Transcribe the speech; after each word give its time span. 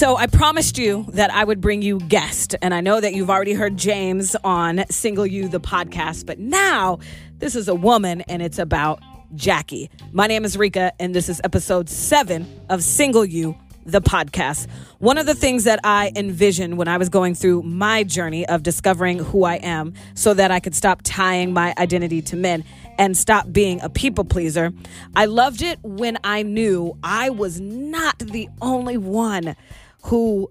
So 0.00 0.16
I 0.16 0.28
promised 0.28 0.78
you 0.78 1.04
that 1.12 1.30
I 1.30 1.44
would 1.44 1.60
bring 1.60 1.82
you 1.82 1.98
guest, 1.98 2.54
and 2.62 2.72
I 2.72 2.80
know 2.80 3.00
that 3.00 3.12
you've 3.12 3.28
already 3.28 3.52
heard 3.52 3.76
James 3.76 4.34
on 4.42 4.84
Single 4.88 5.26
You 5.26 5.46
the 5.48 5.60
podcast, 5.60 6.24
but 6.24 6.38
now 6.38 7.00
this 7.38 7.54
is 7.54 7.68
a 7.68 7.74
woman 7.74 8.22
and 8.22 8.40
it's 8.40 8.58
about 8.58 9.02
Jackie. 9.34 9.90
My 10.10 10.26
name 10.26 10.44
is 10.44 10.56
Rika, 10.56 10.92
and 10.98 11.14
this 11.14 11.28
is 11.28 11.40
episode 11.44 11.90
seven 11.90 12.46
of 12.70 12.82
Single 12.82 13.26
You 13.26 13.56
the 13.84 14.00
podcast. 14.00 14.68
One 14.98 15.18
of 15.18 15.26
the 15.26 15.34
things 15.34 15.64
that 15.64 15.80
I 15.84 16.12
envisioned 16.16 16.78
when 16.78 16.88
I 16.88 16.96
was 16.96 17.08
going 17.08 17.34
through 17.34 17.62
my 17.62 18.04
journey 18.04 18.46
of 18.46 18.62
discovering 18.62 19.18
who 19.18 19.44
I 19.44 19.56
am 19.56 19.94
so 20.14 20.34
that 20.34 20.50
I 20.50 20.60
could 20.60 20.74
stop 20.74 21.00
tying 21.02 21.52
my 21.52 21.74
identity 21.78 22.22
to 22.22 22.36
men 22.36 22.64
and 22.98 23.16
stop 23.16 23.52
being 23.52 23.80
a 23.80 23.88
people 23.88 24.24
pleaser, 24.24 24.72
I 25.14 25.26
loved 25.26 25.62
it 25.62 25.78
when 25.82 26.18
I 26.24 26.42
knew 26.42 26.96
I 27.02 27.30
was 27.30 27.60
not 27.60 28.18
the 28.18 28.48
only 28.60 28.96
one 28.96 29.56
who 30.02 30.50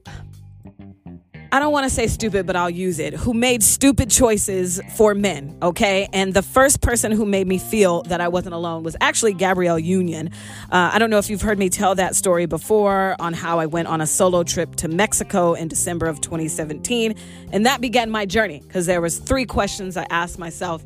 I 1.51 1.59
don't 1.59 1.71
want 1.71 1.85
to 1.85 1.89
say 1.89 2.05
stupid, 2.05 2.45
but 2.45 2.55
I'll 2.55 2.69
use 2.69 2.99
it, 2.99 3.15
who 3.15 3.33
made 3.33 3.63
stupid 3.63 4.11
choices 4.11 4.79
for 4.95 5.15
men, 5.15 5.57
okay? 5.63 6.07
And 6.13 6.31
the 6.31 6.43
first 6.43 6.79
person 6.79 7.11
who 7.11 7.25
made 7.25 7.47
me 7.47 7.57
feel 7.57 8.03
that 8.03 8.21
I 8.21 8.27
wasn't 8.27 8.53
alone 8.53 8.83
was 8.83 8.95
actually 9.01 9.33
Gabrielle 9.33 9.79
Union. 9.79 10.29
Uh, 10.71 10.91
I 10.93 10.99
don't 10.99 11.09
know 11.09 11.17
if 11.17 11.27
you've 11.27 11.41
heard 11.41 11.57
me 11.57 11.69
tell 11.69 11.95
that 11.95 12.15
story 12.15 12.45
before 12.45 13.15
on 13.19 13.33
how 13.33 13.57
I 13.57 13.65
went 13.65 13.87
on 13.87 13.99
a 13.99 14.05
solo 14.05 14.43
trip 14.43 14.75
to 14.75 14.87
Mexico 14.87 15.55
in 15.55 15.69
December 15.69 16.05
of 16.05 16.21
2017. 16.21 17.15
And 17.51 17.65
that 17.65 17.81
began 17.81 18.11
my 18.11 18.27
journey 18.27 18.59
because 18.59 18.85
there 18.85 19.01
was 19.01 19.17
three 19.17 19.45
questions 19.45 19.97
I 19.97 20.05
asked 20.11 20.37
myself. 20.37 20.85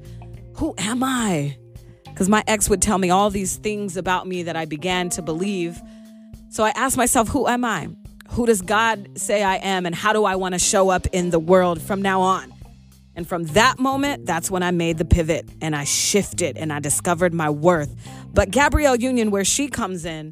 Who 0.55 0.75
am 0.77 1.03
I? 1.03 1.57
Because 2.05 2.29
my 2.29 2.43
ex 2.47 2.69
would 2.69 2.81
tell 2.81 2.97
me 2.97 3.09
all 3.09 3.29
these 3.29 3.57
things 3.57 3.97
about 3.97 4.27
me 4.27 4.43
that 4.43 4.55
I 4.55 4.65
began 4.65 5.09
to 5.11 5.21
believe. 5.21 5.81
So 6.49 6.63
I 6.63 6.69
asked 6.75 6.97
myself, 6.97 7.27
who 7.29 7.47
am 7.47 7.65
I? 7.65 7.89
Who 8.29 8.45
does 8.45 8.61
God 8.61 9.17
say 9.17 9.43
I 9.43 9.55
am, 9.57 9.85
and 9.85 9.93
how 9.93 10.13
do 10.13 10.25
I 10.25 10.35
want 10.35 10.53
to 10.53 10.59
show 10.59 10.89
up 10.89 11.07
in 11.11 11.29
the 11.29 11.39
world 11.39 11.81
from 11.81 12.01
now 12.01 12.21
on? 12.21 12.53
And 13.15 13.27
from 13.27 13.43
that 13.45 13.77
moment, 13.77 14.25
that's 14.25 14.49
when 14.49 14.63
I 14.63 14.71
made 14.71 14.97
the 14.97 15.05
pivot 15.05 15.47
and 15.61 15.75
I 15.75 15.83
shifted 15.83 16.57
and 16.57 16.73
I 16.73 16.79
discovered 16.79 17.31
my 17.31 17.49
worth. 17.49 17.93
But 18.33 18.49
Gabrielle 18.49 18.95
Union, 18.95 19.29
where 19.29 19.45
she 19.45 19.67
comes 19.67 20.03
in, 20.03 20.31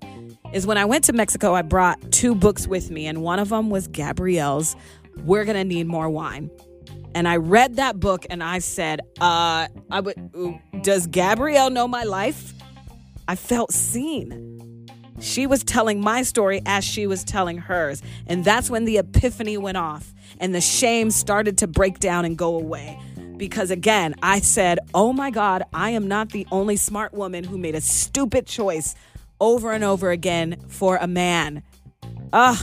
is 0.51 0.65
when 0.65 0.77
I 0.77 0.85
went 0.85 1.03
to 1.05 1.13
Mexico, 1.13 1.53
I 1.53 1.61
brought 1.61 2.11
two 2.11 2.33
books 2.33 2.67
with 2.67 2.89
me, 2.89 3.05
and 3.07 3.21
one 3.21 3.39
of 3.39 3.49
them 3.49 3.69
was 3.69 3.87
Gabrielle's 3.87 4.75
We're 5.23 5.45
Gonna 5.45 5.63
Need 5.63 5.87
More 5.87 6.09
Wine. 6.09 6.49
And 7.13 7.27
I 7.27 7.37
read 7.37 7.75
that 7.75 7.99
book 7.99 8.25
and 8.29 8.43
I 8.43 8.59
said, 8.59 9.01
uh, 9.19 9.67
I 9.89 9.99
would, 9.99 10.15
does 10.81 11.07
Gabrielle 11.07 11.69
know 11.69 11.87
my 11.87 12.03
life? 12.03 12.53
I 13.27 13.35
felt 13.35 13.73
seen. 13.73 14.87
She 15.19 15.45
was 15.45 15.63
telling 15.63 16.01
my 16.01 16.23
story 16.23 16.61
as 16.65 16.83
she 16.83 17.05
was 17.05 17.23
telling 17.23 17.57
hers. 17.57 18.01
And 18.27 18.43
that's 18.43 18.69
when 18.69 18.85
the 18.85 18.97
epiphany 18.97 19.57
went 19.57 19.77
off 19.77 20.13
and 20.39 20.55
the 20.55 20.61
shame 20.61 21.11
started 21.11 21.57
to 21.59 21.67
break 21.67 21.99
down 21.99 22.25
and 22.25 22.37
go 22.37 22.55
away. 22.55 22.99
Because 23.37 23.71
again, 23.71 24.15
I 24.21 24.39
said, 24.39 24.79
Oh 24.93 25.13
my 25.13 25.31
God, 25.31 25.63
I 25.73 25.91
am 25.91 26.07
not 26.07 26.29
the 26.29 26.47
only 26.51 26.75
smart 26.75 27.13
woman 27.13 27.43
who 27.43 27.57
made 27.57 27.75
a 27.75 27.81
stupid 27.81 28.47
choice 28.47 28.95
over 29.39 29.71
and 29.71 29.83
over 29.83 30.11
again 30.11 30.57
for 30.67 30.97
a 30.97 31.07
man. 31.07 31.63
Ugh, 32.33 32.57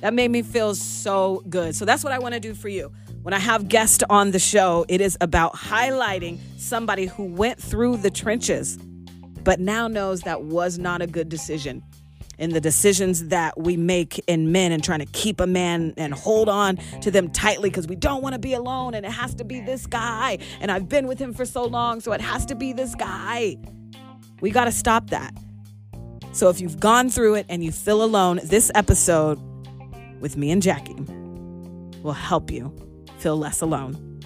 that 0.00 0.14
made 0.14 0.30
me 0.30 0.42
feel 0.42 0.74
so 0.74 1.42
good. 1.48 1.74
So 1.74 1.84
that's 1.84 2.04
what 2.04 2.12
I 2.12 2.18
want 2.18 2.34
to 2.34 2.40
do 2.40 2.54
for 2.54 2.68
you. 2.68 2.92
When 3.22 3.34
I 3.34 3.38
have 3.38 3.68
guests 3.68 4.04
on 4.08 4.30
the 4.30 4.38
show, 4.38 4.86
it 4.88 5.00
is 5.00 5.18
about 5.20 5.54
highlighting 5.54 6.38
somebody 6.56 7.06
who 7.06 7.24
went 7.24 7.60
through 7.60 7.98
the 7.98 8.10
trenches 8.10 8.78
but 9.48 9.60
now 9.60 9.88
knows 9.88 10.20
that 10.22 10.42
was 10.42 10.78
not 10.78 11.00
a 11.00 11.06
good 11.06 11.30
decision. 11.30 11.82
And 12.38 12.52
the 12.52 12.60
decisions 12.60 13.28
that 13.28 13.58
we 13.58 13.78
make 13.78 14.18
in 14.26 14.52
men 14.52 14.72
and 14.72 14.84
trying 14.84 14.98
to 14.98 15.06
keep 15.06 15.40
a 15.40 15.46
man 15.46 15.94
and 15.96 16.12
hold 16.12 16.50
on 16.50 16.76
to 17.00 17.10
them 17.10 17.30
tightly 17.30 17.70
because 17.70 17.88
we 17.88 17.96
don't 17.96 18.22
want 18.22 18.34
to 18.34 18.38
be 18.38 18.52
alone 18.52 18.92
and 18.92 19.06
it 19.06 19.10
has 19.10 19.34
to 19.36 19.44
be 19.44 19.60
this 19.60 19.86
guy. 19.86 20.36
And 20.60 20.70
I've 20.70 20.86
been 20.86 21.06
with 21.06 21.18
him 21.18 21.32
for 21.32 21.46
so 21.46 21.64
long, 21.64 22.00
so 22.00 22.12
it 22.12 22.20
has 22.20 22.44
to 22.44 22.54
be 22.54 22.74
this 22.74 22.94
guy. 22.94 23.56
We 24.42 24.50
got 24.50 24.66
to 24.66 24.72
stop 24.72 25.08
that. 25.08 25.32
So 26.32 26.50
if 26.50 26.60
you've 26.60 26.78
gone 26.78 27.08
through 27.08 27.36
it 27.36 27.46
and 27.48 27.64
you 27.64 27.72
feel 27.72 28.04
alone, 28.04 28.40
this 28.44 28.70
episode 28.74 29.40
with 30.20 30.36
me 30.36 30.50
and 30.50 30.60
Jackie 30.60 31.02
will 32.02 32.12
help 32.12 32.50
you 32.50 32.87
feel 33.18 33.36
less 33.36 33.60
alone. 33.60 34.20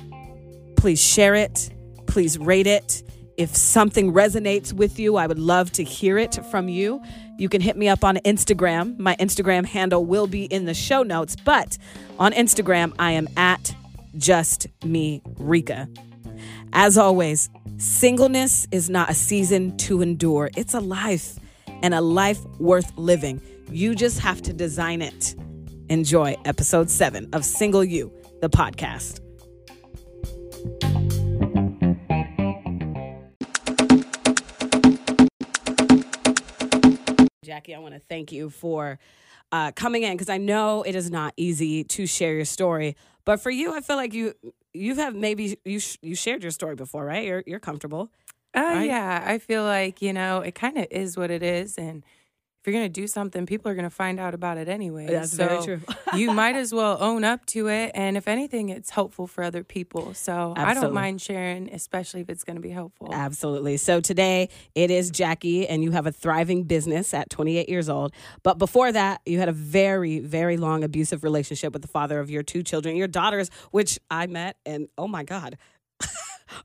Please 0.76 1.02
share 1.02 1.34
it. 1.34 1.70
Please 2.06 2.38
rate 2.38 2.66
it. 2.66 3.02
If 3.36 3.56
something 3.56 4.12
resonates 4.12 4.72
with 4.72 4.98
you, 4.98 5.16
I 5.16 5.26
would 5.26 5.38
love 5.38 5.72
to 5.72 5.84
hear 5.84 6.18
it 6.18 6.38
from 6.50 6.68
you. 6.68 7.02
You 7.38 7.48
can 7.48 7.60
hit 7.60 7.76
me 7.76 7.88
up 7.88 8.04
on 8.04 8.16
Instagram. 8.18 8.98
My 8.98 9.16
Instagram 9.16 9.64
handle 9.64 10.04
will 10.04 10.26
be 10.26 10.44
in 10.44 10.66
the 10.66 10.74
show 10.74 11.02
notes, 11.02 11.34
but 11.34 11.78
on 12.18 12.32
Instagram, 12.32 12.94
I 12.98 13.12
am 13.12 13.28
at 13.36 13.74
just 14.16 14.66
me 14.84 15.22
Rika. 15.38 15.88
As 16.72 16.98
always, 16.98 17.48
singleness 17.78 18.66
is 18.70 18.90
not 18.90 19.10
a 19.10 19.14
season 19.14 19.76
to 19.78 20.02
endure, 20.02 20.50
it's 20.56 20.74
a 20.74 20.80
life 20.80 21.38
and 21.82 21.94
a 21.94 22.00
life 22.00 22.44
worth 22.58 22.92
living. 22.96 23.40
You 23.70 23.94
just 23.94 24.20
have 24.20 24.42
to 24.42 24.52
design 24.52 25.02
it. 25.02 25.34
Enjoy 25.88 26.36
episode 26.44 26.90
seven 26.90 27.28
of 27.32 27.44
Single 27.44 27.82
You, 27.82 28.12
the 28.42 28.50
podcast. 28.50 29.20
Jackie, 37.44 37.74
I 37.74 37.78
want 37.78 37.94
to 37.94 38.00
thank 38.08 38.32
you 38.32 38.50
for 38.50 38.98
uh, 39.52 39.70
coming 39.72 40.02
in 40.02 40.14
because 40.14 40.28
I 40.28 40.38
know 40.38 40.82
it 40.82 40.96
is 40.96 41.08
not 41.08 41.34
easy 41.36 41.84
to 41.84 42.06
share 42.06 42.34
your 42.34 42.44
story. 42.44 42.96
But 43.24 43.40
for 43.40 43.50
you, 43.50 43.72
I 43.74 43.80
feel 43.80 43.94
like 43.94 44.12
you 44.12 44.34
you 44.74 44.96
have 44.96 45.14
maybe 45.14 45.56
you 45.64 45.78
sh- 45.78 45.98
you 46.02 46.16
shared 46.16 46.42
your 46.42 46.50
story 46.50 46.74
before, 46.74 47.04
right? 47.04 47.24
You're 47.24 47.44
you're 47.46 47.60
comfortable. 47.60 48.10
Oh 48.54 48.60
right? 48.60 48.88
yeah, 48.88 49.22
I 49.24 49.38
feel 49.38 49.62
like 49.62 50.02
you 50.02 50.12
know 50.12 50.40
it 50.40 50.56
kind 50.56 50.78
of 50.78 50.88
is 50.90 51.16
what 51.16 51.30
it 51.30 51.44
is, 51.44 51.78
and 51.78 52.02
if 52.62 52.68
you're 52.68 52.74
gonna 52.74 52.88
do 52.88 53.08
something, 53.08 53.44
people 53.44 53.72
are 53.72 53.74
gonna 53.74 53.90
find 53.90 54.20
out 54.20 54.34
about 54.34 54.56
it 54.56 54.68
anyway. 54.68 55.08
That's 55.08 55.32
so 55.32 55.48
very 55.48 55.64
true. 55.64 55.80
you 56.14 56.30
might 56.30 56.54
as 56.54 56.72
well 56.72 56.96
own 57.00 57.24
up 57.24 57.44
to 57.46 57.66
it, 57.66 57.90
and 57.92 58.16
if 58.16 58.28
anything, 58.28 58.68
it's 58.68 58.88
helpful 58.88 59.26
for 59.26 59.42
other 59.42 59.64
people. 59.64 60.14
So 60.14 60.54
I 60.56 60.72
don't 60.72 60.94
mind 60.94 61.20
sharing, 61.20 61.74
especially 61.74 62.20
if 62.20 62.30
it's 62.30 62.44
gonna 62.44 62.60
be 62.60 62.70
helpful. 62.70 63.08
Absolutely. 63.12 63.78
So 63.78 64.00
today 64.00 64.48
it 64.76 64.92
is 64.92 65.10
Jackie, 65.10 65.66
and 65.66 65.82
you 65.82 65.90
have 65.90 66.06
a 66.06 66.12
thriving 66.12 66.62
business 66.62 67.12
at 67.12 67.30
28 67.30 67.68
years 67.68 67.88
old. 67.88 68.12
But 68.44 68.58
before 68.58 68.92
that, 68.92 69.22
you 69.26 69.40
had 69.40 69.48
a 69.48 69.52
very, 69.52 70.20
very 70.20 70.56
long 70.56 70.84
abusive 70.84 71.24
relationship 71.24 71.72
with 71.72 71.82
the 71.82 71.88
father 71.88 72.20
of 72.20 72.30
your 72.30 72.44
two 72.44 72.62
children, 72.62 72.94
your 72.94 73.08
daughters, 73.08 73.50
which 73.72 73.98
I 74.08 74.28
met, 74.28 74.56
and 74.64 74.86
oh 74.96 75.08
my 75.08 75.24
God. 75.24 75.58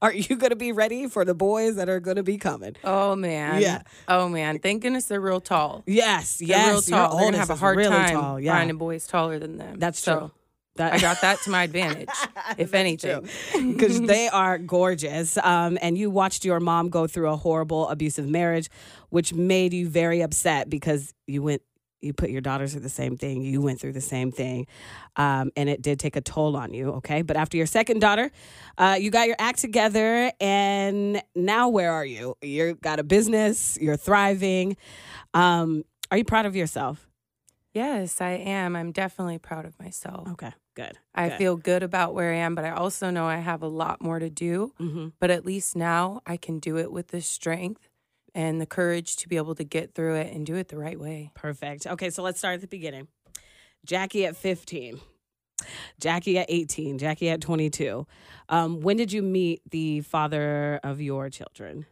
Are 0.02 0.14
you 0.14 0.36
going 0.36 0.50
to 0.52 0.56
be 0.56 0.72
ready 0.72 1.08
for 1.08 1.26
the 1.26 1.34
boys 1.34 1.76
that 1.76 1.90
are 1.90 2.00
going 2.00 2.18
to 2.18 2.24
be 2.24 2.38
coming? 2.38 2.76
Oh 2.84 3.16
man. 3.16 3.62
Yeah. 3.62 3.82
Oh 4.08 4.30
man. 4.30 4.60
Thank 4.60 4.82
goodness 4.84 5.06
they're 5.06 5.22
real 5.22 5.42
tall. 5.42 5.84
Yes, 5.86 6.38
They're 6.38 6.48
yes. 6.50 6.68
real 6.72 6.82
tall. 6.82 7.18
They're 7.18 7.26
gonna 7.28 7.38
have 7.38 7.50
a 7.50 7.56
hard 7.56 7.78
really 7.78 7.90
time 7.90 8.14
tall. 8.16 8.40
Yeah. 8.40 8.54
finding 8.54 8.78
boys 8.78 9.08
taller 9.08 9.40
than 9.40 9.58
them. 9.58 9.80
That's 9.80 10.00
So 10.00 10.20
true. 10.20 10.32
That, 10.76 10.94
I 10.94 11.00
got 11.00 11.22
that 11.22 11.42
to 11.42 11.50
my 11.50 11.64
advantage, 11.70 12.10
if 12.60 12.76
anything. 12.76 13.28
because 13.74 14.00
they 14.14 14.28
are 14.30 14.60
gorgeous. 14.60 15.36
Um, 15.38 15.80
and 15.82 15.98
you 15.98 16.12
watched 16.12 16.46
your 16.46 16.60
mom 16.60 16.90
go 16.90 17.08
through 17.08 17.30
a 17.30 17.36
horrible 17.36 17.90
abusive 17.90 18.28
marriage, 18.28 18.70
which 19.10 19.34
made 19.34 19.74
you 19.74 19.90
very 19.90 20.22
upset 20.22 20.70
because 20.70 21.16
you 21.26 21.42
went, 21.42 21.64
you 22.02 22.14
put 22.14 22.30
your 22.30 22.42
daughters 22.42 22.72
through 22.72 22.82
the 22.82 22.90
same 22.90 23.18
thing. 23.18 23.42
You 23.42 23.62
went 23.62 23.80
through 23.80 23.94
the 23.94 24.02
same 24.02 24.32
thing, 24.32 24.68
um, 25.16 25.52
and 25.56 25.70
it 25.70 25.82
did 25.82 26.00
take 26.00 26.16
a 26.16 26.22
toll 26.22 26.56
on 26.56 26.74
you. 26.74 26.92
Okay, 26.94 27.22
but 27.22 27.38
after 27.38 27.58
your 27.58 27.66
second 27.66 28.00
daughter, 28.00 28.32
uh, 28.78 28.98
you 29.00 29.10
got 29.12 29.28
your 29.28 29.36
act 29.40 29.60
together, 29.60 30.32
and 30.40 31.22
now 31.36 31.70
where 31.70 31.92
are 31.92 32.06
you? 32.06 32.36
You 32.42 32.76
got 32.76 33.00
a 33.00 33.04
business. 33.04 33.78
You're 33.82 33.98
thriving. 33.98 34.78
Um, 35.34 35.84
are 36.12 36.18
you 36.18 36.24
proud 36.24 36.46
of 36.46 36.56
yourself? 36.56 37.08
Yes, 37.74 38.22
I 38.22 38.32
am. 38.32 38.76
I'm 38.76 38.92
definitely 38.92 39.38
proud 39.38 39.66
of 39.66 39.78
myself. 39.80 40.28
Okay, 40.30 40.52
good. 40.76 40.98
I 41.14 41.30
good. 41.30 41.38
feel 41.38 41.58
good 41.58 41.84
about 41.84 42.16
where 42.16 42.34
I 42.34 42.38
am, 42.38 42.56
but 42.56 42.66
I 42.66 42.72
also 42.72 43.12
know 43.12 43.26
I 43.26 43.38
have 43.38 43.62
a 43.62 43.68
lot 43.68 44.02
more 44.02 44.20
to 44.20 44.30
do. 44.30 44.74
hmm 44.78 45.10
But 45.20 45.30
at 45.30 45.46
least 45.46 45.76
now 45.76 46.22
I 46.26 46.38
can 46.38 46.60
do 46.60 46.78
it 46.78 46.92
with 46.92 47.10
the 47.10 47.22
strength 47.22 47.87
and 48.38 48.62
the 48.62 48.68
courage 48.68 49.16
to 49.16 49.28
be 49.28 49.36
able 49.36 49.56
to 49.56 49.64
get 49.64 49.96
through 49.96 50.14
it 50.16 50.32
and 50.32 50.46
do 50.46 50.56
it 50.56 50.68
the 50.68 50.78
right 50.78 51.00
way. 51.00 51.32
Perfect. 51.34 51.88
Okay, 51.88 52.12
so 52.12 52.22
let's 52.22 52.38
start 52.38 52.54
at 52.54 52.62
the 52.62 52.68
beginning. 52.68 53.08
Jackie 53.84 54.26
at 54.28 54.36
15, 54.36 55.00
Jackie 56.00 56.38
at 56.38 56.46
18, 56.48 57.00
Jackie 57.00 57.30
at 57.30 57.42
22. 57.42 58.06
Um, 58.50 58.82
when 58.82 58.96
did 58.96 59.12
you 59.12 59.24
meet 59.24 59.62
the 59.72 60.02
father 60.02 60.80
of 60.84 61.02
your 61.02 61.32
children? 61.32 61.88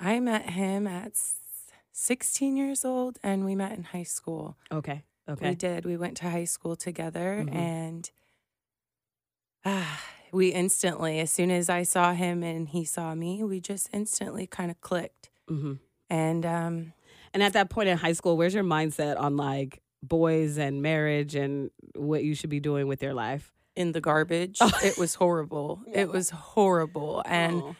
I 0.00 0.18
met 0.18 0.48
him 0.50 0.86
at 0.86 1.12
16 1.92 2.56
years 2.56 2.82
old 2.84 3.18
and 3.22 3.44
we 3.44 3.54
met 3.54 3.72
in 3.72 3.84
high 3.84 4.02
school. 4.04 4.56
Okay. 4.72 5.02
Okay. 5.28 5.50
We 5.50 5.54
did. 5.56 5.84
We 5.84 5.96
went 5.98 6.16
to 6.18 6.30
high 6.30 6.44
school 6.44 6.76
together 6.76 7.44
Mhm. 7.46 7.54
and 7.54 8.10
ah, 9.64 10.00
we 10.32 10.48
instantly, 10.52 11.18
as 11.18 11.30
soon 11.32 11.50
as 11.50 11.68
I 11.68 11.82
saw 11.82 12.12
him 12.12 12.42
and 12.42 12.68
he 12.68 12.84
saw 12.84 13.14
me, 13.14 13.42
we 13.42 13.60
just 13.60 13.88
instantly 13.92 14.46
kind 14.46 14.70
of 14.70 14.80
clicked. 14.80 15.25
Hmm 15.48 15.74
And 16.10 16.44
um, 16.46 16.92
And 17.34 17.42
at 17.42 17.52
that 17.54 17.70
point 17.70 17.88
in 17.88 17.98
high 17.98 18.12
school, 18.14 18.36
where's 18.36 18.54
your 18.54 18.64
mindset 18.64 19.18
on 19.20 19.36
like 19.36 19.82
boys 20.02 20.58
and 20.58 20.82
marriage 20.82 21.34
and 21.34 21.70
what 21.94 22.22
you 22.24 22.34
should 22.34 22.50
be 22.50 22.60
doing 22.60 22.86
with 22.88 23.02
your 23.02 23.14
life? 23.14 23.52
In 23.74 23.92
the 23.92 24.00
garbage. 24.00 24.58
It 24.82 24.96
was 24.98 25.14
horrible. 25.14 25.82
Yeah. 25.86 26.00
It 26.02 26.08
was 26.10 26.30
horrible. 26.30 27.22
And 27.26 27.62
Oh. 27.62 27.76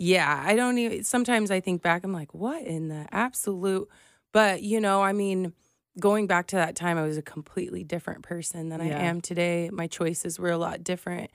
Yeah, 0.00 0.44
I 0.46 0.54
don't 0.54 0.78
even 0.78 1.02
sometimes 1.02 1.50
I 1.50 1.58
think 1.60 1.82
back, 1.82 2.04
I'm 2.04 2.12
like, 2.12 2.32
what 2.32 2.62
in 2.62 2.88
the 2.88 3.06
absolute 3.10 3.88
but 4.32 4.62
you 4.62 4.80
know, 4.80 5.02
I 5.02 5.12
mean, 5.12 5.52
going 5.98 6.26
back 6.28 6.46
to 6.48 6.56
that 6.56 6.76
time 6.76 6.98
I 6.98 7.02
was 7.02 7.16
a 7.16 7.22
completely 7.22 7.82
different 7.82 8.22
person 8.22 8.68
than 8.68 8.80
I 8.80 8.90
am 8.90 9.20
today. 9.20 9.70
My 9.72 9.86
choices 9.88 10.38
were 10.38 10.50
a 10.50 10.58
lot 10.58 10.84
different. 10.84 11.30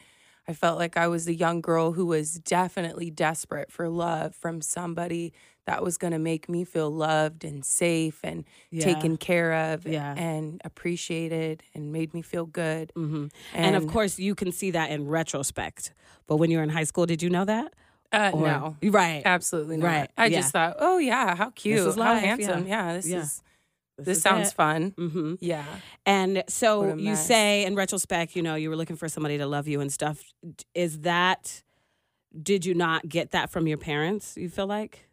I 0.47 0.53
felt 0.53 0.77
like 0.80 0.95
I 0.97 1.07
was 1.07 1.27
a 1.27 1.33
young 1.33 1.59
girl 1.62 1.91
who 1.94 2.06
was 2.06 2.35
definitely 2.35 3.09
desperate 3.09 3.71
for 3.71 3.89
love 3.89 4.35
from 4.35 4.62
somebody 4.62 5.33
that 5.65 5.83
was 5.83 5.98
going 5.98 6.12
to 6.13 6.19
make 6.19 6.50
me 6.50 6.63
feel 6.65 6.89
loved 6.92 7.44
and 7.45 7.63
safe 7.63 8.19
and 8.24 8.44
Yeah. 8.69 8.83
taken 8.86 9.18
care 9.18 9.54
of 9.74 9.86
Yeah. 9.88 10.13
and 10.18 10.62
appreciated 10.65 11.63
and 11.74 11.92
made 11.92 12.13
me 12.13 12.21
feel 12.21 12.45
good. 12.45 12.92
hmm 12.95 13.27
And, 13.54 13.75
of 13.75 13.88
course, 13.88 14.19
you 14.19 14.36
can 14.36 14.51
see 14.51 14.71
that 14.71 14.92
in 14.92 15.07
retrospect. 15.07 15.94
But 16.27 16.38
when 16.38 16.51
you 16.51 16.57
were 16.57 16.63
in 16.63 16.69
high 16.69 16.83
school, 16.83 17.06
did 17.06 17.21
you 17.24 17.30
know 17.30 17.45
that? 17.45 17.74
uh, 18.12 18.30
Or- 18.33 18.42
no. 18.48 18.75
Right. 18.83 19.24
Absolutely 19.25 19.77
not. 19.77 19.88
Right, 19.88 20.12
I 20.18 20.27
yeah. 20.27 20.42
just 20.42 20.51
thought, 20.51 20.75
oh 20.80 21.00
yeah, 21.00 21.33
how 21.36 21.50
cute, 21.50 21.80
is 21.80 21.95
how 21.95 22.13
handsome. 22.16 22.68
yeah. 22.68 22.94
This 22.94 23.07
Yeah. 23.07 23.21
is 23.21 23.42
this, 23.98 24.21
sounds 24.21 24.51
fun. 24.54 24.94
hmm 24.98 25.36
Yeah. 25.39 25.66
And 26.06 26.44
so 26.48 26.95
you 26.95 27.16
say 27.16 27.63
in 27.66 27.74
retrospect, 27.75 28.36
you 28.36 28.42
know, 28.44 28.56
you 28.56 28.69
were 28.69 28.75
looking 28.75 28.95
for 28.98 29.07
somebody 29.09 29.38
to 29.39 29.48
love 29.48 29.68
you 29.68 29.81
and 29.81 29.92
stuff. 29.92 30.21
Is 30.75 31.00
that, 31.01 31.63
did 32.39 32.66
you 32.66 32.74
not 32.75 33.07
get 33.07 33.31
that 33.31 33.50
from 33.50 33.66
your 33.68 33.77
parents, 33.77 34.36
you 34.38 34.50
feel 34.50 34.68
like? 34.68 35.07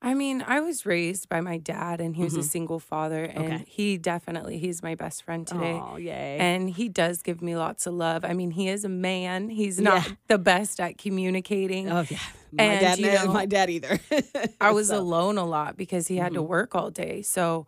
I 0.00 0.14
mean, 0.14 0.44
I 0.46 0.60
was 0.60 0.86
raised 0.86 1.28
by 1.28 1.40
my 1.40 1.58
dad 1.58 2.00
and 2.00 2.14
he 2.14 2.22
was 2.22 2.34
Mhm. 2.34 2.38
a 2.38 2.42
single 2.44 2.78
father 2.78 3.24
and 3.24 3.44
Okay. 3.52 3.64
he 3.66 3.98
definitely 3.98 4.58
he's 4.58 4.80
my 4.82 4.94
best 4.94 5.24
friend 5.24 5.44
today. 5.46 5.80
Oh, 5.82 5.96
yay. 5.96 6.36
And 6.38 6.70
he 6.70 6.88
does 6.88 7.20
give 7.22 7.42
me 7.42 7.56
lots 7.56 7.84
of 7.86 7.94
love. 7.94 8.24
I 8.24 8.32
mean, 8.32 8.52
he 8.52 8.68
is 8.68 8.84
a 8.84 8.88
man. 8.88 9.48
He's 9.48 9.80
not 9.80 10.06
Yeah. 10.06 10.14
the 10.28 10.38
best 10.38 10.78
at 10.78 10.98
communicating. 10.98 11.90
oh, 11.90 12.04
yeah. 12.08 12.18
My 12.52 12.62
And, 12.64 12.80
dad, 12.80 12.98
you 12.98 13.12
know, 13.12 13.32
my 13.32 13.44
dad 13.46 13.70
either. 13.70 13.98
I 14.60 14.70
was 14.70 14.88
So- 14.88 14.98
alone 15.00 15.36
a 15.36 15.44
lot 15.44 15.76
because 15.76 16.06
he 16.06 16.16
had 16.16 16.32
to 16.34 16.42
Mhm. 16.42 16.46
work 16.48 16.74
all 16.76 16.90
day. 16.90 17.20
So 17.22 17.66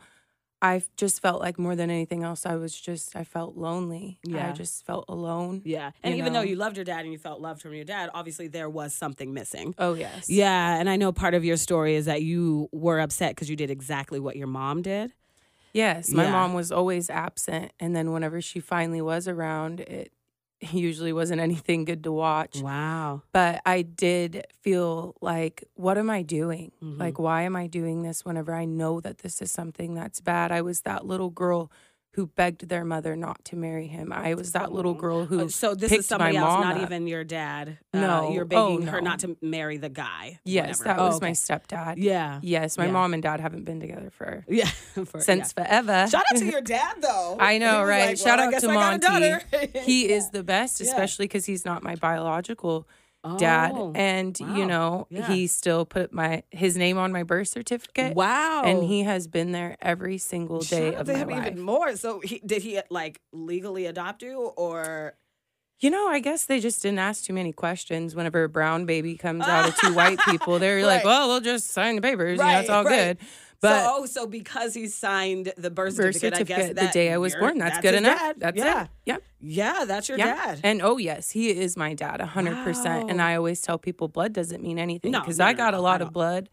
I 0.63 0.83
just 0.97 1.23
felt 1.23 1.41
like 1.41 1.59
more 1.59 1.75
than 1.75 1.91
anything 1.91 2.23
else, 2.23 2.45
I 2.45 2.57
was 2.57 2.79
just, 2.79 3.17
I 3.17 3.25
felt 3.25 3.57
lonely. 3.57 4.19
Yeah. 4.25 4.51
I 4.51 4.53
just 4.53 4.85
felt 4.85 5.07
alone. 5.09 5.63
Yeah. 5.65 5.93
And 6.03 6.15
even 6.17 6.33
though 6.35 6.43
you 6.43 6.57
loved 6.57 6.77
your 6.77 6.85
dad 6.85 7.05
and 7.05 7.13
you 7.13 7.19
felt 7.19 7.41
loved 7.41 7.63
from 7.63 7.73
your 7.73 7.85
dad, 7.85 8.11
obviously 8.13 8.47
there 8.49 8.69
was 8.69 8.93
something 8.93 9.33
missing. 9.33 9.75
Oh, 9.79 9.95
yes. 9.95 10.29
Yeah. 10.29 10.77
And 10.79 10.91
I 10.91 10.97
know 10.97 11.13
part 11.13 11.33
of 11.33 11.45
your 11.45 11.57
story 11.57 11.95
is 11.95 12.05
that 12.05 12.23
you 12.23 12.69
were 12.73 13.01
upset 13.01 13.35
because 13.35 13.49
you 13.49 13.57
did 13.57 13.71
exactly 13.71 14.21
what 14.21 14.37
your 14.37 14.49
mom 14.49 14.83
did. 14.83 15.15
Yes, 15.73 16.11
my 16.11 16.25
Yeah. 16.25 16.33
mom 16.33 16.53
was 16.53 16.73
always 16.73 17.09
absent, 17.09 17.71
and 17.79 17.95
then 17.95 18.11
whenever 18.11 18.41
she 18.41 18.59
finally 18.59 19.01
was 19.01 19.29
around, 19.29 19.79
it 19.79 20.13
usually 20.73 21.13
wasn't 21.13 21.41
anything 21.41 21.85
good 21.85 22.05
to 22.05 22.13
watch. 22.13 22.61
Wow. 22.61 23.23
But 23.33 23.63
I 23.65 23.83
did 23.83 24.45
feel 24.61 25.15
like, 25.21 25.65
what 25.75 25.97
am 25.99 26.11
I 26.11 26.23
doing? 26.23 26.73
Mhm. 26.83 26.99
Like, 26.99 27.19
why 27.19 27.43
am 27.43 27.57
I 27.57 27.67
doing 27.67 28.03
this 28.03 28.25
whenever 28.25 28.55
I 28.55 28.65
know 28.67 29.01
that 29.01 29.19
this 29.19 29.41
is 29.41 29.51
something 29.51 29.95
that's 29.95 30.21
bad? 30.21 30.53
I 30.53 30.63
was 30.63 30.83
that 30.83 31.07
little 31.07 31.31
girl 31.31 31.71
who 32.15 32.27
begged 32.27 32.69
their 32.69 32.85
mother 32.85 33.15
not 33.15 33.45
to 33.45 33.57
marry 33.57 33.87
him. 33.87 34.13
I 34.13 34.35
was 34.35 34.51
that 34.53 34.73
little 34.73 34.93
Oh. 34.93 34.95
girl 34.95 35.25
who. 35.27 35.43
Uh, 35.45 35.49
so 35.49 35.75
this 35.77 35.93
is 35.93 36.07
somebody 36.09 36.37
else, 36.37 36.65
not 36.65 36.77
up. 36.77 36.83
even 36.83 37.07
your 37.07 37.23
dad. 37.23 37.79
Uh, 37.95 38.01
No. 38.01 38.33
you're 38.33 38.49
Oh, 38.51 38.77
begging 38.77 38.89
her 38.89 39.01
not 39.01 39.21
to 39.21 39.37
marry 39.41 39.77
the 39.77 39.89
guy. 39.89 40.41
yes, 40.45 40.81
whatever. 40.81 40.85
that 40.97 41.03
Oh, 41.03 41.07
was 41.07 41.17
okay. 41.17 41.27
my 41.29 41.31
stepdad. 41.33 41.95
Yeah. 41.99 42.41
Yes, 42.43 42.77
my 42.77 42.87
Yeah. 42.87 42.91
mom 42.91 43.15
and 43.15 43.23
dad 43.23 43.39
haven't 43.39 43.65
been 43.65 43.79
together 43.79 44.11
for 44.11 44.45
Yeah. 44.49 44.67
For- 44.67 45.21
since 45.21 45.53
forever. 45.53 46.09
Shout 46.11 46.25
out 46.33 46.39
to 46.39 46.47
your 46.47 46.61
dad, 46.77 46.97
though. 47.01 47.37
I 47.39 47.59
know, 47.59 47.85
right? 47.85 48.09
like, 48.09 48.17
Shout 48.19 48.39
well, 48.39 48.51
I 48.51 48.55
out 48.57 48.61
to 48.61 48.71
I 48.71 48.75
got 48.75 48.95
a 48.95 48.99
daughter. 48.99 49.43
He 49.85 50.09
Yeah. 50.09 50.17
is 50.17 50.31
the 50.31 50.43
best, 50.43 50.81
especially 50.81 51.27
because 51.27 51.47
he's 51.47 51.65
not 51.65 51.83
my 51.85 51.95
biological 51.95 52.89
dad, 53.39 53.73
Oh, 53.75 53.93
and 53.95 54.37
wow. 54.41 54.55
you 54.57 54.67
know 54.67 55.07
Yeah. 55.11 55.27
he 55.29 55.47
still 55.47 55.85
put 55.85 56.13
my 56.13 56.43
his 56.51 56.77
name 56.77 56.97
on 56.99 57.13
my 57.13 57.23
birth 57.23 57.49
certificate. 57.49 58.15
wow. 58.17 58.63
And 58.65 58.83
he 58.83 59.03
has 59.03 59.27
been 59.29 59.53
there 59.53 59.77
every 59.83 60.19
single 60.19 60.61
day 60.61 60.93
Shout 60.93 61.01
of 61.03 61.07
my 61.09 61.25
life. 61.25 61.47
even 61.49 61.61
more. 61.61 61.97
So 61.97 62.21
he 62.21 62.41
did 62.45 62.63
he 62.63 62.81
like 62.91 63.21
legally 63.33 63.87
adopt 63.87 64.23
you 64.23 64.39
or 64.57 65.15
You 65.81 65.89
know, 65.91 66.09
I 66.09 66.21
guess 66.21 66.45
they 66.45 66.61
just 66.61 66.83
didn't 66.83 66.99
ask 66.99 67.25
too 67.25 67.33
many 67.33 67.53
questions. 67.53 68.15
Whenever 68.15 68.45
a 68.45 68.49
brown 68.51 68.85
baby 68.87 69.17
comes 69.17 69.45
out 69.47 69.67
of 69.69 69.77
two 69.77 69.95
white 69.95 70.19
people, 70.29 70.59
they're 70.63 70.85
like, 70.85 71.05
"Well, 71.05 71.29
we'll 71.29 71.41
just 71.41 71.71
sign 71.71 71.97
the 71.97 72.03
papers. 72.03 72.39
you 72.39 72.45
know, 72.45 72.61
it's 72.61 72.69
all 72.69 72.85
right. 72.85 73.19
good." 73.19 73.27
But 73.63 73.85
so, 73.85 73.97
oh, 73.99 74.07
so 74.07 74.27
because 74.27 74.73
he 74.73 74.89
signed 74.89 75.53
the 75.59 75.71
birth 75.71 75.95
certificate, 75.95 76.33
I 76.33 76.39
certificate 76.39 76.77
guess 76.77 76.87
the 76.87 76.93
day 76.93 77.13
I 77.13 77.19
was 77.19 77.35
born, 77.35 77.59
that's, 77.59 77.79
good 77.79 77.95
enough. 77.95 78.19
dad. 78.19 78.37
That's 78.39 78.57
yeah. 78.57 78.85
it. 78.85 78.91
Yep. 79.05 79.23
Yeah, 79.41 79.85
that's 79.87 80.09
your 80.09 80.17
Yeah. 80.19 80.35
dad. 80.35 80.61
And 80.65 80.81
oh 80.81 80.97
yes, 80.97 81.31
he 81.31 81.51
is 81.51 81.77
my 81.77 81.93
dad, 81.93 82.21
hundred 82.23 82.65
percent. 82.65 83.11
And 83.11 83.21
I 83.21 83.35
always 83.37 83.61
tell 83.61 83.77
people 83.79 84.09
blood 84.09 84.33
doesn't 84.33 84.63
mean 84.63 84.79
anything 84.79 85.13
because 85.13 85.39
no, 85.39 85.45
I 85.45 85.53
got 85.53 85.75
no, 85.75 85.81
a 85.81 85.83
lot 85.83 86.01
of 86.01 86.11
blood, 86.13 86.49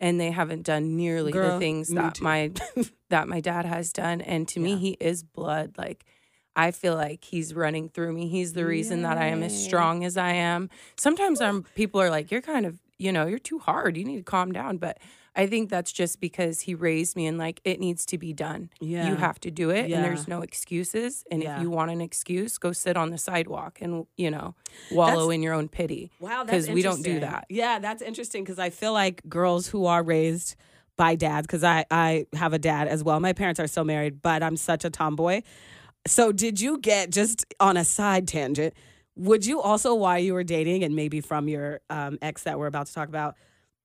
and 0.00 0.20
they 0.20 0.30
haven't 0.30 0.64
done 0.64 0.96
nearly 0.96 1.32
Girl, 1.32 1.54
the 1.54 1.58
things 1.58 1.88
that 1.88 2.16
too. 2.16 2.24
my 2.24 2.50
that 3.08 3.26
my 3.26 3.40
dad 3.40 3.64
has 3.64 3.90
done. 3.90 4.20
And 4.20 4.46
to 4.48 4.60
me, 4.60 4.76
he 4.76 4.98
is 5.00 5.22
blood. 5.22 5.76
Like 5.78 6.04
I 6.54 6.72
feel 6.72 6.94
like 6.94 7.24
he's 7.24 7.54
running 7.54 7.88
through 7.88 8.12
me. 8.12 8.28
He's 8.28 8.52
the 8.52 8.66
reason 8.66 9.00
that 9.02 9.16
I 9.16 9.26
am 9.28 9.42
as 9.42 9.64
strong 9.64 10.04
as 10.04 10.18
I 10.18 10.32
am. 10.32 10.68
Sometimes 10.98 11.40
I'm 11.40 11.62
people 11.74 12.02
are 12.02 12.10
like, 12.10 12.30
you're 12.30 12.42
kind 12.42 12.66
of 12.66 12.80
you 12.98 13.12
know 13.12 13.24
you're 13.24 13.38
too 13.38 13.60
hard. 13.60 13.96
You 13.96 14.04
need 14.04 14.16
to 14.18 14.22
calm 14.22 14.52
down, 14.52 14.76
but. 14.76 14.98
I 15.36 15.46
think 15.46 15.68
that's 15.68 15.90
just 15.92 16.20
because 16.20 16.60
he 16.60 16.74
raised 16.74 17.16
me 17.16 17.26
and 17.26 17.38
like 17.38 17.60
it 17.64 17.80
needs 17.80 18.06
to 18.06 18.18
be 18.18 18.32
done. 18.32 18.70
Yeah. 18.80 19.08
You 19.08 19.16
have 19.16 19.40
to 19.40 19.50
do 19.50 19.70
it 19.70 19.88
Yeah. 19.88 19.96
and 19.96 20.04
there's 20.04 20.28
no 20.28 20.42
excuses. 20.42 21.24
And 21.30 21.42
Yeah. 21.42 21.56
if 21.56 21.62
you 21.62 21.70
want 21.70 21.90
an 21.90 22.00
excuse, 22.00 22.56
go 22.58 22.70
sit 22.72 22.96
on 22.96 23.10
the 23.10 23.18
sidewalk 23.18 23.78
and, 23.80 24.06
you 24.16 24.30
know, 24.30 24.54
wallow 24.92 25.10
That's- 25.22 25.34
in 25.34 25.42
your 25.42 25.54
own 25.54 25.68
pity. 25.68 26.12
Wow, 26.20 26.44
that's 26.44 26.66
'Cause 26.66 26.74
we 26.74 26.82
don't 26.82 27.02
do 27.02 27.18
that. 27.20 27.46
Yeah, 27.50 27.78
that's 27.80 28.00
interesting 28.02 28.44
because 28.44 28.58
I 28.60 28.70
feel 28.70 28.92
like 28.92 29.22
girls 29.28 29.66
who 29.68 29.86
are 29.86 30.02
raised 30.04 30.54
by 30.96 31.16
dads, 31.16 31.46
because 31.48 31.64
I 31.64 31.84
I 31.90 32.26
have 32.34 32.52
a 32.52 32.58
dad 32.58 32.86
as 32.86 33.02
well. 33.02 33.18
My 33.18 33.32
parents 33.32 33.58
are 33.58 33.66
still 33.66 33.82
married, 33.84 34.22
but 34.22 34.42
I'm 34.44 34.56
such 34.56 34.84
a 34.84 34.90
tomboy. 34.90 35.42
So 36.06 36.30
did 36.30 36.60
you 36.60 36.78
get 36.78 37.10
just 37.10 37.44
on 37.58 37.76
a 37.76 37.84
side 37.84 38.28
tangent? 38.28 38.74
Would 39.16 39.44
you 39.46 39.60
also, 39.60 39.94
while 39.94 40.18
you 40.20 40.34
were 40.34 40.44
dating, 40.44 40.84
and 40.84 40.94
maybe 40.94 41.20
from 41.20 41.48
your 41.48 41.80
um, 41.90 42.18
ex 42.22 42.44
that 42.44 42.58
we're 42.60 42.68
about 42.68 42.86
to 42.86 42.94
talk 42.94 43.08
about, 43.08 43.34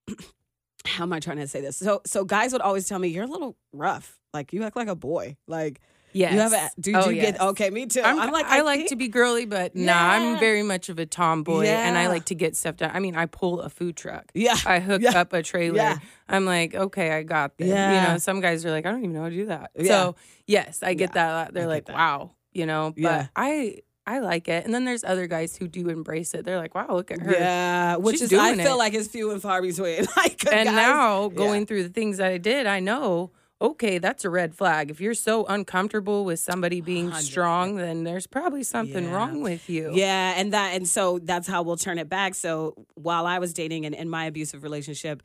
how 0.86 1.04
am 1.04 1.14
I 1.14 1.20
trying 1.20 1.38
to 1.38 1.48
say 1.48 1.62
this? 1.62 1.78
So 1.78 2.02
so 2.06 2.24
guys 2.26 2.52
would 2.54 2.62
always 2.62 2.88
tell 2.88 3.00
me 3.00 3.10
you're 3.10 3.26
a 3.26 3.28
little 3.28 3.58
rough, 3.74 4.20
like 4.34 4.54
you 4.54 4.64
act 4.64 4.76
like 4.76 4.88
a 4.88 4.96
boy, 4.96 5.38
like 5.48 5.82
Yes. 6.12 6.34
you 6.34 6.40
have 6.40 6.54
a. 6.54 6.70
Did 6.82 6.96
Oh, 6.96 7.10
you 7.10 7.22
get 7.22 7.40
okay? 7.40 7.70
Me 7.70 7.86
too. 7.86 8.02
I'm, 8.02 8.20
I'm, 8.20 8.32
like 8.32 8.48
I, 8.48 8.62
like 8.62 8.78
think- 8.80 8.90
to 8.90 8.96
be 8.96 9.10
girly, 9.10 9.46
but 9.46 9.76
nah, 9.76 9.94
I'm 9.94 10.40
very 10.40 10.64
much 10.64 10.90
of 10.90 10.98
a 10.98 11.06
tomboy 11.06 11.68
and 11.68 11.96
I 11.96 12.08
like 12.08 12.26
to 12.26 12.36
get 12.36 12.56
stuff 12.58 12.78
done. 12.78 12.90
I 12.92 13.00
mean, 13.00 13.16
I 13.16 13.28
pull 13.28 13.62
a 13.62 13.70
food 13.70 13.96
truck. 13.96 14.26
Yeah, 14.34 14.56
I 14.66 14.80
hook 14.80 15.04
Yeah. 15.04 15.20
up 15.22 15.34
a 15.34 15.44
trailer. 15.44 15.76
Yeah. 15.78 15.98
I'm 16.28 16.46
like, 16.46 16.74
okay, 16.74 17.12
I 17.12 17.22
got 17.22 17.60
this. 17.60 17.68
You 17.68 17.74
know, 17.76 18.18
some 18.18 18.42
guys 18.42 18.66
are 18.66 18.72
like, 18.72 18.88
I 18.88 18.92
don't 18.92 19.02
even 19.04 19.14
know 19.14 19.22
how 19.22 19.30
to 19.30 19.36
do 19.36 19.46
that. 19.46 19.70
Yeah. 19.78 19.88
So 19.88 20.16
yes, 20.48 20.82
I 20.82 20.96
get 20.96 21.12
Yeah, 21.12 21.14
that. 21.14 21.30
a 21.30 21.34
lot. 21.34 21.54
They're 21.54 21.64
I 21.66 21.68
like, 21.68 21.86
that. 21.86 21.94
wow, 21.96 22.32
you 22.54 22.66
know, 22.66 22.92
but 22.96 23.02
Yeah. 23.04 23.28
I 23.36 23.82
I 24.10 24.20
like 24.20 24.48
it. 24.48 24.66
And 24.66 24.74
then 24.74 24.86
there's 24.86 25.04
other 25.04 25.28
guys 25.28 25.56
who 25.56 25.68
do 25.68 25.88
embrace 25.90 26.34
it. 26.34 26.44
They're 26.44 26.58
like, 26.58 26.74
wow, 26.74 26.88
look 26.90 27.12
at 27.12 27.20
her. 27.22 27.32
Yeah, 27.32 27.98
which 27.98 28.18
She's 28.20 28.32
is 28.32 28.40
I 28.40 28.56
feel 28.56 28.74
it. 28.74 28.78
like 28.78 28.94
it's 28.96 29.08
few 29.08 29.30
and 29.32 29.40
far 29.42 29.62
between. 29.62 30.06
like 30.18 30.44
and 30.52 30.66
guys- 30.66 30.76
now 30.76 31.30
yeah. 31.30 31.36
going 31.36 31.66
through 31.68 31.84
the 31.84 31.90
things 31.90 32.18
that 32.18 32.32
I 32.32 32.38
did, 32.40 32.66
I 32.66 32.80
know, 32.80 33.32
okay, 33.62 34.00
that's 34.00 34.26
a 34.26 34.30
red 34.30 34.56
flag. 34.56 34.90
If 34.90 35.00
you're 35.00 35.14
so 35.14 35.46
uncomfortable 35.46 36.26
with 36.26 36.40
somebody 36.40 36.82
being 36.82 37.12
100%. 37.12 37.22
strong, 37.22 37.76
then 37.76 38.04
there's 38.04 38.26
probably 38.26 38.64
something 38.64 39.04
Yeah. 39.06 39.14
wrong 39.14 39.42
with 39.44 39.70
you. 39.70 39.92
Yeah, 39.94 40.34
and 40.38 40.54
that 40.54 40.74
and 40.76 40.88
so 40.88 41.20
that's 41.20 41.48
how 41.48 41.62
we'll 41.62 41.78
turn 41.78 42.00
it 42.00 42.10
back. 42.10 42.34
So 42.36 42.74
while 42.96 43.28
I 43.28 43.38
was 43.40 43.54
dating 43.54 43.86
and 43.86 43.94
in 43.94 44.10
my 44.10 44.26
abusive 44.26 44.64
relationship, 44.64 45.22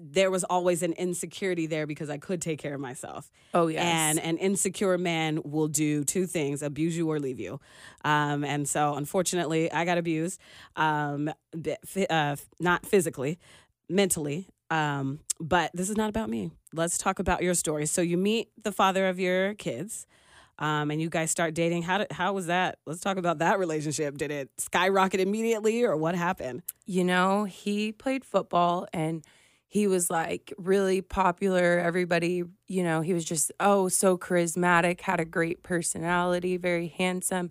there 0.00 0.30
was 0.30 0.44
always 0.44 0.82
an 0.82 0.92
insecurity 0.92 1.66
there 1.66 1.86
because 1.86 2.10
I 2.10 2.18
could 2.18 2.40
take 2.40 2.58
care 2.58 2.74
of 2.74 2.80
myself. 2.80 3.30
Oh 3.54 3.66
yes. 3.66 3.82
And 3.84 4.18
an 4.18 4.38
insecure 4.38 4.96
man 4.98 5.40
will 5.44 5.68
do 5.68 6.04
two 6.04 6.26
things: 6.26 6.62
abuse 6.62 6.96
you 6.96 7.10
or 7.10 7.18
leave 7.18 7.40
you. 7.40 7.60
Um, 8.04 8.44
and 8.44 8.68
so, 8.68 8.94
unfortunately, 8.94 9.70
I 9.72 9.84
got 9.84 9.98
abused, 9.98 10.40
um, 10.76 11.30
uh, 12.10 12.36
not 12.60 12.86
physically, 12.86 13.38
mentally. 13.88 14.48
Um, 14.70 15.20
but 15.38 15.70
this 15.74 15.90
is 15.90 15.96
not 15.96 16.08
about 16.08 16.30
me. 16.30 16.50
Let's 16.72 16.96
talk 16.96 17.18
about 17.18 17.42
your 17.42 17.54
story. 17.54 17.84
So 17.86 18.00
you 18.00 18.16
meet 18.16 18.48
the 18.62 18.72
father 18.72 19.08
of 19.08 19.20
your 19.20 19.54
kids. 19.54 20.06
Um, 20.58 20.90
and 20.90 21.00
you 21.00 21.08
guys 21.08 21.30
start 21.30 21.54
dating. 21.54 21.82
How 21.82 21.98
did, 21.98 22.12
how 22.12 22.34
was 22.34 22.46
that? 22.46 22.78
Let's 22.86 23.00
talk 23.00 23.16
about 23.16 23.38
that 23.38 23.58
relationship. 23.58 24.16
Did 24.16 24.30
it 24.30 24.50
skyrocket 24.58 25.18
immediately, 25.18 25.82
or 25.82 25.96
what 25.96 26.14
happened? 26.14 26.62
you 26.86 27.04
know, 27.04 27.44
he 27.44 27.92
played 27.92 28.24
football 28.24 28.86
and 28.92 29.24
he 29.72 29.88
was 29.88 30.10
like 30.10 30.52
really 30.58 31.02
popular. 31.02 31.80
Everybody, 31.80 32.44
you 32.68 32.84
know, 32.84 33.00
he 33.02 33.14
was 33.14 33.24
just, 33.24 33.52
oh, 33.60 33.88
so 33.88 34.18
charismatic, 34.18 35.00
had 35.02 35.20
a 35.20 35.26
great 35.26 35.62
personality, 35.64 36.58
very 36.58 36.88
handsome, 36.88 37.50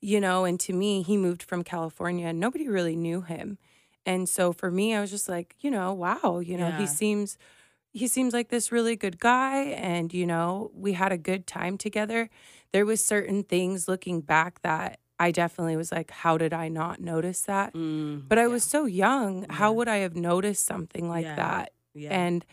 you 0.00 0.20
know. 0.20 0.44
And 0.44 0.58
to 0.60 0.72
me, 0.72 1.02
he 1.02 1.16
moved 1.16 1.42
from 1.42 1.64
California 1.64 2.26
and 2.28 2.40
nobody 2.40 2.68
really 2.68 2.96
knew 2.96 3.22
him. 3.22 3.58
And 4.06 4.28
so 4.28 4.52
for 4.52 4.70
me, 4.70 4.94
I 4.94 5.00
was 5.00 5.10
just 5.10 5.28
like, 5.28 5.56
you 5.60 5.70
know, 5.70 5.92
wow, 5.94 6.40
you 6.44 6.56
know, 6.58 6.68
Yeah. 6.68 6.76
he 6.76 6.86
seems 6.86 7.38
he 7.92 8.08
seems 8.08 8.34
like 8.34 8.48
this 8.50 8.72
really 8.72 8.96
good 8.96 9.18
guy 9.20 9.62
and 9.64 10.14
you 10.14 10.26
know 10.26 10.70
we 10.74 10.92
had 10.94 11.12
a 11.12 11.18
good 11.18 11.46
time 11.46 11.78
together 11.78 12.30
there 12.72 12.86
was 12.86 13.04
certain 13.04 13.42
things 13.42 13.88
looking 13.88 14.20
back 14.20 14.62
that 14.62 15.00
i 15.20 15.30
definitely 15.30 15.76
was 15.76 15.90
like 15.92 16.10
how 16.10 16.38
did 16.38 16.52
i 16.52 16.68
not 16.68 17.00
notice 17.00 17.42
that 17.42 17.74
Mm, 17.74 18.28
but 18.28 18.38
i 18.38 18.42
yeah, 18.42 18.46
was 18.48 18.64
so 18.64 18.86
young 18.86 19.46
how 19.50 19.72
would 19.72 19.88
i 19.88 19.96
have 19.98 20.14
noticed 20.16 20.64
something 20.66 21.08
like 21.08 21.24
Yeah. 21.24 21.36
that 21.36 21.72
yeah. 21.94 22.10
and 22.10 22.44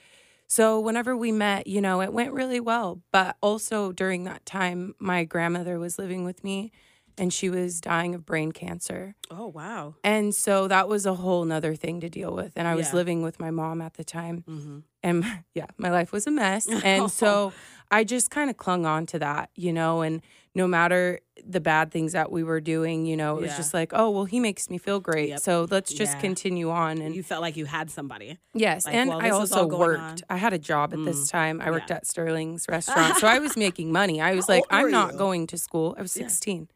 so 0.47 0.79
whenever 0.79 1.15
we 1.17 1.31
met 1.31 1.67
you 1.67 1.81
know 1.81 2.01
it 2.01 2.13
went 2.13 2.31
really 2.33 2.59
well 2.59 3.01
but 3.11 3.35
also 3.41 3.91
during 3.91 4.23
that 4.25 4.45
time 4.45 4.95
my 4.99 5.23
grandmother 5.23 5.79
was 5.79 5.97
living 5.97 6.23
with 6.25 6.43
me 6.43 6.71
and 7.17 7.31
she 7.31 7.49
was 7.49 7.79
dying 7.79 8.13
of 8.13 8.25
brain 8.25 8.51
cancer 8.51 9.15
oh 9.31 9.47
wow. 9.47 9.95
and 10.03 10.35
so 10.35 10.67
that 10.67 10.87
was 10.87 11.05
a 11.05 11.15
whole 11.15 11.45
nother 11.45 11.73
thing 11.75 11.99
to 12.01 12.09
deal 12.09 12.33
with 12.35 12.51
and 12.55 12.67
i 12.67 12.75
was 12.75 12.89
Yeah. 12.89 12.95
living 12.95 13.21
with 13.23 13.39
my 13.39 13.51
mom 13.51 13.81
at 13.81 13.93
the 13.95 14.03
time 14.03 14.43
Mm-hmm. 14.47 14.79
and 15.03 15.23
yeah, 15.53 15.67
my 15.77 15.89
life 15.91 16.11
was 16.11 16.27
a 16.27 16.31
mess. 16.31 16.67
And 16.83 17.09
so 17.11 17.53
I 17.95 18.03
just 18.03 18.29
kind 18.29 18.49
of 18.49 18.57
clung 18.57 18.85
on 18.85 19.05
to 19.07 19.19
that, 19.19 19.49
you 19.55 19.71
know, 19.71 20.01
and 20.01 20.21
no 20.53 20.67
matter 20.67 21.19
the 21.45 21.59
bad 21.59 21.91
things 21.91 22.11
that 22.13 22.31
we 22.31 22.43
were 22.43 22.61
doing, 22.61 23.05
you 23.05 23.15
know, 23.17 23.37
it 23.37 23.41
was 23.41 23.55
just 23.57 23.73
like, 23.73 23.91
oh, 23.93 24.09
well, 24.09 24.25
he 24.25 24.39
makes 24.39 24.69
me 24.69 24.77
feel 24.77 24.99
great. 24.99 25.29
Yep. 25.29 25.39
So 25.41 25.67
let's 25.69 25.91
just 25.93 26.13
Yeah. 26.15 26.21
continue 26.21 26.69
on. 26.71 26.99
And 27.01 27.15
you 27.15 27.23
felt 27.23 27.41
like 27.41 27.57
you 27.57 27.65
had 27.65 27.89
somebody. 27.91 28.37
yes, 28.53 28.85
like, 28.85 28.95
and 28.95 29.09
well, 29.09 29.19
I 29.21 29.29
also 29.31 29.65
worked. 29.67 30.01
on. 30.23 30.35
I 30.35 30.37
had 30.37 30.53
a 30.53 30.57
job 30.71 30.93
at 30.93 31.03
this 31.03 31.19
Mm. 31.27 31.31
time. 31.31 31.61
I 31.61 31.71
worked 31.71 31.89
Yeah. 31.89 31.97
at 31.97 32.07
Sterling's 32.07 32.65
restaurant. 32.69 33.17
so 33.17 33.27
I 33.27 33.39
was 33.39 33.55
making 33.57 33.91
money. 33.91 34.21
I 34.21 34.33
was 34.35 34.47
How 34.47 34.53
like, 34.55 34.63
I'm 34.69 34.91
not 34.91 35.13
you? 35.13 35.17
going 35.17 35.47
to 35.47 35.57
school. 35.57 35.95
I 35.97 36.01
was 36.01 36.15
Yeah. 36.15 36.27
16. 36.27 36.69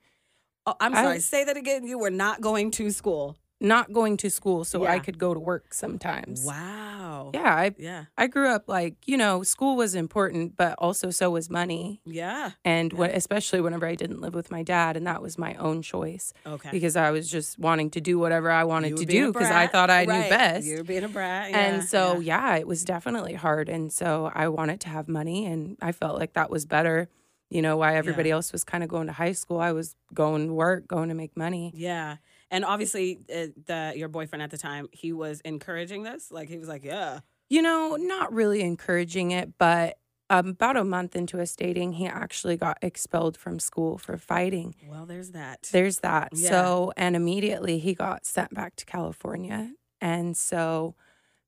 Oh, 0.65 0.75
I'm 0.79 0.93
sorry. 0.93 1.19
Say 1.21 1.43
that 1.45 1.57
again. 1.57 1.85
You 1.85 1.97
were 1.99 2.11
not 2.25 2.41
going 2.41 2.71
to 2.71 2.91
school. 2.91 3.38
Not 3.61 3.91
going 3.91 4.15
to 4.17 4.29
school 4.29 4.63
so 4.63 4.85
I 4.85 4.99
could 4.99 5.17
go 5.17 5.33
to 5.33 5.39
work 5.39 5.73
sometimes. 5.73 6.45
Wow. 6.45 7.31
Yeah, 7.33 7.53
I 7.53 7.75
Yeah. 7.77 8.05
I 8.17 8.27
grew 8.27 8.47
up 8.47 8.69
like, 8.69 8.95
you 9.05 9.17
know, 9.17 9.43
school 9.43 9.75
was 9.75 9.95
important, 9.95 10.55
but 10.55 10.75
also 10.77 11.09
so 11.09 11.29
was 11.31 11.49
money. 11.49 11.99
Yeah. 12.05 12.51
And 12.63 12.93
when, 12.93 13.09
especially 13.11 13.59
whenever 13.59 13.85
I 13.85 13.95
didn't 13.95 14.21
live 14.21 14.33
with 14.33 14.49
my 14.49 14.63
dad, 14.63 14.95
and 14.95 15.05
that 15.07 15.21
was 15.21 15.37
my 15.37 15.55
own 15.55 15.81
choice 15.81 16.33
Okay. 16.45 16.69
because 16.71 16.95
I 16.95 17.11
was 17.11 17.29
just 17.29 17.59
wanting 17.59 17.89
to 17.91 18.01
do 18.01 18.17
whatever 18.17 18.49
I 18.49 18.63
wanted 18.63 18.95
to 18.95 19.01
were 19.03 19.05
being 19.05 19.23
a 19.23 19.25
do 19.27 19.33
because 19.33 19.51
I 19.51 19.67
thought 19.67 19.89
I 19.89 20.05
Right. 20.05 20.23
knew 20.23 20.29
best. 20.29 20.65
You 20.65 20.77
were 20.77 20.83
being 20.83 21.03
a 21.03 21.09
brat. 21.09 21.51
and 21.51 21.83
so, 21.83 22.19
yeah. 22.19 22.53
yeah. 22.53 22.59
it 22.59 22.67
was 22.67 22.85
definitely 22.85 23.33
hard. 23.33 23.67
And 23.67 23.91
so 23.91 24.31
I 24.33 24.47
wanted 24.47 24.79
to 24.81 24.89
have 24.89 25.09
money, 25.09 25.45
and 25.45 25.75
I 25.81 25.91
felt 25.91 26.17
like 26.17 26.33
that 26.33 26.49
was 26.49 26.65
better. 26.65 27.09
You 27.49 27.61
know, 27.63 27.77
why 27.77 27.95
everybody 27.95 28.29
else 28.29 28.51
was 28.51 28.63
kind 28.63 28.83
of 28.83 28.89
going 28.89 29.07
to 29.07 29.13
high 29.13 29.31
school, 29.31 29.59
I 29.59 29.71
was 29.71 29.95
going 30.13 30.47
to 30.47 30.53
work, 30.53 30.87
going 30.87 31.09
to 31.09 31.15
make 31.15 31.35
money. 31.35 31.73
Yeah. 31.75 32.17
And 32.51 32.65
obviously, 32.65 33.19
uh, 33.33 33.47
the 33.65 33.93
your 33.95 34.07
boyfriend 34.07 34.41
at 34.41 34.51
the 34.51 34.57
time, 34.57 34.87
he 34.91 35.13
was 35.13 35.41
encouraging 35.41 36.03
this. 36.03 36.31
Like 36.31 36.49
he 36.49 36.57
was 36.57 36.67
like, 36.67 36.83
"Yeah, 36.83 37.19
You 37.49 37.61
know, 37.61 37.95
not 37.99 38.33
really 38.33 38.61
encouraging 38.61 39.31
it, 39.31 39.57
but 39.57 39.97
um, 40.31 40.49
about 40.49 40.77
a 40.77 40.83
month 40.83 41.15
into 41.15 41.41
us 41.41 41.55
dating, 41.55 41.93
he 41.93 42.05
actually 42.07 42.55
got 42.57 42.77
expelled 42.83 43.35
from 43.37 43.59
school 43.59 43.97
for 43.97 44.17
fighting. 44.17 44.75
well, 44.87 45.05
there's 45.05 45.31
that." 45.31 45.69
There's 45.71 45.99
that. 45.99 46.29
Yeah. 46.33 46.49
So, 46.49 46.93
and 46.97 47.15
immediately 47.15 47.79
he 47.79 47.93
got 47.93 48.25
sent 48.25 48.53
back 48.53 48.75
to 48.77 48.85
California. 48.85 49.73
And 50.01 50.35
so, 50.37 50.95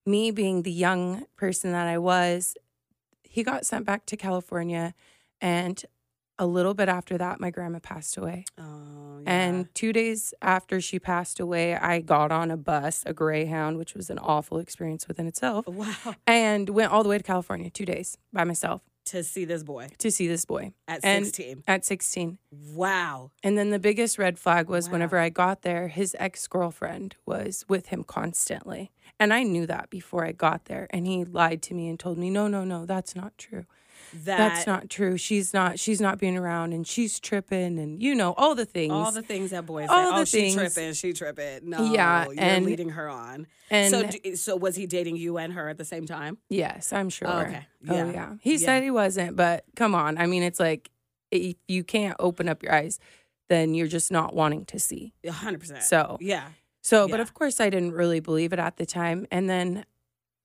me 0.06 0.32
being 0.32 0.64
the 0.64 0.72
young 0.72 1.26
person 1.36 1.72
that 1.72 1.88
I 1.88 1.98
was, 1.98 2.56
he 3.24 3.44
got 3.44 3.66
sent 3.66 3.86
back 3.86 4.06
to 4.08 4.18
California. 4.18 4.94
And 5.40 5.84
a 6.42 6.46
little 6.48 6.74
bit 6.74 6.90
after 6.90 7.18
that, 7.20 7.40
my 7.40 7.52
grandma 7.52 7.80
passed 7.80 8.18
away. 8.18 8.46
oh, 8.58 9.22
yeah. 9.24 9.32
And 9.32 9.76
two 9.76 9.94
days 9.94 10.34
after 10.42 10.82
she 10.82 10.98
passed 11.00 11.40
away, 11.40 11.76
I 11.76 12.00
got 12.02 12.32
on 12.32 12.50
a 12.50 12.58
bus, 12.58 13.04
a 13.06 13.14
Greyhound, 13.14 13.78
which 13.78 13.94
was 13.94 14.10
an 14.10 14.18
awful 14.20 14.58
experience 14.58 15.08
within 15.08 15.28
itself, 15.28 15.68
wow, 15.82 16.16
and 16.26 16.68
went 16.70 16.92
all 16.92 17.04
the 17.04 17.10
way 17.10 17.18
to 17.20 17.24
California 17.24 17.70
two 17.70 17.86
days 17.86 18.18
by 18.34 18.44
myself 18.44 18.82
to 19.04 19.24
see 19.24 19.46
this 19.46 19.64
boy 19.64 19.88
to 19.98 20.12
see 20.12 20.28
this 20.28 20.46
boy 20.46 20.74
at 20.88 21.00
And- 21.04 21.26
16. 21.26 21.64
at 21.68 21.84
16. 21.86 22.38
Wow. 22.52 23.32
And 23.44 23.58
then 23.58 23.70
the 23.72 23.80
biggest 23.80 24.18
red 24.20 24.38
flag 24.40 24.68
was 24.68 24.88
Wow. 24.88 24.94
whenever 24.94 25.18
I 25.18 25.30
got 25.30 25.62
there, 25.64 25.88
his 25.88 26.16
ex 26.20 26.48
girlfriend 26.48 27.16
was 27.26 27.66
with 27.68 27.88
him 27.88 28.04
constantly. 28.04 28.92
And 29.20 29.34
I 29.34 29.44
knew 29.44 29.66
that 29.68 29.90
before 29.90 30.26
I 30.26 30.32
got 30.32 30.66
there. 30.66 30.88
And 30.92 31.06
he 31.08 31.24
lied 31.26 31.62
to 31.64 31.74
me 31.74 31.90
and 31.90 32.00
told 32.00 32.18
me, 32.18 32.30
no, 32.30 32.48
no, 32.48 32.64
no, 32.64 32.86
that's 32.86 33.16
not 33.16 33.38
true. 33.38 33.66
That 34.14 34.38
That's 34.38 34.68
not 34.68 34.90
true. 34.90 35.18
She's 35.18 35.54
not, 35.54 35.80
she's 35.80 36.02
not 36.02 36.18
being 36.18 36.38
around 36.38 36.74
and 36.74 36.86
she's 36.86 37.20
tripping 37.20 37.80
and, 37.80 38.02
you 38.02 38.14
know, 38.14 38.34
all 38.34 38.56
the 38.56 38.66
things. 38.66 38.92
all 38.92 39.12
the 39.12 39.22
things 39.22 39.52
that 39.52 39.66
boys 39.66 39.88
All 39.90 39.98
say. 39.98 40.12
the 40.16 40.22
oh, 40.22 40.26
she 40.26 40.40
things. 40.42 40.56
tripping, 40.56 40.94
she 40.94 41.14
tripping. 41.14 41.70
No, 41.70 41.94
Yeah, 41.94 42.26
you're 42.26 42.36
and- 42.38 42.66
leading 42.66 42.90
her 42.90 43.08
on. 43.10 43.48
and 43.70 43.90
so, 43.92 44.10
so 44.36 44.56
was 44.58 44.76
he 44.76 44.86
dating 44.86 45.16
you 45.16 45.38
and 45.38 45.54
her 45.54 45.70
at 45.70 45.78
the 45.78 45.86
same 45.86 46.06
time? 46.06 46.38
yes, 46.50 46.92
I'm 46.92 47.10
sure. 47.10 47.28
Oh, 47.30 47.40
okay. 47.40 47.68
Oh, 47.90 47.96
Yeah. 47.96 48.12
yeah. 48.12 48.34
He 48.42 48.52
Yeah. 48.54 48.58
said 48.66 48.84
he 48.84 48.92
wasn't, 48.92 49.36
but 49.36 49.64
come 49.76 49.96
on. 49.96 50.18
I 50.18 50.26
mean, 50.28 50.44
it's 50.44 50.60
like 50.60 50.90
if 51.32 51.56
you 51.70 51.84
can't 51.84 52.16
open 52.20 52.50
up 52.50 52.62
your 52.64 52.74
eyes, 52.74 53.00
then 53.48 53.74
you're 53.74 53.88
just 53.88 54.12
not 54.12 54.34
wanting 54.36 54.66
to 54.66 54.80
see. 54.80 55.14
Hundred 55.30 55.60
percent. 55.62 55.84
So, 55.84 56.18
yeah, 56.20 56.50
So, 56.82 57.08
but 57.08 57.20
of 57.22 57.34
course, 57.34 57.60
I 57.62 57.70
didn't 57.70 57.92
really 57.94 58.20
believe 58.20 58.52
it 58.54 58.60
at 58.60 58.76
the 58.78 58.86
time. 58.86 59.26
And 59.32 59.50
then 59.50 59.86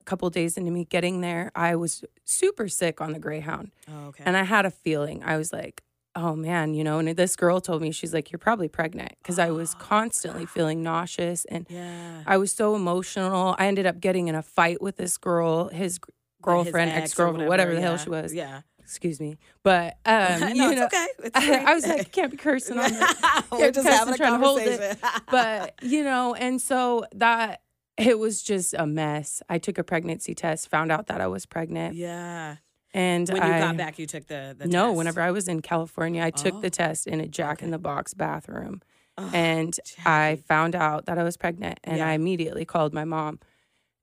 couple 0.06 0.30
days 0.30 0.56
into 0.56 0.70
me 0.70 0.84
getting 0.84 1.20
there, 1.20 1.50
I 1.54 1.76
was 1.76 2.04
super 2.24 2.68
sick 2.68 3.00
on 3.00 3.12
the 3.12 3.18
Greyhound. 3.18 3.72
oh, 3.92 4.06
okay. 4.08 4.24
And 4.26 4.36
I 4.36 4.44
had 4.44 4.64
a 4.64 4.70
feeling, 4.70 5.22
I 5.24 5.36
was 5.36 5.52
like, 5.52 5.82
oh 6.14 6.34
man, 6.34 6.72
you 6.72 6.82
know, 6.82 6.98
and 6.98 7.08
this 7.08 7.36
girl 7.36 7.60
told 7.60 7.82
me, 7.82 7.92
she's 7.92 8.14
like, 8.14 8.32
you're 8.32 8.38
probably 8.38 8.68
pregnant 8.68 9.12
because 9.22 9.38
I 9.38 9.50
was 9.50 9.74
Oh, 9.74 9.78
constantly 9.84 10.46
feeling 10.46 10.82
nauseous 10.82 11.44
and 11.46 11.66
yeah, 11.68 12.22
I 12.26 12.38
was 12.38 12.52
so 12.52 12.74
emotional. 12.74 13.54
I 13.58 13.66
ended 13.66 13.84
up 13.84 14.00
getting 14.00 14.28
in 14.28 14.34
a 14.34 14.42
fight 14.42 14.80
with 14.80 14.96
this 14.96 15.18
girl, 15.18 15.68
his 15.68 16.00
girlfriend, 16.40 16.90
ex 16.92 17.12
girlfriend, 17.12 17.48
whatever 17.48 17.74
the 17.74 17.80
hell 17.82 17.98
she 17.98 18.08
was. 18.08 18.32
Yeah, 18.32 18.62
Excuse 18.80 19.18
me. 19.20 19.36
But, 19.64 19.98
um, 20.06 20.40
no, 20.40 20.46
you 20.54 20.70
it's 20.70 20.80
know, 20.80 20.86
okay. 20.86 21.06
It's 21.24 21.36
I, 21.36 21.74
was 21.74 21.86
like, 21.86 22.12
can't 22.12 22.30
be 22.30 22.36
cursing 22.36 22.78
on 22.78 22.90
it. 22.92 23.16
We're 23.50 23.72
just 23.72 23.86
having 23.86 24.14
a 24.14 24.16
trying 24.16 24.40
to 24.40 24.46
hold 24.46 24.60
it. 24.60 24.78
conversation. 25.00 25.22
but 25.30 25.74
you 25.82 26.04
know, 26.04 26.34
and 26.34 26.62
so 26.62 27.04
that 27.16 27.62
it 27.98 28.18
was 28.18 28.42
just 28.42 28.74
a 28.74 28.86
mess. 28.86 29.42
I 29.48 29.58
took 29.58 29.78
a 29.78 29.84
pregnancy 29.84 30.34
test, 30.34 30.68
found 30.68 30.90
out 30.92 31.06
that 31.06 31.20
I 31.20 31.26
was 31.26 31.46
pregnant, 31.46 31.94
yeah. 31.94 32.56
and 32.94 33.28
When 33.28 33.36
you 33.38 33.42
I, 33.42 33.58
got 33.60 33.76
back, 33.76 33.98
you 33.98 34.06
took 34.06 34.26
the 34.26 34.54
the 34.58 34.66
no, 34.66 34.86
test. 34.88 34.96
whenever 34.96 35.20
I 35.22 35.30
was 35.30 35.48
in 35.48 35.62
California, 35.62 36.22
I 36.22 36.30
took 36.30 36.54
Oh. 36.54 36.60
the 36.60 36.70
test 36.70 37.06
in 37.06 37.20
a 37.20 37.26
Jack 37.28 37.62
in 37.62 37.70
the 37.70 37.78
Box 37.78 38.14
bathroom, 38.14 38.82
Oh, 39.18 39.30
and 39.32 39.78
I 40.04 40.42
found 40.46 40.74
out 40.74 41.06
that 41.06 41.16
I 41.18 41.22
was 41.22 41.36
pregnant, 41.36 41.80
and 41.84 41.98
Yeah. 41.98 42.08
I 42.08 42.12
immediately 42.12 42.64
called 42.64 42.92
my 42.92 43.04
mom, 43.04 43.38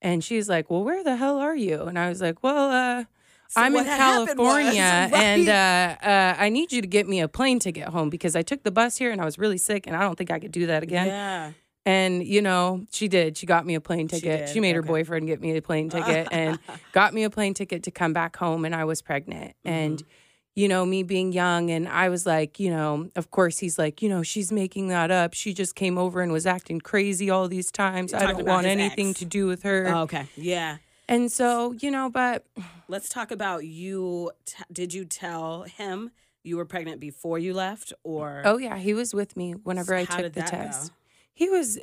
and 0.02 0.24
she's 0.24 0.50
like, 0.50 0.70
"Well, 0.72 0.84
where 0.84 1.04
the 1.04 1.16
hell 1.18 1.38
are 1.38 1.56
you?" 1.56 1.84
And 1.84 1.98
I 2.00 2.10
was 2.10 2.22
like, 2.22 2.42
"Well, 2.44 2.72
uh." 2.72 3.04
So 3.50 3.62
I'm 3.62 3.76
in 3.76 3.86
happened 3.86 4.40
was, 4.40 4.48
California, 4.48 4.82
and 5.14 5.48
uh, 5.48 5.96
uh, 6.04 6.36
I 6.40 6.50
need 6.50 6.72
you 6.72 6.82
to 6.82 6.88
get 6.88 7.08
me 7.08 7.20
a 7.20 7.28
plane 7.28 7.60
ticket 7.60 7.90
home 7.90 8.10
because 8.10 8.36
I 8.36 8.42
took 8.42 8.64
the 8.64 8.72
bus 8.72 8.98
here 8.98 9.12
and 9.12 9.22
I 9.22 9.26
was 9.26 9.38
really 9.38 9.60
sick, 9.60 9.86
and 9.86 9.96
I 9.96 10.02
don't 10.02 10.18
think 10.18 10.32
I 10.32 10.40
could 10.40 10.52
do 10.52 10.66
that 10.66 10.82
again. 10.82 11.06
Yeah. 11.08 11.52
And 11.86 12.26
you 12.26 12.42
know, 12.42 12.86
she 12.92 13.08
did. 13.08 13.36
She 13.38 13.46
got 13.46 13.66
me 13.66 13.76
a 13.76 13.82
plane 13.82 14.08
ticket. 14.08 14.48
She, 14.48 14.56
did, 14.56 14.62
made 14.62 14.76
her 14.76 14.82
boyfriend 14.82 15.28
get 15.28 15.42
me 15.42 15.56
a 15.58 15.62
plane 15.62 15.90
ticket 15.90 16.30
and 16.32 16.58
got 16.94 17.14
me 17.14 17.24
a 17.24 17.30
plane 17.30 17.54
ticket 17.54 17.84
to 17.84 17.92
come 17.92 18.14
back 18.14 18.36
home 18.38 18.64
and 18.66 18.74
I 18.74 18.86
was 18.86 19.02
pregnant. 19.02 19.56
And 19.66 19.98
Mm-hmm. 20.00 20.08
you 20.56 20.68
know, 20.70 20.86
me 20.86 21.04
being 21.04 21.34
young 21.34 21.72
and 21.72 21.90
I 21.90 22.08
was 22.10 22.26
like, 22.26 22.60
you 22.60 22.70
know, 22.70 23.10
of 23.16 23.32
course 23.32 23.58
he's 23.60 23.78
like, 23.78 24.02
you 24.02 24.08
know, 24.08 24.24
she's 24.24 24.52
making 24.52 24.88
that 24.90 25.12
up. 25.12 25.34
She 25.34 25.54
just 25.54 25.76
came 25.76 25.98
over 25.98 26.22
and 26.22 26.32
was 26.32 26.46
acting 26.46 26.80
crazy 26.80 27.30
all 27.30 27.48
these 27.50 27.70
times. 27.72 28.14
I 28.14 28.32
don't 28.32 28.46
want 28.46 28.66
anything 28.68 29.10
ex. 29.10 29.20
to 29.20 29.26
do 29.26 29.46
with 29.48 29.64
her. 29.64 29.88
Oh, 29.88 30.02
okay. 30.04 30.28
Yeah. 30.38 30.78
and 31.10 31.30
so, 31.32 31.74
you 31.80 31.92
know, 31.92 32.10
but 32.10 32.46
Let's 32.88 33.10
talk 33.10 33.32
about 33.32 33.66
you. 33.66 34.32
T- 34.46 34.64
did 34.72 34.94
you 34.94 35.04
tell 35.06 35.64
him 35.64 36.12
you 36.44 36.56
were 36.58 36.66
pregnant 36.66 37.00
before 37.02 37.40
you 37.40 37.54
left, 37.54 37.92
or 38.04 38.42
oh 38.46 38.58
yeah, 38.58 38.78
he 38.78 38.94
was 38.94 39.14
with 39.14 39.36
me 39.36 39.54
whenever 39.54 39.96
I 39.96 40.04
How 40.04 40.18
took 40.18 40.34
the 40.34 40.42
that 40.42 40.52
go? 40.52 40.90
He 41.34 41.50
was 41.50 41.80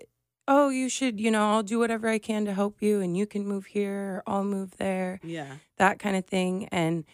Oh, 0.49 0.69
you 0.69 0.89
should, 0.89 1.21
you 1.21 1.31
know, 1.31 1.49
I'll 1.51 1.63
do 1.63 1.79
whatever 1.79 2.09
I 2.09 2.19
can 2.19 2.45
to 2.47 2.53
help 2.55 2.83
you 2.83 3.01
and 3.01 3.17
you 3.17 3.25
can 3.25 3.47
move 3.47 3.67
here 3.67 3.95
or 4.17 4.23
I'll 4.27 4.43
move 4.45 4.77
there. 4.79 5.21
Yeah. 5.23 5.57
that 5.77 6.01
kind 6.01 6.17
of 6.17 6.25
thing. 6.27 6.67
And, 6.73 7.05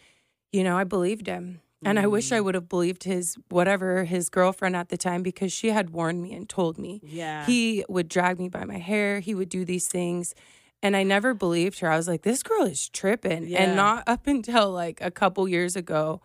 you 0.53 0.65
know, 0.65 0.79
I 0.79 0.85
believed 0.85 1.27
him. 1.27 1.61
And 1.85 1.99
I 2.01 2.07
wish 2.07 2.33
I 2.33 2.39
Mm. 2.39 2.45
would 2.45 2.55
have 2.55 2.69
believed 2.69 3.05
his 3.05 3.37
whatever 3.51 4.05
his 4.05 4.31
girlfriend 4.31 4.75
at 4.75 4.89
the 4.89 4.97
time 4.97 5.23
because 5.23 5.53
she 5.53 5.69
had 5.69 5.91
warned 5.91 6.23
me 6.23 6.33
and 6.33 6.49
told 6.49 6.79
me. 6.79 7.01
Yeah. 7.05 7.45
He 7.45 7.85
would 7.91 8.09
drag 8.09 8.39
me 8.39 8.49
by 8.49 8.65
my 8.65 8.79
hair, 8.79 9.21
he 9.21 9.35
would 9.35 9.51
do 9.51 9.65
these 9.67 9.87
things. 9.87 10.35
And 10.83 10.97
I 10.97 11.03
never 11.03 11.35
believed 11.35 11.81
her. 11.81 11.91
I 11.91 11.97
was 11.97 12.09
like, 12.09 12.23
this 12.23 12.43
girl 12.43 12.63
is 12.63 12.89
tripping. 12.89 13.45
Yeah. 13.49 13.63
And 13.65 13.77
not 13.77 14.05
up 14.07 14.27
until 14.27 14.71
like 14.73 15.01
a 15.03 15.11
couple 15.11 15.47
years 15.47 15.77
ago, 15.77 16.23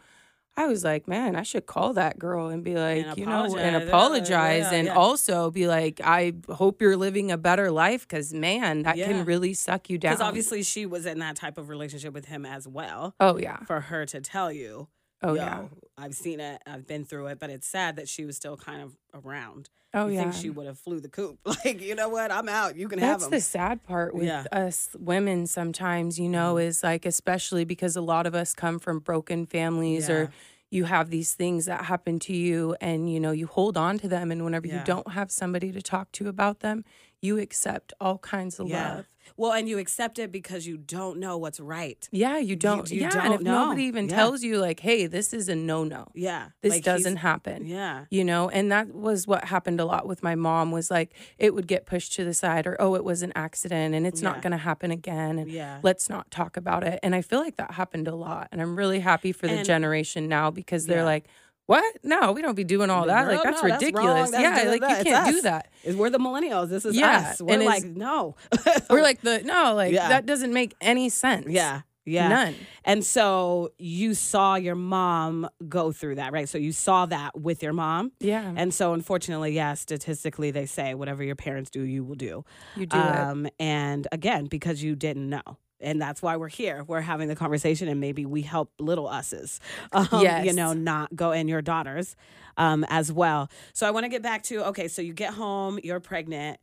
I 0.58 0.68
was 0.68 0.84
like, 0.84 1.08
man, 1.08 1.36
I 1.36 1.44
should 1.44 1.66
call 1.66 1.94
that 1.94 2.20
girl 2.20 2.48
and 2.48 2.64
be 2.64 2.76
like, 2.76 3.18
you 3.18 3.26
know, 3.26 3.56
and 3.56 3.76
apologize. 3.76 3.82
Yeah, 3.82 3.88
apologize. 3.88 4.64
yeah, 4.64 4.74
and 4.74 4.88
yeah. 4.88 4.96
also 4.96 5.50
be 5.50 5.68
like, 5.68 6.02
I 6.04 6.34
hope 6.50 6.82
you're 6.82 6.98
living 6.98 7.32
a 7.32 7.38
better 7.38 7.72
life 7.72 8.08
because, 8.08 8.34
man, 8.34 8.84
that 8.84 8.96
can 8.96 9.26
really 9.26 9.54
suck 9.54 9.90
you 9.90 9.98
down. 9.98 10.14
Because 10.14 10.28
obviously 10.28 10.64
she 10.64 10.86
was 10.86 11.06
in 11.06 11.20
that 11.20 11.38
type 11.38 11.58
of 11.58 11.70
relationship 11.70 12.14
with 12.14 12.26
him 12.26 12.46
as 12.46 12.68
well. 12.68 13.16
oh, 13.20 13.38
yeah. 13.38 13.58
For 13.66 13.80
her 13.80 14.06
to 14.08 14.20
tell 14.20 14.52
you, 14.52 14.90
Oh, 15.24 15.34
yo, 15.34 15.42
yeah. 15.42 15.64
I've 15.98 16.16
seen 16.16 16.40
it. 16.40 16.62
I've 16.66 16.88
been 16.88 17.06
through 17.06 17.28
it, 17.28 17.40
but 17.40 17.50
it's 17.50 17.68
sad 17.68 17.98
that 17.98 18.08
she 18.10 18.26
was 18.26 18.36
still 18.36 18.58
kind 18.58 18.82
of 18.82 18.96
around. 19.24 19.70
Oh, 19.94 20.08
you 20.08 20.14
yeah. 20.14 20.22
think 20.32 20.34
she 20.42 20.50
would 20.50 20.68
have 20.68 20.80
flew 20.80 21.00
the 21.00 21.10
coop? 21.10 21.38
Like, 21.46 21.82
you 21.82 21.96
know 21.96 22.10
what? 22.10 22.32
I'm 22.32 22.48
out. 22.50 22.76
You 22.76 22.88
can 22.88 22.98
have 23.00 23.20
That's 23.20 23.30
the 23.30 23.42
sad 23.42 23.84
part 23.84 24.16
with 24.16 24.24
Yeah. 24.26 24.46
us 24.52 24.90
women 24.98 25.48
sometimes, 25.48 26.18
you 26.18 26.30
know, 26.30 26.56
Mhm. 26.56 26.64
is 26.66 26.82
like, 26.84 27.06
especially 27.06 27.66
because 27.66 27.96
a 27.96 28.02
lot 28.02 28.26
of 28.26 28.34
us 28.34 28.54
come 28.54 28.80
from 28.80 29.00
broken 29.00 29.46
families 29.46 30.08
Yeah. 30.10 30.16
or 30.16 30.32
you 30.72 30.86
have 30.86 31.10
these 31.10 31.34
things 31.34 31.66
that 31.66 31.84
happen 31.86 32.18
to 32.20 32.34
you 32.34 32.76
and, 32.80 33.12
you 33.12 33.20
know, 33.20 33.32
you 33.32 33.46
hold 33.46 33.76
on 33.76 33.98
to 34.00 34.08
them. 34.08 34.32
And 34.32 34.46
whenever 34.46 34.66
Yeah. 34.68 34.80
you 34.80 34.86
don't 34.86 35.12
have 35.12 35.30
somebody 35.30 35.72
to 35.74 35.82
talk 35.82 36.10
to 36.14 36.30
about 36.30 36.62
them, 36.62 36.86
you 37.22 37.38
accept 37.38 37.92
all 38.00 38.18
kinds 38.20 38.60
of 38.62 38.68
love. 38.70 39.06
Well, 39.38 39.52
and 39.54 39.68
you 39.70 39.78
accept 39.78 40.20
it 40.20 40.32
because 40.32 40.68
you 40.68 40.78
don't 40.78 41.18
know 41.20 41.38
what's 41.38 41.60
right. 41.60 42.08
Yeah, 42.12 42.38
you 42.38 42.56
don't. 42.56 42.90
you 42.92 43.02
yeah, 43.02 43.06
and 43.14 43.14
don't 43.14 43.34
if 43.34 43.42
know. 43.42 43.66
nobody 43.66 43.84
even 43.84 44.08
Yeah. 44.10 44.16
tells 44.16 44.44
you, 44.44 44.60
like, 44.60 44.80
hey, 44.82 45.08
this 45.08 45.34
is 45.34 45.50
a 45.50 45.56
no 45.56 45.84
no, 45.84 46.08
Yeah. 46.14 46.50
this 46.62 46.72
like 46.74 46.84
doesn't 46.84 47.18
happen. 47.18 47.66
Yeah. 47.66 48.06
you 48.10 48.24
know 48.24 48.50
and 48.50 48.72
that 48.72 48.94
was 48.94 49.28
what 49.28 49.46
happened 49.46 49.80
a 49.80 49.86
lot 49.86 50.08
with 50.08 50.22
my 50.24 50.36
mom 50.36 50.72
was 50.72 50.90
like 50.92 51.14
it 51.38 51.54
would 51.54 51.68
get 51.68 51.86
pushed 51.86 52.14
to 52.14 52.24
the 52.24 52.34
side 52.34 52.66
or 52.68 52.76
oh 52.80 52.96
it 52.96 53.04
was 53.04 53.22
an 53.22 53.32
accident 53.36 53.96
and 53.96 54.06
it's 54.08 54.22
Yeah. 54.22 54.30
not 54.30 54.42
going 54.42 54.52
to 54.52 54.58
happen 54.58 54.92
again 54.92 55.40
and 55.40 55.50
Yeah. 55.50 55.80
let's 55.84 56.10
not 56.10 56.30
talk 56.32 56.58
about 56.58 56.84
it 56.84 57.00
and 57.04 57.16
i 57.16 57.22
feel 57.22 57.40
like 57.40 57.56
that 57.58 57.72
happened 57.72 58.08
a 58.08 58.16
lot 58.16 58.48
and 58.52 58.62
i'm 58.62 58.76
really 58.76 59.00
happy 59.00 59.32
for 59.32 59.48
the 59.48 59.58
And- 59.58 59.66
generation 59.66 60.28
now 60.28 60.52
because 60.52 60.86
they're 60.88 61.06
like 61.06 61.26
what 61.68 61.84
no 62.04 62.32
we 62.34 62.42
don't 62.42 62.56
be 62.56 62.64
doing 62.64 62.90
all 62.90 63.06
that 63.06 63.26
girl, 63.26 63.36
like 63.36 63.44
that's 63.44 63.64
no, 63.64 63.70
ridiculous 63.70 64.06
wrong. 64.06 64.32
That's 64.32 64.64
yeah 64.64 64.70
like 64.70 64.82
you 64.82 65.04
can't 65.12 65.28
do 65.36 65.42
that 65.42 65.70
Is 65.84 65.96
we're 65.96 66.10
the 66.10 66.18
millennials. 66.20 66.70
This 66.70 66.86
is 66.86 66.96
Yeah, 66.96 67.30
us. 67.32 67.42
We're 67.42 67.54
and 67.56 67.64
like, 67.66 67.84
no. 67.86 68.36
we're 68.90 69.02
like 69.02 69.22
the 69.22 69.42
no 69.44 69.76
like 69.76 69.94
Yeah. 69.94 70.10
that 70.10 70.26
doesn't 70.26 70.54
make 70.54 70.76
any 70.82 71.10
sense 71.10 71.46
yeah. 71.50 71.82
Yeah. 72.04 72.30
none 72.30 72.56
And 72.84 73.06
so 73.06 73.74
you 73.78 74.16
saw 74.16 74.56
your 74.56 74.74
mom 74.76 75.48
go 75.70 75.92
through 75.92 76.16
that, 76.16 76.34
right? 76.34 76.50
So 76.50 76.58
you 76.58 76.72
saw 76.72 77.06
that 77.06 77.40
with 77.40 77.62
your 77.62 77.74
mom. 77.74 78.12
yeah 78.20 78.52
And 78.58 78.74
so 78.74 78.94
unfortunately, 78.94 79.52
yeah, 79.54 79.76
statistically 79.76 80.50
they 80.50 80.66
say 80.66 80.96
whatever 80.96 81.24
your 81.24 81.36
parents 81.36 81.70
do, 81.70 81.84
you 81.84 82.04
will 82.04 82.16
do. 82.16 82.44
you 82.76 82.88
do 82.88 82.98
it 82.98 83.16
um, 83.16 83.48
And 83.60 84.08
again, 84.12 84.46
because 84.46 84.82
you 84.82 84.96
didn't 84.96 85.30
know. 85.30 85.58
And 85.82 86.02
that's 86.02 86.22
why 86.22 86.38
we're 86.38 86.48
here. 86.50 86.84
We're 86.84 87.02
having 87.02 87.28
the 87.28 87.36
conversation, 87.36 87.88
and 87.88 88.00
maybe 88.00 88.26
we 88.26 88.42
help 88.42 88.72
little 88.80 89.08
us's, 89.08 89.60
um, 89.92 90.38
you 90.38 90.54
know, 90.54 90.74
not 90.74 91.16
go 91.16 91.32
and 91.32 91.50
your 91.50 91.62
daughters 91.62 92.16
um, 92.58 92.86
as 92.90 93.12
well. 93.12 93.50
So 93.74 93.88
I 93.88 93.92
want 93.92 94.04
to 94.06 94.10
get 94.10 94.22
back 94.22 94.44
to 94.44 94.66
okay. 94.68 94.88
So 94.88 95.02
you 95.02 95.14
get 95.14 95.34
home, 95.34 95.80
you're 95.84 96.00
pregnant. 96.00 96.60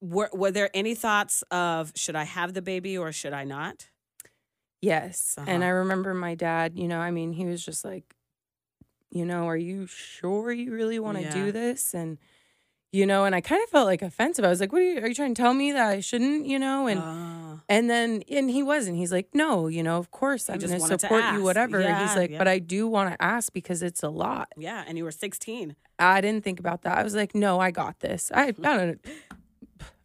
Were 0.00 0.30
were 0.32 0.50
there 0.50 0.70
any 0.74 0.94
thoughts 0.94 1.42
of 1.50 1.92
should 1.96 2.16
I 2.16 2.24
have 2.24 2.52
the 2.54 2.62
baby 2.62 2.98
or 2.98 3.12
should 3.12 3.32
I 3.32 3.44
not? 3.44 3.88
Yes. 4.82 5.34
And 5.38 5.48
Uh-huh. 5.48 5.64
I 5.64 5.68
remember 5.68 6.14
my 6.14 6.34
dad, 6.34 6.78
you 6.78 6.86
know, 6.86 7.00
I 7.00 7.10
mean, 7.10 7.32
he 7.32 7.46
was 7.46 7.64
just 7.64 7.84
like, 7.84 8.14
you 9.10 9.24
know, 9.24 9.46
are 9.46 9.56
you 9.56 9.86
sure 9.86 10.52
you 10.52 10.72
really 10.72 10.98
want 10.98 11.16
to 11.16 11.24
Yeah. 11.24 11.32
do 11.32 11.52
this? 11.52 11.94
And, 11.94 12.18
you 12.92 13.04
know, 13.06 13.24
and 13.24 13.34
I 13.34 13.40
kind 13.40 13.62
of 13.62 13.68
felt 13.68 13.86
like 13.86 14.00
offensive. 14.02 14.44
I 14.44 14.48
was 14.48 14.60
like, 14.60 14.72
what 14.72 14.80
are 14.80 14.84
you, 14.84 15.00
are 15.00 15.08
you 15.08 15.14
trying 15.14 15.34
to 15.34 15.42
tell 15.42 15.52
me 15.54 15.72
that 15.72 15.86
I 15.88 16.00
shouldn't, 16.00 16.46
you 16.46 16.58
know? 16.58 16.86
And, 16.86 17.00
Ah. 17.02 17.60
and 17.68 17.90
then, 17.90 18.22
and 18.30 18.48
he 18.50 18.62
wasn't. 18.62 18.96
He's 18.96 19.12
like, 19.12 19.28
no, 19.34 19.66
you 19.68 19.82
know, 19.82 19.96
of 19.98 20.10
course 20.10 20.48
I'm 20.48 20.58
just 20.60 20.70
going 20.70 20.78
to 20.78 20.82
wanted 20.82 21.00
to 21.00 21.06
support 21.06 21.34
you, 21.34 21.42
whatever. 21.42 21.80
Yeah, 21.80 22.06
he's 22.06 22.16
like, 22.16 22.30
yeah. 22.30 22.38
but 22.38 22.48
I 22.48 22.58
do 22.58 22.86
want 22.88 23.10
to 23.12 23.22
ask 23.22 23.52
because 23.52 23.82
it's 23.82 24.02
a 24.02 24.08
lot. 24.08 24.48
yeah, 24.56 24.84
and 24.86 24.96
you 24.96 25.04
were 25.04 25.10
16. 25.10 25.76
I 25.98 26.20
didn't 26.20 26.44
think 26.44 26.60
about 26.60 26.82
that. 26.82 26.96
I 26.96 27.02
was 27.02 27.14
like, 27.14 27.34
no, 27.34 27.58
I 27.60 27.70
got 27.70 28.00
this. 28.00 28.30
I, 28.34 28.46
I 28.46 28.50
don't 28.76 29.00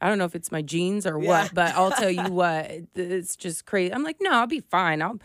I 0.02 0.10
don't 0.10 0.18
know 0.18 0.26
if 0.26 0.36
it's 0.36 0.52
my 0.52 0.62
genes 0.64 1.06
or 1.06 1.22
Yeah. 1.22 1.28
what, 1.28 1.54
but 1.54 1.76
I'll 1.76 1.92
tell 1.92 2.10
you 2.10 2.24
what, 2.32 2.72
it's 2.96 3.36
just 3.36 3.66
crazy. 3.66 3.94
I'm 3.94 4.04
like, 4.04 4.18
no, 4.20 4.32
I'll 4.32 4.48
be 4.48 4.62
fine. 4.62 5.02
I'll, 5.02 5.20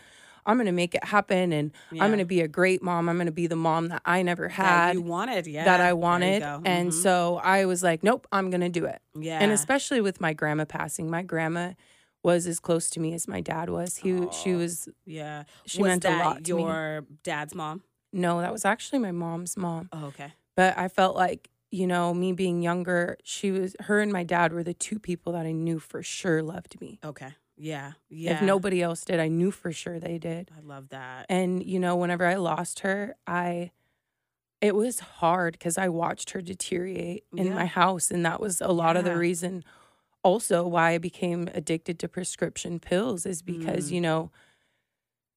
I'm 0.47 0.57
gonna 0.57 0.71
make 0.71 0.95
it 0.95 1.03
happen, 1.03 1.51
and 1.53 1.71
Yeah. 1.91 2.03
I'm 2.03 2.09
gonna 2.09 2.25
be 2.25 2.41
a 2.41 2.47
great 2.47 2.81
mom. 2.81 3.07
I'm 3.09 3.17
gonna 3.17 3.31
be 3.31 3.45
the 3.47 3.55
mom 3.55 3.89
that 3.89 4.01
I 4.05 4.23
never 4.23 4.47
had. 4.49 4.89
that 4.89 4.93
you 4.95 5.01
wanted, 5.01 5.45
yeah, 5.45 5.65
that 5.65 5.81
I 5.81 5.93
wanted, 5.93 6.41
and 6.65 6.89
Mhm. 6.89 6.93
so 6.93 7.37
I 7.43 7.65
was 7.65 7.83
like, 7.83 8.01
nope, 8.03 8.25
I'm 8.31 8.49
gonna 8.49 8.69
do 8.69 8.85
it. 8.85 9.01
yeah, 9.13 9.43
And 9.43 9.51
especially 9.51 10.01
with 10.01 10.19
my 10.21 10.33
grandma 10.33 10.65
passing, 10.65 11.09
my 11.11 11.21
grandma 11.21 11.73
was 12.23 12.47
as 12.47 12.59
close 12.59 12.89
to 12.91 12.99
me 12.99 13.13
as 13.13 13.27
my 13.27 13.41
dad 13.41 13.69
was. 13.69 13.97
He, 13.97 14.29
she 14.31 14.53
was. 14.55 14.89
yeah, 15.05 15.43
She 15.65 15.81
was 15.83 15.87
meant 15.89 16.05
a 16.05 16.09
lot 16.09 16.43
to 16.45 16.53
me. 16.55 16.63
your 16.63 17.05
dad's 17.23 17.53
mom? 17.53 17.83
No, 18.11 18.39
that 18.41 18.51
was 18.51 18.65
actually 18.65 18.99
my 18.99 19.11
mom's 19.11 19.55
mom. 19.57 19.89
Oh, 19.93 20.05
okay. 20.07 20.33
But 20.55 20.77
I 20.77 20.87
felt 20.87 21.15
like, 21.15 21.49
you 21.69 21.85
know, 21.85 22.13
me 22.13 22.31
being 22.33 22.61
younger, 22.63 23.17
she 23.23 23.51
was 23.51 23.75
her 23.81 23.99
and 24.01 24.11
my 24.11 24.23
dad 24.23 24.53
were 24.53 24.63
the 24.63 24.73
two 24.73 24.97
people 24.97 25.33
that 25.33 25.45
I 25.45 25.51
knew 25.51 25.77
for 25.79 26.01
sure 26.01 26.41
loved 26.41 26.79
me. 26.81 26.99
Okay. 27.05 27.33
Yeah. 27.57 27.93
Yeah. 28.09 28.35
If 28.35 28.41
nobody 28.43 28.81
else 28.81 29.03
did, 29.03 29.19
I 29.19 29.27
knew 29.27 29.51
for 29.51 29.71
sure 29.71 29.99
they 29.99 30.17
did. 30.17 30.51
I 30.55 30.61
love 30.61 30.89
that. 30.89 31.25
And 31.29 31.63
you 31.63 31.79
know, 31.79 31.95
whenever 31.95 32.25
I 32.25 32.35
lost 32.35 32.79
her, 32.81 33.15
I 33.25 33.71
it 34.61 34.75
was 34.75 34.99
hard 34.99 35.53
because 35.53 35.77
I 35.77 35.87
watched 35.89 36.31
her 36.31 36.41
deteriorate 36.41 37.25
in 37.35 37.47
Yeah. 37.47 37.53
my 37.53 37.65
house, 37.65 38.09
and 38.11 38.25
that 38.25 38.39
was 38.39 38.59
a 38.61 38.71
lot 38.71 38.97
of 38.97 39.05
the 39.05 39.15
reason. 39.15 39.63
Also, 40.23 40.67
why 40.67 40.91
I 40.91 40.97
became 40.97 41.47
addicted 41.53 41.99
to 41.99 42.07
prescription 42.07 42.79
pills 42.79 43.25
is 43.25 43.41
because 43.41 43.89
Mm. 43.89 43.93
you 43.93 44.01
know, 44.01 44.31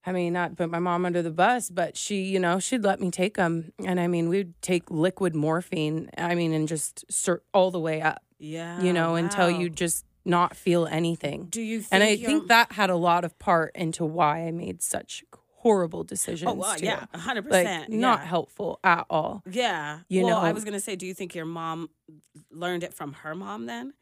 I 0.07 0.13
mean, 0.13 0.33
not 0.33 0.57
put 0.57 0.71
my 0.71 0.79
mom 0.79 1.05
under 1.05 1.21
the 1.21 1.31
bus, 1.31 1.69
but 1.69 1.97
she, 1.99 2.23
you 2.23 2.41
know, 2.41 2.59
she'd 2.59 2.83
let 2.83 2.99
me 3.01 3.11
take 3.11 3.37
them, 3.37 3.73
and 3.85 4.01
I 4.01 4.07
mean, 4.07 4.31
we'd 4.31 4.61
take 4.63 4.91
liquid 4.91 5.35
morphine. 5.35 6.11
I 6.17 6.35
mean, 6.35 6.55
and 6.55 6.67
just 6.67 7.05
all 7.53 7.71
the 7.71 7.79
way 7.81 8.01
up, 8.01 8.23
yeah. 8.39 8.81
you 8.81 8.95
know, 8.95 9.17
until 9.17 9.51
you 9.51 9.69
just 9.69 10.07
not 10.25 10.57
feel 10.57 10.87
anything. 10.87 11.47
Do 11.47 11.61
you 11.63 11.81
think 11.81 11.89
And 11.93 12.03
I 12.03 12.17
think 12.17 12.43
um, 12.43 12.47
that 12.49 12.73
had 12.73 12.91
a 12.91 12.97
lot 12.97 13.25
of 13.25 13.39
part 13.39 13.73
into 13.75 14.05
why 14.05 14.47
I 14.47 14.51
made 14.51 14.83
such 14.83 15.25
horrible 15.57 16.05
decisions. 16.05 16.51
Oh 16.51 16.55
well, 16.55 16.75
too. 16.77 16.87
yeah, 16.87 17.05
hundred 17.15 17.45
Like 17.47 17.67
percent. 17.67 17.91
not 17.91 18.21
yeah. 18.21 18.27
helpful 18.27 18.81
at 18.83 19.07
all. 19.11 19.43
Yeah. 19.51 20.01
you 20.09 20.25
well, 20.25 20.39
I 20.39 20.53
was 20.53 20.65
gonna 20.65 20.81
say, 20.81 20.97
do 20.97 21.07
you 21.07 21.15
think 21.15 21.35
your 21.35 21.45
mom 21.45 21.91
learned 22.51 22.83
it 22.83 22.95
from 22.95 23.13
her 23.15 23.35
mom 23.35 23.67
then? 23.67 23.93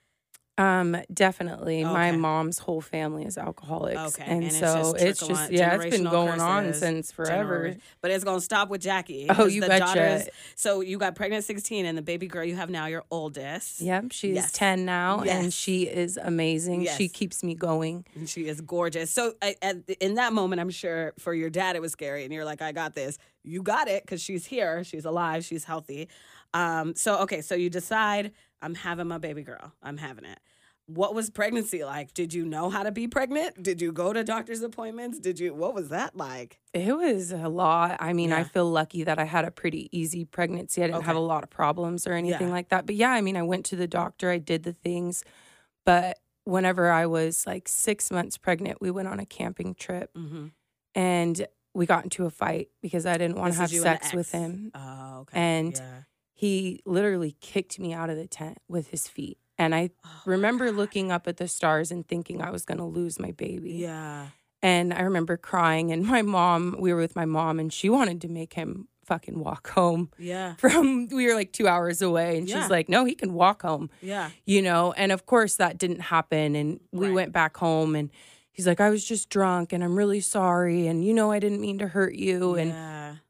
Um, 0.58 0.96
definitely. 1.14 1.84
My 1.84 2.10
mom's 2.12 2.58
whole 2.58 2.80
family 2.80 3.24
is 3.24 3.38
alcoholics. 3.38 4.18
Okay, 4.18 4.24
And, 4.24 4.38
and 4.38 4.44
it's 4.44 4.58
so 4.58 4.92
just 4.92 4.96
it's 5.04 5.26
just 5.26 5.52
yeah, 5.52 5.74
it's 5.80 5.96
been 5.96 6.04
going 6.04 6.40
on 6.40 6.74
since 6.74 7.12
forever. 7.12 7.76
But 8.00 8.10
it's 8.10 8.24
gonna 8.24 8.40
stop 8.40 8.68
with 8.68 8.80
Jackie. 8.82 9.26
Oh, 9.30 9.46
you 9.46 9.60
the 9.60 9.68
betcha. 9.68 10.26
So 10.56 10.80
you 10.80 10.98
got 10.98 11.14
pregnant 11.14 11.42
at 11.42 11.44
sixteen, 11.46 11.86
and 11.86 11.96
the 11.96 12.02
baby 12.02 12.26
girl 12.26 12.44
you 12.44 12.56
have 12.56 12.70
now, 12.70 12.86
your 12.86 13.04
oldest. 13.10 13.80
Yep, 13.80 14.06
she's 14.10 14.34
Yes. 14.34 14.52
10 14.52 14.84
now 14.84 15.22
Yes. 15.22 15.42
and 15.44 15.52
she 15.52 15.84
is 15.84 16.16
amazing. 16.20 16.86
She 16.96 17.08
keeps 17.08 17.44
me 17.44 17.54
going. 17.54 18.04
And 18.16 18.28
she 18.28 18.48
is 18.48 18.60
gorgeous. 18.60 19.10
So 19.10 19.34
I, 19.40 19.54
at, 19.62 19.76
in 20.00 20.14
that 20.14 20.32
moment, 20.32 20.60
I'm 20.60 20.70
sure 20.70 21.12
for 21.18 21.32
your 21.32 21.50
dad 21.50 21.76
it 21.76 21.82
was 21.82 21.92
scary, 21.92 22.24
and 22.24 22.32
you're 22.32 22.44
like, 22.44 22.60
"I 22.62 22.72
got 22.72 22.94
this. 22.94 23.16
You 23.44 23.62
got 23.62 23.86
it," 23.88 24.02
because 24.02 24.20
she's 24.20 24.44
here, 24.44 24.82
she's 24.82 25.04
alive, 25.04 25.44
she's 25.44 25.64
healthy. 25.64 26.08
Um, 26.52 26.94
so 26.96 27.20
okay, 27.22 27.42
so 27.42 27.54
you 27.54 27.70
decide, 27.70 28.32
I'm 28.60 28.74
having 28.74 29.06
my 29.06 29.18
baby 29.18 29.42
girl. 29.42 29.72
I'm 29.82 29.96
having 29.98 30.24
it. 30.24 30.38
What 30.88 31.14
was 31.14 31.28
pregnancy 31.28 31.84
like? 31.84 32.14
Did 32.14 32.32
you 32.32 32.44
know 32.46 32.70
how 32.70 32.82
to 32.82 32.90
be 32.90 33.06
pregnant? 33.08 33.62
Did 33.62 33.82
you 33.82 33.92
go 33.92 34.12
to 34.14 34.24
doctor's 34.24 34.62
appointments? 34.62 35.18
Did 35.18 35.38
you? 35.38 35.52
What 35.54 35.74
was 35.74 35.90
that 35.90 36.16
like? 36.16 36.58
It 36.72 36.96
was 36.96 37.30
a 37.30 37.48
lot. 37.48 37.98
I 38.00 38.14
mean, 38.14 38.32
I 38.32 38.42
feel 38.44 38.70
lucky 38.70 39.04
that 39.04 39.18
I 39.18 39.24
had 39.24 39.44
a 39.44 39.50
pretty 39.50 39.90
easy 39.96 40.24
pregnancy. 40.24 40.82
I 40.82 40.86
didn't 40.86 41.02
have 41.04 41.14
a 41.16 41.20
lot 41.20 41.42
of 41.44 41.50
problems 41.50 42.06
or 42.06 42.14
anything 42.14 42.48
Yeah. 42.48 42.52
like 42.54 42.70
that. 42.70 42.86
But 42.86 42.94
yeah, 42.94 43.10
I 43.10 43.20
mean, 43.20 43.36
I 43.36 43.42
went 43.42 43.66
to 43.66 43.76
the 43.76 43.86
doctor, 43.86 44.30
I 44.30 44.38
did 44.38 44.62
the 44.62 44.72
things. 44.72 45.24
But 45.84 46.18
whenever 46.44 46.90
I 46.90 47.04
was 47.04 47.46
like 47.46 47.68
six 47.68 48.10
months 48.10 48.38
pregnant, 48.38 48.80
we 48.80 48.90
went 48.90 49.08
on 49.08 49.20
a 49.20 49.26
camping 49.26 49.74
trip 49.74 50.10
Mm-hmm. 50.14 50.46
and 50.94 51.46
we 51.74 51.84
got 51.84 52.04
into 52.04 52.24
a 52.24 52.30
fight 52.30 52.68
because 52.80 53.04
I 53.04 53.18
didn't 53.18 53.36
want 53.36 53.52
to 53.52 53.60
have 53.60 53.72
you 53.72 53.84
and 53.84 53.98
the 54.00 54.02
sex 54.04 54.14
with 54.14 54.32
him. 54.32 54.70
Oh, 54.74 55.18
okay. 55.20 55.38
And 55.38 55.74
yeah. 55.76 56.02
He 56.32 56.80
literally 56.86 57.36
kicked 57.40 57.78
me 57.80 57.92
out 57.92 58.10
of 58.10 58.16
the 58.16 58.26
tent 58.28 58.58
with 58.68 58.88
his 58.90 59.08
feet. 59.08 59.38
And 59.58 59.74
I 59.74 59.90
Oh, 60.04 60.08
remember 60.26 60.70
looking 60.82 61.10
up 61.12 61.26
at 61.28 61.36
the 61.38 61.48
stars 61.48 61.90
and 61.90 62.06
thinking 62.06 62.40
I 62.42 62.50
was 62.50 62.64
going 62.64 62.78
to 62.78 62.84
lose 62.84 63.18
my 63.18 63.32
baby. 63.32 63.72
Yeah. 63.74 64.28
And 64.62 64.92
I 64.92 65.02
remember 65.02 65.36
crying. 65.36 65.92
And 65.92 66.04
my 66.14 66.22
mom, 66.22 66.76
we 66.78 66.92
were 66.92 67.00
with 67.00 67.16
my 67.16 67.24
mom, 67.26 67.58
and 67.60 67.72
she 67.72 67.88
wanted 67.88 68.20
to 68.22 68.28
make 68.28 68.54
him 68.54 68.88
fucking 69.04 69.38
walk 69.40 69.70
home 69.70 70.10
Yeah. 70.18 70.54
from, 70.58 71.08
we 71.08 71.26
were 71.26 71.34
like 71.34 71.52
two 71.52 71.66
hours 71.66 72.02
away. 72.02 72.36
And 72.38 72.46
Yeah. 72.48 72.60
she's 72.60 72.70
like, 72.70 72.88
no, 72.90 73.04
he 73.06 73.14
can 73.14 73.32
walk 73.32 73.62
home, 73.62 73.88
Yeah. 74.02 74.30
you 74.44 74.60
know? 74.60 74.92
And 74.92 75.12
of 75.12 75.24
course, 75.26 75.56
that 75.56 75.78
didn't 75.78 76.00
happen. 76.00 76.54
And 76.54 76.80
we 76.92 77.06
Right. 77.06 77.14
went 77.14 77.32
back 77.32 77.56
home, 77.56 77.94
and 77.96 78.10
he's 78.52 78.66
like, 78.66 78.80
I 78.80 78.90
was 78.90 79.04
just 79.04 79.30
drunk, 79.30 79.72
and 79.72 79.82
I'm 79.82 79.96
really 79.96 80.20
sorry. 80.20 80.86
And, 80.88 81.02
you 81.04 81.14
know, 81.14 81.30
I 81.30 81.38
didn't 81.38 81.60
mean 81.60 81.78
to 81.78 81.88
hurt 81.88 82.14
you. 82.16 82.56
Yeah. 82.56 82.62
and 82.62 83.20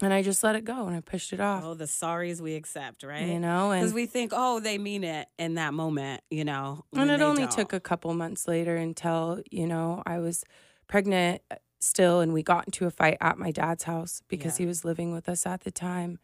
I 0.00 0.22
just 0.22 0.44
let 0.44 0.54
it 0.54 0.64
go 0.64 0.86
and 0.86 0.96
I 0.96 1.00
pushed 1.00 1.32
it 1.32 1.40
off, 1.40 1.62
Oh, 1.64 1.74
the 1.74 1.84
sorries 1.86 2.40
we 2.40 2.54
accept, 2.54 3.02
right? 3.02 3.26
you 3.26 3.40
know? 3.40 3.70
Because 3.70 3.92
we 3.92 4.06
think, 4.06 4.32
oh, 4.34 4.60
they 4.60 4.78
mean 4.78 5.02
it 5.04 5.28
in 5.38 5.54
that 5.54 5.74
moment, 5.74 6.22
you 6.30 6.44
know. 6.44 6.84
and 6.94 7.10
it 7.10 7.20
only 7.20 7.42
don't. 7.42 7.50
took 7.52 7.72
a 7.72 7.80
couple 7.80 8.12
months 8.14 8.46
later 8.46 8.76
until, 8.76 9.42
you 9.50 9.66
know, 9.66 10.02
I 10.06 10.18
was 10.20 10.44
pregnant 10.86 11.42
uh, 11.50 11.56
still 11.80 12.20
and 12.20 12.32
we 12.32 12.42
got 12.42 12.66
into 12.66 12.86
a 12.86 12.90
fight 12.90 13.16
at 13.20 13.38
my 13.38 13.50
dad's 13.50 13.84
house 13.84 14.22
because 14.28 14.58
Yeah. 14.58 14.64
he 14.64 14.68
was 14.68 14.84
living 14.84 15.12
with 15.12 15.28
us 15.28 15.46
at 15.46 15.60
the 15.62 15.70
time 15.70 16.18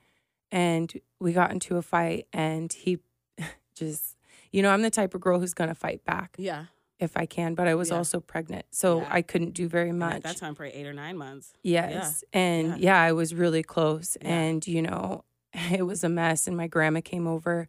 and 0.53 0.93
we 1.21 1.33
got 1.33 1.51
into 1.51 1.77
a 1.77 1.83
fight 1.83 2.27
and 2.33 2.73
he 2.73 2.99
just 3.75 4.17
you 4.53 4.63
know 4.63 4.71
i'm 4.71 4.83
the 4.83 4.91
type 4.91 5.15
of 5.15 5.21
girl 5.21 5.39
who's 5.41 5.55
gonna 5.55 5.75
fight 5.75 6.05
back 6.05 6.35
Yeah. 6.39 6.67
If 7.01 7.17
I 7.17 7.27
can, 7.27 7.55
but 7.55 7.67
I 7.69 7.75
was 7.75 7.91
Yeah. 7.91 7.97
also 7.97 8.21
pregnant, 8.21 8.67
so 8.71 9.01
Yeah. 9.01 9.09
I 9.11 9.23
couldn't 9.23 9.51
do 9.55 9.69
very 9.69 9.93
much. 9.93 10.15
At 10.17 10.23
that 10.23 10.37
time, 10.37 10.55
probably 10.55 10.75
eight 10.75 10.87
or 10.87 10.93
nine 10.93 11.17
months. 11.19 11.53
Yes. 11.63 12.23
And 12.33 12.69
Yeah. 12.69 12.77
yeah. 12.79 13.01
I 13.01 13.13
was 13.13 13.35
really 13.35 13.63
close. 13.63 14.17
Yeah. 14.23 14.29
And, 14.29 14.67
you 14.67 14.83
know, 14.83 15.25
it 15.73 15.85
was 15.87 16.05
a 16.05 16.09
mess. 16.09 16.47
And 16.47 16.57
my 16.57 16.67
grandma 16.69 17.01
came 17.03 17.27
over 17.27 17.69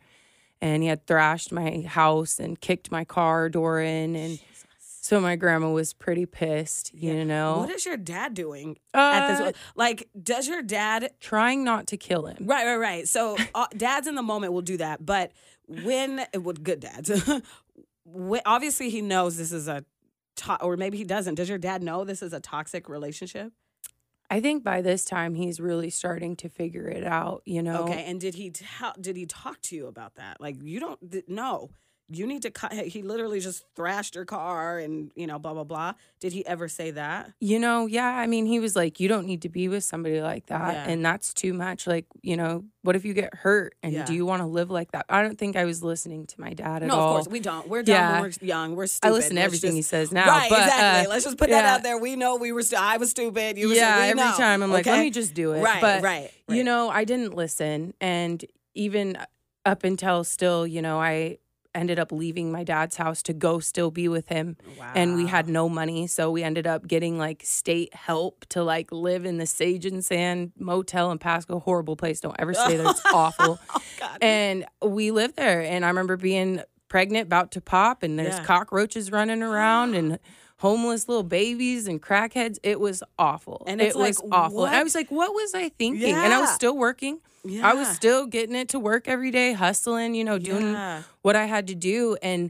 and 0.62 0.84
he 0.84 0.90
had 0.90 1.06
thrashed 1.08 1.52
my 1.52 1.82
house 1.82 2.40
and 2.40 2.60
kicked 2.62 2.92
my 2.92 3.04
car 3.04 3.50
door 3.50 3.82
in. 3.82 4.16
And 4.16 4.40
so 4.80 5.20
my 5.20 5.36
grandma 5.36 5.70
was 5.72 5.94
pretty 5.94 6.26
pissed, 6.26 6.94
you 6.94 7.26
know. 7.26 7.58
What 7.60 7.70
is 7.72 7.86
your 7.86 7.98
dad 7.98 8.34
doing 8.34 8.78
uh, 8.94 8.98
at 9.14 9.38
this? 9.38 9.54
Like, 9.76 10.08
does 10.22 10.48
your 10.48 10.62
dad 10.62 11.12
trying 11.20 11.64
not 11.64 11.88
to 11.88 11.98
kill 11.98 12.26
him. 12.28 12.38
Right, 12.48 12.66
right, 12.66 12.78
right. 12.78 13.08
So 13.08 13.38
uh, 13.54 13.68
dads 13.76 14.08
in 14.08 14.16
the 14.16 14.24
moment 14.24 14.54
will 14.54 14.62
do 14.64 14.78
that, 14.78 15.06
but 15.06 15.32
when 15.68 16.26
with 16.42 16.64
good 16.64 16.80
dads, 16.80 17.12
when, 18.06 18.42
obviously 18.46 18.90
he 18.90 19.02
knows 19.02 19.38
this 19.38 19.52
is 19.52 19.68
a, 19.68 19.84
to- 20.38 20.62
or 20.62 20.78
maybe 20.78 20.98
he 20.98 21.04
doesn't. 21.04 21.36
Does 21.36 21.50
your 21.50 21.58
dad 21.58 21.84
know 21.84 22.04
this 22.04 22.22
is 22.22 22.34
a 22.34 22.40
toxic 22.40 22.88
relationship? 22.88 23.52
I 24.30 24.42
think 24.42 24.64
by 24.64 24.82
this 24.82 25.06
time 25.06 25.36
he's 25.36 25.60
really 25.60 25.90
starting 25.92 26.36
to 26.38 26.50
figure 26.50 26.88
it 26.88 27.04
out, 27.04 27.44
you 27.46 27.62
know. 27.62 27.84
Okay, 27.84 28.04
and 28.06 28.20
did 28.20 28.36
he 28.36 28.50
tell? 28.50 28.94
Did 29.00 29.16
he 29.16 29.26
talk 29.26 29.62
to 29.64 29.76
you 29.76 29.86
about 29.88 30.16
that? 30.16 30.42
Like 30.42 30.56
you 30.64 30.80
don't 30.80 31.12
th- 31.12 31.26
no. 31.28 31.70
You 32.08 32.28
need 32.28 32.44
to 32.44 32.52
cut. 32.52 32.72
He 32.74 33.02
literally 33.02 33.40
just 33.40 33.66
thrashed 33.76 34.14
your 34.14 34.26
car, 34.26 34.78
and 34.78 35.12
you 35.16 35.26
know, 35.26 35.40
blah 35.40 35.54
blah 35.54 35.64
blah. 35.64 35.94
Did 36.20 36.34
he 36.34 36.46
ever 36.46 36.68
say 36.68 36.92
that? 36.92 37.32
You 37.40 37.58
know, 37.60 37.88
yeah, 37.88 38.08
I 38.08 38.28
mean, 38.28 38.46
he 38.46 38.60
was 38.60 38.76
like, 38.76 39.00
you 39.00 39.08
don't 39.08 39.26
need 39.26 39.42
to 39.42 39.50
be 39.50 39.68
with 39.68 39.84
somebody 39.84 40.22
like 40.22 40.46
that. 40.48 40.74
Yeah. 40.74 40.88
And 40.88 41.04
that's 41.04 41.34
too 41.34 41.54
much. 41.54 41.88
Like, 41.88 42.06
you 42.22 42.38
know, 42.38 42.64
what 42.84 42.96
if 42.96 43.06
you 43.06 43.14
get 43.16 43.34
hurt? 43.34 43.74
And 43.82 43.92
Yeah. 43.94 44.06
do 44.06 44.14
you 44.14 44.24
want 44.26 44.42
to 44.42 44.46
live 44.46 44.70
like 44.70 44.92
that? 44.92 45.08
I 45.10 45.24
don't 45.24 45.38
think 45.40 45.56
I 45.56 45.66
was 45.66 45.84
listening 45.84 46.28
to 46.28 46.40
my 46.40 46.54
dad 46.54 46.84
at 46.84 46.90
no, 46.90 46.96
all. 46.96 47.08
of 47.10 47.14
course 47.24 47.28
we 47.32 47.40
don't. 47.40 47.68
We're 47.68 47.82
dumb. 47.82 47.96
Yeah. 47.96 48.22
We're 48.22 48.32
young. 48.42 48.76
We're 48.76 48.86
stupid. 48.88 49.08
I 49.08 49.12
listen 49.16 49.36
to 49.36 49.42
Let's 49.42 49.46
everything 49.48 49.76
he 49.76 49.82
says 49.82 50.12
now. 50.12 50.28
right, 50.28 50.50
but, 50.50 50.60
exactly. 50.60 51.08
uh, 51.08 51.10
Let's 51.10 51.26
just 51.26 51.38
put 51.38 51.50
that 51.50 51.66
out 51.66 51.82
there. 51.82 51.98
We 51.98 52.16
know 52.16 52.36
we 52.36 52.52
were. 52.52 52.62
St- 52.62 52.80
I 52.82 52.98
was 52.98 53.10
stupid. 53.10 53.58
You 53.58 53.70
were. 53.70 53.74
yeah, 53.74 53.98
every 54.02 54.14
know, 54.24 54.34
time 54.38 54.62
I'm 54.62 54.72
like, 54.72 54.86
let 54.86 55.00
me 55.00 55.10
just 55.10 55.34
do 55.34 55.54
it. 55.54 55.62
Right, 55.64 55.82
but, 55.82 56.04
right, 56.04 56.30
You 56.50 56.64
know, 56.64 56.90
I 56.90 57.04
didn't 57.04 57.34
listen. 57.36 57.94
And 58.00 58.46
even 58.76 59.18
up 59.66 59.84
until 59.84 60.24
still, 60.24 60.68
you 60.68 60.82
know, 60.84 61.00
I 61.02 61.40
ended 61.76 62.00
up 62.00 62.12
leaving 62.12 62.52
my 62.52 62.64
dad's 62.64 62.96
house 62.96 63.22
to 63.24 63.34
go 63.34 63.60
still 63.60 63.92
be 63.92 64.08
with 64.08 64.30
him. 64.30 64.58
And 64.96 65.16
we 65.16 65.28
had 65.28 65.48
no 65.48 65.70
money. 65.70 66.08
So 66.08 66.32
we 66.32 66.42
ended 66.44 66.66
up 66.66 66.88
getting 66.88 67.18
like 67.18 67.42
state 67.44 67.94
help 67.94 68.46
to 68.50 68.64
like 68.64 68.92
live 68.92 69.26
in 69.26 69.38
the 69.38 69.46
Sage 69.46 69.86
and 69.86 70.04
Sand 70.04 70.54
Motel 70.58 71.12
in 71.12 71.18
Pasco. 71.20 71.60
Horrible 71.60 71.96
place. 71.96 72.20
Don't 72.22 72.36
ever 72.40 72.54
stay 72.54 72.78
there. 72.78 72.90
It's 72.90 73.02
oh, 73.06 73.16
awful. 73.16 73.60
Oh, 73.70 73.82
And 74.22 74.66
we 74.82 75.12
lived 75.12 75.36
there. 75.36 75.62
And 75.62 75.84
I 75.86 75.90
remember 75.90 76.18
being 76.18 76.62
pregnant, 76.88 77.26
about 77.28 77.52
to 77.52 77.62
pop, 77.62 78.04
and 78.04 78.18
there's 78.18 78.36
Yeah. 78.36 78.44
cockroaches 78.46 79.12
running 79.12 79.44
around 79.44 79.96
and 79.96 80.20
homeless 80.66 81.08
little 81.08 81.24
babies 81.24 81.88
and 81.88 82.02
crackheads. 82.02 82.58
It 82.64 82.80
was 82.80 83.04
awful. 83.20 83.64
And 83.68 83.80
it 83.80 83.96
was 83.96 84.20
like, 84.20 84.34
awful. 84.34 84.66
And 84.66 84.76
I 84.76 84.82
was 84.82 84.96
like, 84.96 85.12
what 85.12 85.32
was 85.34 85.54
I 85.54 85.70
thinking? 85.70 86.12
And 86.16 86.34
I 86.34 86.40
was 86.40 86.50
still 86.50 86.76
working. 86.76 87.20
I 87.62 87.76
was 87.76 87.88
still 87.90 88.26
getting 88.26 88.56
it 88.56 88.70
to 88.70 88.80
work 88.80 89.08
every 89.08 89.30
day, 89.30 89.54
hustling, 89.54 90.16
you 90.16 90.24
know, 90.24 90.40
doing 90.40 90.72
Yeah. 90.72 91.04
what 91.22 91.36
I 91.36 91.46
had 91.46 91.68
to 91.68 91.76
do. 91.76 92.18
And, 92.24 92.50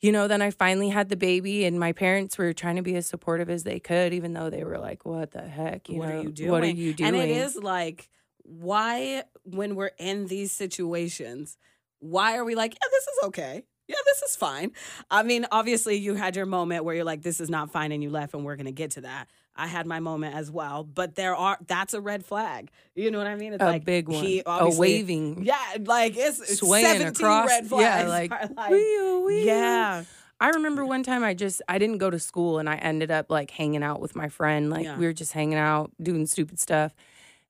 you 0.00 0.12
know, 0.12 0.26
then 0.28 0.40
I 0.40 0.50
finally 0.50 0.88
had 0.88 1.10
the 1.10 1.16
baby, 1.16 1.66
and 1.66 1.78
my 1.78 1.92
parents 1.92 2.38
were 2.38 2.54
trying 2.54 2.76
to 2.76 2.82
be 2.82 2.96
as 2.96 3.06
supportive 3.06 3.50
as 3.50 3.64
they 3.64 3.78
could, 3.78 4.14
even 4.14 4.32
though 4.32 4.48
they 4.48 4.64
were 4.64 4.78
like, 4.78 5.04
what 5.04 5.32
the 5.32 5.42
heck? 5.42 5.90
You 5.90 5.98
what 5.98 6.08
know, 6.08 6.18
are 6.18 6.22
you 6.22 6.32
doing? 6.32 6.50
What 6.50 6.62
are 6.64 6.66
you 6.68 6.94
doing? 6.94 7.14
And 7.14 7.16
it 7.16 7.30
is 7.30 7.56
like, 7.56 8.08
why, 8.38 9.24
when 9.44 9.76
we're 9.76 9.92
in 9.98 10.26
these 10.26 10.50
situations, 10.50 11.58
why 12.00 12.36
are 12.36 12.44
we 12.44 12.54
like, 12.54 12.72
yeah, 12.72 12.88
this 12.90 13.04
is 13.04 13.18
okay. 13.24 13.62
Yeah, 13.92 13.98
this 14.06 14.22
is 14.30 14.36
fine. 14.36 14.72
I 15.10 15.22
mean, 15.22 15.46
obviously, 15.52 15.96
you 15.96 16.14
had 16.14 16.34
your 16.36 16.46
moment 16.46 16.84
where 16.84 16.94
you're 16.94 17.04
like, 17.04 17.22
this 17.22 17.40
is 17.40 17.50
not 17.50 17.70
fine, 17.70 17.92
and 17.92 18.02
you 18.02 18.10
left, 18.10 18.34
and 18.34 18.44
we're 18.44 18.56
going 18.56 18.66
to 18.66 18.72
get 18.72 18.92
to 18.92 19.02
that. 19.02 19.28
I 19.54 19.66
had 19.66 19.86
my 19.86 20.00
moment 20.00 20.34
as 20.34 20.50
well, 20.50 20.82
but 20.82 21.14
there 21.14 21.36
are, 21.36 21.58
that's 21.66 21.92
a 21.92 22.00
red 22.00 22.24
flag. 22.24 22.70
You 22.94 23.10
know 23.10 23.18
what 23.18 23.26
I 23.26 23.34
mean? 23.36 23.52
It's 23.52 23.62
a 23.62 23.66
like 23.66 23.84
big 23.84 24.08
one. 24.08 24.24
He 24.24 24.42
a 24.46 24.70
waving. 24.74 25.44
Yeah, 25.44 25.58
like 25.84 26.14
it's, 26.16 26.58
Swaying 26.58 26.86
17 26.86 27.06
across. 27.08 27.48
red 27.48 27.64
Yeah, 27.64 27.68
flags. 28.06 28.08
like, 28.08 28.32
are 28.32 28.48
like 28.56 28.70
wee-oo, 28.70 29.24
wee-oo. 29.26 29.44
yeah. 29.44 30.04
I 30.40 30.48
remember 30.48 30.84
one 30.86 31.02
time 31.02 31.22
I 31.22 31.34
just 31.34 31.60
I 31.68 31.78
didn't 31.78 31.98
go 31.98 32.08
to 32.10 32.18
school 32.18 32.58
and 32.58 32.68
I 32.68 32.76
ended 32.76 33.10
up 33.12 33.30
like 33.30 33.50
hanging 33.50 33.82
out 33.84 34.00
with 34.00 34.16
my 34.16 34.28
friend. 34.28 34.70
Like 34.70 34.84
Yeah. 34.86 34.96
we 34.98 35.04
were 35.06 35.12
just 35.12 35.32
hanging 35.32 35.58
out, 35.58 35.92
doing 36.02 36.26
stupid 36.26 36.58
stuff. 36.58 36.94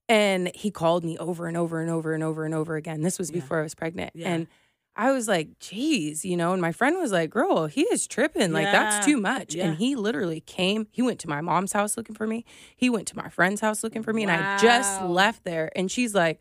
And 0.09 0.51
he 0.55 0.71
called 0.71 1.05
me 1.05 1.17
over 1.19 1.47
and 1.47 1.57
over 1.57 1.81
and 1.81 1.89
over 1.89 2.13
and 2.13 2.23
over 2.23 2.45
and 2.45 2.53
over 2.55 2.77
again. 2.77 3.01
This 3.03 3.19
was 3.19 3.31
Yeah. 3.31 3.41
before 3.41 3.61
I 3.61 3.63
was 3.63 3.75
pregnant. 3.75 4.11
Yeah. 4.15 4.29
And 4.29 4.47
I 4.95 5.13
was 5.13 5.27
like, 5.27 5.59
geez, 5.59 6.25
you 6.25 6.37
know, 6.37 6.53
and 6.53 6.61
my 6.61 6.73
friend 6.73 6.99
was 6.99 7.13
like, 7.13 7.31
girl, 7.31 7.67
he 7.67 7.83
is 7.83 8.07
tripping. 8.07 8.53
Like, 8.53 8.67
that's 8.67 9.07
too 9.07 9.17
much. 9.17 9.55
Yeah. 9.55 9.69
And 9.69 9.79
he 9.79 9.97
literally 9.97 10.41
came, 10.41 10.87
he 10.91 11.01
went 11.01 11.19
to 11.21 11.29
my 11.29 11.41
mom's 11.41 11.73
house 11.73 11.97
looking 11.97 12.15
for 12.15 12.27
me. 12.27 12.45
He 12.77 12.91
went 12.91 13.09
to 13.09 13.17
my 13.17 13.31
friend's 13.31 13.63
house 13.63 13.83
looking 13.83 14.03
for 14.03 14.13
me. 14.13 14.23
And 14.23 14.31
I 14.31 14.59
just 14.59 15.03
left 15.03 15.45
there. 15.45 15.73
And 15.75 15.91
she's 15.91 16.15
like, 16.15 16.41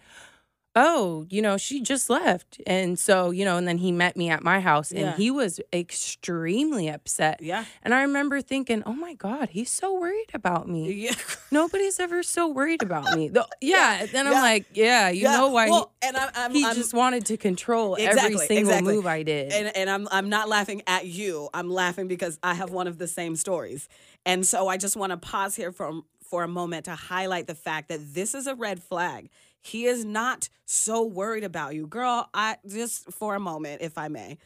oh, 0.76 1.26
you 1.30 1.42
know, 1.42 1.58
she 1.58 1.82
just 1.82 2.10
left. 2.10 2.62
And 2.66 2.98
so, 2.98 3.30
you 3.32 3.44
know, 3.44 3.58
and 3.58 3.68
then 3.68 3.78
he 3.78 3.92
met 3.92 4.16
me 4.16 4.30
at 4.30 4.42
my 4.44 4.62
house 4.62 4.92
and 4.92 5.00
Yeah. 5.02 5.16
he 5.18 5.30
was 5.30 5.60
extremely 5.74 6.88
upset. 6.90 7.42
Yeah. 7.42 7.66
And 7.84 7.94
I 7.94 8.02
remember 8.04 8.42
thinking, 8.42 8.82
oh 8.86 8.94
my 8.94 9.14
God, 9.14 9.50
he's 9.50 9.70
so 9.70 10.00
worried 10.00 10.30
about 10.34 10.68
me. 10.70 10.92
Yeah. 10.94 11.12
Nobody's 11.52 12.00
ever 12.00 12.24
so 12.24 12.48
worried 12.48 12.82
about 12.84 13.16
me. 13.16 13.28
Though, 13.28 13.46
yeah. 13.62 14.06
Then 14.06 14.28
I'm 14.28 14.34
Yeah. 14.34 14.42
like, 14.42 14.66
yeah, 14.74 15.10
you 15.10 15.24
Yeah. 15.24 15.38
know 15.38 15.50
why 15.50 15.68
he- 15.68 15.84
and 16.04 16.18
I, 16.18 16.30
I'm, 16.36 16.52
he 16.52 16.66
I'm, 16.66 16.76
just 16.76 16.94
wanted 16.94 17.26
to 17.28 17.38
control 17.38 17.98
every 18.00 18.38
single 18.38 18.70
exactly. 18.72 18.96
move 18.96 19.06
I 19.06 19.24
did. 19.24 19.52
and 19.52 19.76
and 19.76 19.90
I'm 19.90 20.08
I'm 20.12 20.30
not 20.30 20.48
laughing 20.50 20.82
at 20.88 21.06
you. 21.06 21.50
I'm 21.54 21.70
laughing 21.70 22.08
because 22.08 22.40
I 22.44 22.54
have 22.54 22.72
one 22.72 22.88
of 22.88 22.98
the 22.98 23.08
same 23.08 23.36
stories. 23.36 23.88
And 24.26 24.46
so 24.46 24.68
I 24.68 24.78
just 24.78 24.96
want 24.96 25.12
to 25.12 25.18
pause 25.18 25.56
here 25.56 25.72
for 25.72 26.02
for 26.24 26.44
a 26.44 26.48
moment 26.48 26.86
to 26.86 26.96
highlight 26.96 27.48
the 27.48 27.56
fact 27.56 27.90
that 27.90 28.14
this 28.14 28.34
is 28.34 28.48
a 28.48 28.56
red 28.56 28.82
flag. 28.82 29.30
He 29.62 29.86
is 29.86 30.04
not 30.04 30.50
so 30.65 31.04
worried 31.06 31.43
about 31.43 31.76
you. 31.76 31.88
Girl, 31.88 32.30
I 32.34 32.58
just 32.67 33.12
for 33.12 33.36
a 33.36 33.39
moment 33.39 33.82
if 33.82 33.97
I 33.97 34.08
may 34.08 34.38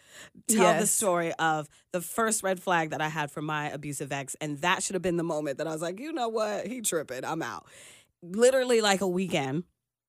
tell 0.47 0.79
the 0.79 0.87
story 0.87 1.33
of 1.33 1.69
the 1.91 2.01
first 2.01 2.43
red 2.43 2.59
flag 2.59 2.89
that 2.89 3.01
I 3.01 3.07
had 3.07 3.31
from 3.31 3.45
my 3.45 3.69
abusive 3.69 4.11
ex 4.11 4.35
and 4.41 4.59
that 4.59 4.83
should 4.83 4.93
have 4.93 5.01
been 5.01 5.17
the 5.17 5.23
moment 5.23 5.57
that 5.59 5.67
I 5.67 5.71
was 5.71 5.81
like, 5.81 5.99
"You 5.99 6.11
know 6.11 6.29
what? 6.29 6.67
He 6.67 6.81
tripping. 6.81 7.23
I'm 7.23 7.41
out." 7.41 7.65
Literally 8.21 8.81
like 8.81 9.01
a 9.01 9.07
weekend 9.07 9.63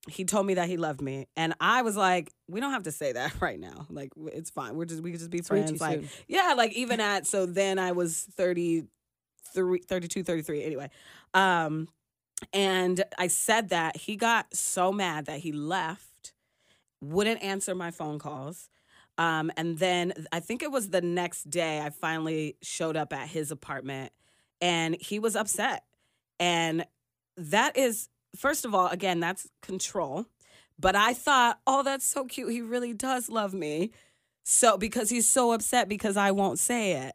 he 0.08 0.24
told 0.24 0.46
me 0.46 0.54
that 0.54 0.68
he 0.68 0.76
loved 0.76 1.00
me 1.00 1.26
and 1.36 1.54
i 1.60 1.82
was 1.82 1.96
like 1.96 2.32
we 2.48 2.60
don't 2.60 2.72
have 2.72 2.84
to 2.84 2.92
say 2.92 3.12
that 3.12 3.32
right 3.40 3.58
now 3.58 3.86
like 3.90 4.10
it's 4.32 4.50
fine 4.50 4.76
we're 4.76 4.84
just 4.84 5.02
we 5.02 5.10
could 5.10 5.20
just 5.20 5.30
be 5.30 5.42
friends 5.42 5.80
like 5.80 6.00
soon. 6.00 6.08
yeah 6.28 6.54
like 6.56 6.72
even 6.72 7.00
at 7.00 7.26
so 7.26 7.46
then 7.46 7.78
i 7.78 7.92
was 7.92 8.26
33 8.36 9.80
32 9.80 10.22
33 10.22 10.64
anyway 10.64 10.90
um 11.34 11.88
and 12.53 13.05
i 13.18 13.27
said 13.27 13.70
that 13.70 13.96
he 13.96 14.16
got 14.16 14.55
so 14.55 14.92
mad 14.92 15.27
that 15.27 15.40
he 15.40 15.53
left 15.53 16.33
wouldn't 17.01 17.42
answer 17.42 17.75
my 17.75 17.90
phone 17.90 18.18
calls 18.18 18.68
um 19.18 19.51
and 19.57 19.79
then 19.79 20.12
i 20.33 20.40
think 20.40 20.62
it 20.62 20.70
was 20.70 20.90
the 20.90 21.01
next 21.01 21.49
day 21.51 21.81
i 21.81 21.90
finally 21.90 22.57
showed 22.62 22.96
up 22.96 23.12
at 23.12 23.29
his 23.29 23.51
apartment 23.51 24.12
and 24.61 24.96
he 25.01 25.18
was 25.18 25.37
upset. 25.37 25.85
And 26.38 26.85
that 27.37 27.77
is 27.77 28.09
first 28.35 28.64
of 28.64 28.75
all 28.75 28.88
again 28.88 29.20
that's 29.20 29.46
control 29.62 30.25
but 30.79 30.94
i 30.96 31.12
thought 31.12 31.59
oh 31.66 31.83
that's 31.83 32.07
so 32.07 32.25
cute 32.25 32.51
he 32.51 32.61
really 32.61 32.94
does 32.94 33.29
love 33.29 33.53
me. 33.55 33.90
So 34.42 34.79
because 34.79 35.11
he's 35.11 35.29
so 35.29 35.53
upset 35.53 35.88
because 35.88 36.16
i 36.16 36.31
won't 36.31 36.59
say 36.59 36.92
it 36.92 37.14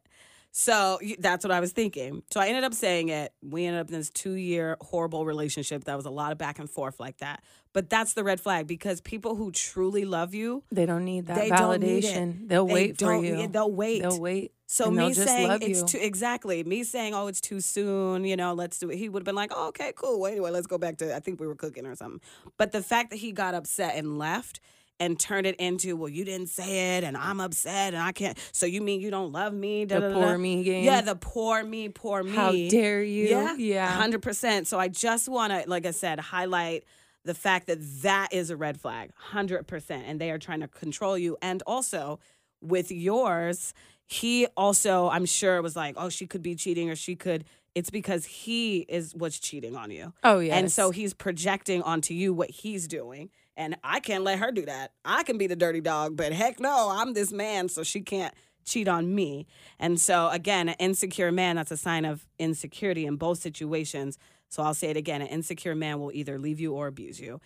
so 0.51 0.99
that's 1.19 1.45
what 1.45 1.51
i 1.51 1.59
was 1.59 1.71
thinking 1.71 2.23
so 2.31 2.39
i 2.39 2.47
ended 2.47 2.63
up 2.63 2.73
saying 2.73 3.09
it 3.09 3.33
we 3.41 3.65
ended 3.65 3.81
up 3.81 3.87
in 3.87 3.93
this 3.93 4.09
two 4.09 4.33
year 4.33 4.77
horrible 4.81 5.25
relationship 5.25 5.85
that 5.85 5.95
was 5.95 6.05
a 6.05 6.09
lot 6.09 6.31
of 6.31 6.37
back 6.37 6.59
and 6.59 6.69
forth 6.69 6.99
like 6.99 7.17
that 7.17 7.41
but 7.73 7.89
that's 7.89 8.13
the 8.13 8.23
red 8.23 8.39
flag 8.41 8.67
because 8.67 8.99
people 8.99 9.35
who 9.35 9.51
truly 9.51 10.03
love 10.03 10.33
you 10.33 10.63
they 10.71 10.85
don't 10.85 11.05
need 11.05 11.27
that 11.27 11.35
they 11.37 11.49
don't 11.49 11.79
need 11.79 12.03
validation. 12.03 12.47
They'll 12.49 12.65
They 12.65 12.73
wait 12.73 12.99
for 12.99 13.15
you. 13.23 13.47
they'll 13.47 13.71
wait 13.71 14.01
They'll 14.01 14.19
wait. 14.19 14.51
so 14.67 14.87
and 14.87 14.97
me 14.97 15.13
saying 15.13 15.59
it's 15.61 15.83
too 15.83 15.99
exactly 16.01 16.63
me 16.65 16.83
saying 16.83 17.13
oh 17.13 17.27
it's 17.27 17.39
too 17.39 17.61
soon, 17.61 18.25
you 18.25 18.35
know, 18.35 18.53
let's 18.53 18.77
do 18.77 18.89
it. 18.89 18.97
He 18.97 19.07
would 19.07 19.21
have 19.21 19.25
been 19.25 19.35
like, 19.35 19.51
oh, 19.55 19.67
okay, 19.69 19.93
cool. 19.95 20.19
Well, 20.19 20.31
anyway, 20.31 20.51
let's 20.51 20.67
go 20.67 20.77
back 20.77 20.97
to 20.97 21.15
I 21.15 21.19
think 21.21 21.39
we 21.39 21.47
were 21.47 21.55
cooking 21.55 21.85
or 21.85 21.95
something. 21.95 22.19
But 22.57 22.73
the 22.73 22.81
fact 22.83 23.09
that 23.11 23.17
he 23.17 23.31
got 23.31 23.53
upset 23.53 23.95
and 23.95 24.17
left 24.19 24.59
and 25.01 25.19
turn 25.19 25.45
it 25.45 25.55
into, 25.57 25.97
well, 25.97 26.07
you 26.07 26.23
didn't 26.23 26.47
say 26.47 26.95
it, 26.97 27.03
and 27.03 27.17
I'm 27.17 27.41
upset, 27.41 27.93
and 27.93 28.01
I 28.01 28.13
can't. 28.13 28.37
So 28.53 28.65
you 28.65 28.81
mean 28.81 29.01
you 29.01 29.11
don't 29.11 29.33
love 29.33 29.53
me? 29.53 29.83
Da, 29.83 29.99
The 29.99 30.07
da, 30.09 30.13
poor 30.13 30.31
da. 30.33 30.37
me 30.37 30.63
game. 30.63 30.85
Yeah, 30.85 31.01
the 31.01 31.15
poor 31.15 31.63
me, 31.63 31.89
poor 31.89 32.23
me. 32.23 32.31
How 32.31 32.51
dare 32.51 33.03
you? 33.03 33.27
Yeah, 33.27 33.55
Yeah. 33.57 33.87
hundred 33.87 34.21
percent. 34.21 34.67
So 34.67 34.79
I 34.79 34.87
just 34.87 35.27
want 35.27 35.51
to, 35.51 35.69
like 35.69 35.85
I 35.85 35.91
said, 35.91 36.19
highlight 36.19 36.85
the 37.25 37.33
fact 37.33 37.67
that 37.67 37.79
that 38.03 38.29
is 38.31 38.49
a 38.49 38.55
red 38.55 38.79
flag, 38.79 39.11
hundred 39.17 39.67
percent, 39.67 40.05
and 40.07 40.21
they 40.21 40.31
are 40.31 40.39
trying 40.39 40.61
to 40.61 40.67
control 40.67 41.17
you. 41.17 41.35
And 41.41 41.61
also 41.67 42.19
with 42.61 42.91
yours, 42.91 43.73
he 44.07 44.45
also, 44.57 45.09
I'm 45.09 45.25
sure, 45.25 45.61
was 45.61 45.75
like, 45.75 45.95
oh, 45.97 46.09
she 46.09 46.27
could 46.27 46.41
be 46.43 46.55
cheating, 46.55 46.89
or 46.89 46.95
she 46.95 47.15
could. 47.15 47.43
It's 47.73 47.89
because 47.89 48.25
he 48.25 48.79
is 48.89 49.15
what's 49.15 49.39
cheating 49.39 49.75
on 49.75 49.91
you. 49.91 50.13
Oh 50.23 50.39
yeah. 50.39 50.57
And 50.57 50.71
so 50.71 50.91
he's 50.91 51.13
projecting 51.13 51.81
onto 51.81 52.13
you 52.13 52.33
what 52.33 52.49
he's 52.49 52.87
doing. 52.87 53.29
And 53.61 53.77
I 53.83 53.99
can't 53.99 54.23
let 54.23 54.39
her 54.39 54.51
do 54.51 54.65
that. 54.65 54.93
I 55.05 55.21
can 55.21 55.37
be 55.37 55.45
the 55.45 55.55
dirty 55.55 55.81
dog, 55.81 56.17
but 56.17 56.33
heck 56.33 56.59
no, 56.59 56.89
I'm 56.91 57.13
this 57.13 57.31
man, 57.31 57.69
so 57.69 57.83
she 57.83 58.01
can't 58.01 58.33
cheat 58.65 58.87
on 58.87 59.13
me. 59.13 59.45
And 59.77 60.01
so, 60.01 60.29
again, 60.29 60.67
an 60.69 60.75
insecure 60.79 61.31
man, 61.31 61.57
that's 61.57 61.69
a 61.69 61.77
sign 61.77 62.03
of 62.03 62.25
insecurity 62.39 63.05
in 63.05 63.17
both 63.17 63.37
situations. 63.37 64.17
So 64.49 64.63
I'll 64.63 64.73
say 64.73 64.89
it 64.89 64.97
again 64.97 65.21
an 65.21 65.27
insecure 65.27 65.75
man 65.75 65.99
will 65.99 66.11
either 66.11 66.39
leave 66.39 66.59
you 66.59 66.73
or 66.73 66.87
abuse 66.87 67.19
you. 67.19 67.39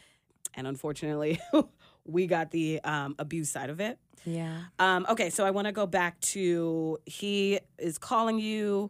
And 0.53 0.67
unfortunately, 0.67 1.41
we 2.05 2.27
got 2.27 2.51
the 2.51 2.79
um, 2.85 3.15
abuse 3.19 3.49
side 3.49 3.69
of 3.69 3.81
it. 3.81 3.99
Yeah. 4.23 4.61
Um, 4.79 5.05
okay, 5.09 5.29
so 5.29 5.45
I 5.45 5.51
want 5.51 5.67
to 5.67 5.73
go 5.73 5.85
back 5.85 6.19
to 6.21 6.97
he 7.05 7.59
is 7.77 7.97
calling 7.97 8.39
you. 8.39 8.89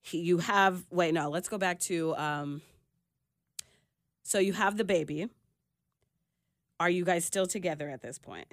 He, 0.00 0.20
you 0.20 0.38
have 0.38 0.82
wait 0.90 1.12
no, 1.12 1.28
let's 1.28 1.50
go 1.50 1.58
back 1.58 1.78
to 1.80 2.16
um, 2.16 2.62
so 4.22 4.38
you 4.38 4.54
have 4.54 4.78
the 4.78 4.84
baby. 4.84 5.28
Are 6.80 6.90
you 6.90 7.04
guys 7.04 7.24
still 7.24 7.46
together 7.46 7.88
at 7.88 8.02
this 8.02 8.18
point? 8.18 8.46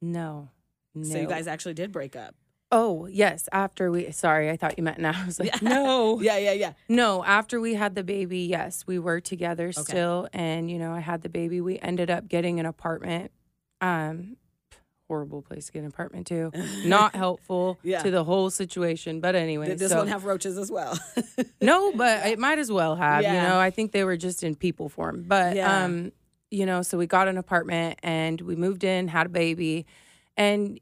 No. 0.00 0.48
No. 0.94 1.04
So 1.04 1.18
you 1.18 1.26
guys 1.26 1.46
actually 1.46 1.74
did 1.74 1.90
break 1.92 2.16
up. 2.16 2.34
Oh, 2.70 3.06
yes. 3.06 3.48
After 3.52 3.90
we, 3.90 4.10
sorry, 4.12 4.48
I 4.50 4.56
thought 4.56 4.78
you 4.78 4.84
meant 4.84 4.98
now. 4.98 5.12
I 5.22 5.26
was 5.26 5.38
like, 5.38 5.62
no. 5.62 6.20
Yeah, 6.20 6.38
yeah, 6.38 6.52
yeah. 6.52 6.72
No, 6.88 7.24
after 7.24 7.60
we 7.60 7.74
had 7.74 7.94
the 7.94 8.02
baby, 8.04 8.40
yes, 8.40 8.84
we 8.86 8.98
were 8.98 9.20
together 9.20 9.72
still. 9.72 10.28
And, 10.32 10.70
you 10.70 10.78
know, 10.78 10.92
I 10.92 11.00
had 11.00 11.22
the 11.22 11.28
baby. 11.28 11.60
We 11.60 11.78
ended 11.78 12.10
up 12.10 12.28
getting 12.28 12.60
an 12.60 12.66
apartment. 12.66 13.30
Um, 13.80 14.36
horrible 15.08 15.42
place 15.42 15.66
to 15.66 15.72
get 15.72 15.80
an 15.80 15.86
apartment 15.88 16.26
too. 16.26 16.50
Not 16.86 17.14
helpful 17.14 17.78
Yeah. 17.82 18.02
to 18.02 18.10
the 18.10 18.24
whole 18.24 18.48
situation. 18.48 19.20
But 19.20 19.34
anyway, 19.34 19.66
Did 19.66 19.78
this 19.78 19.92
so- 19.92 19.98
one 19.98 20.08
have 20.08 20.24
roaches 20.24 20.56
as 20.56 20.70
well? 20.70 20.98
no, 21.60 21.92
but 21.92 22.26
it 22.26 22.38
might 22.38 22.58
as 22.58 22.70
well 22.72 22.96
have. 22.96 23.22
Yeah. 23.22 23.34
You 23.34 23.48
know, 23.48 23.58
I 23.58 23.70
think 23.70 23.92
they 23.92 24.04
were 24.04 24.16
just 24.16 24.42
in 24.42 24.54
people 24.54 24.88
form. 24.88 25.24
But 25.26 25.56
Yeah. 25.56 25.84
um, 25.84 26.12
you 26.52 26.66
know, 26.66 26.82
so 26.82 26.98
we 26.98 27.06
got 27.06 27.28
an 27.28 27.38
apartment 27.38 27.98
and 28.02 28.40
we 28.42 28.54
moved 28.54 28.84
in, 28.84 29.08
had 29.08 29.26
a 29.26 29.30
baby, 29.30 29.86
and 30.36 30.78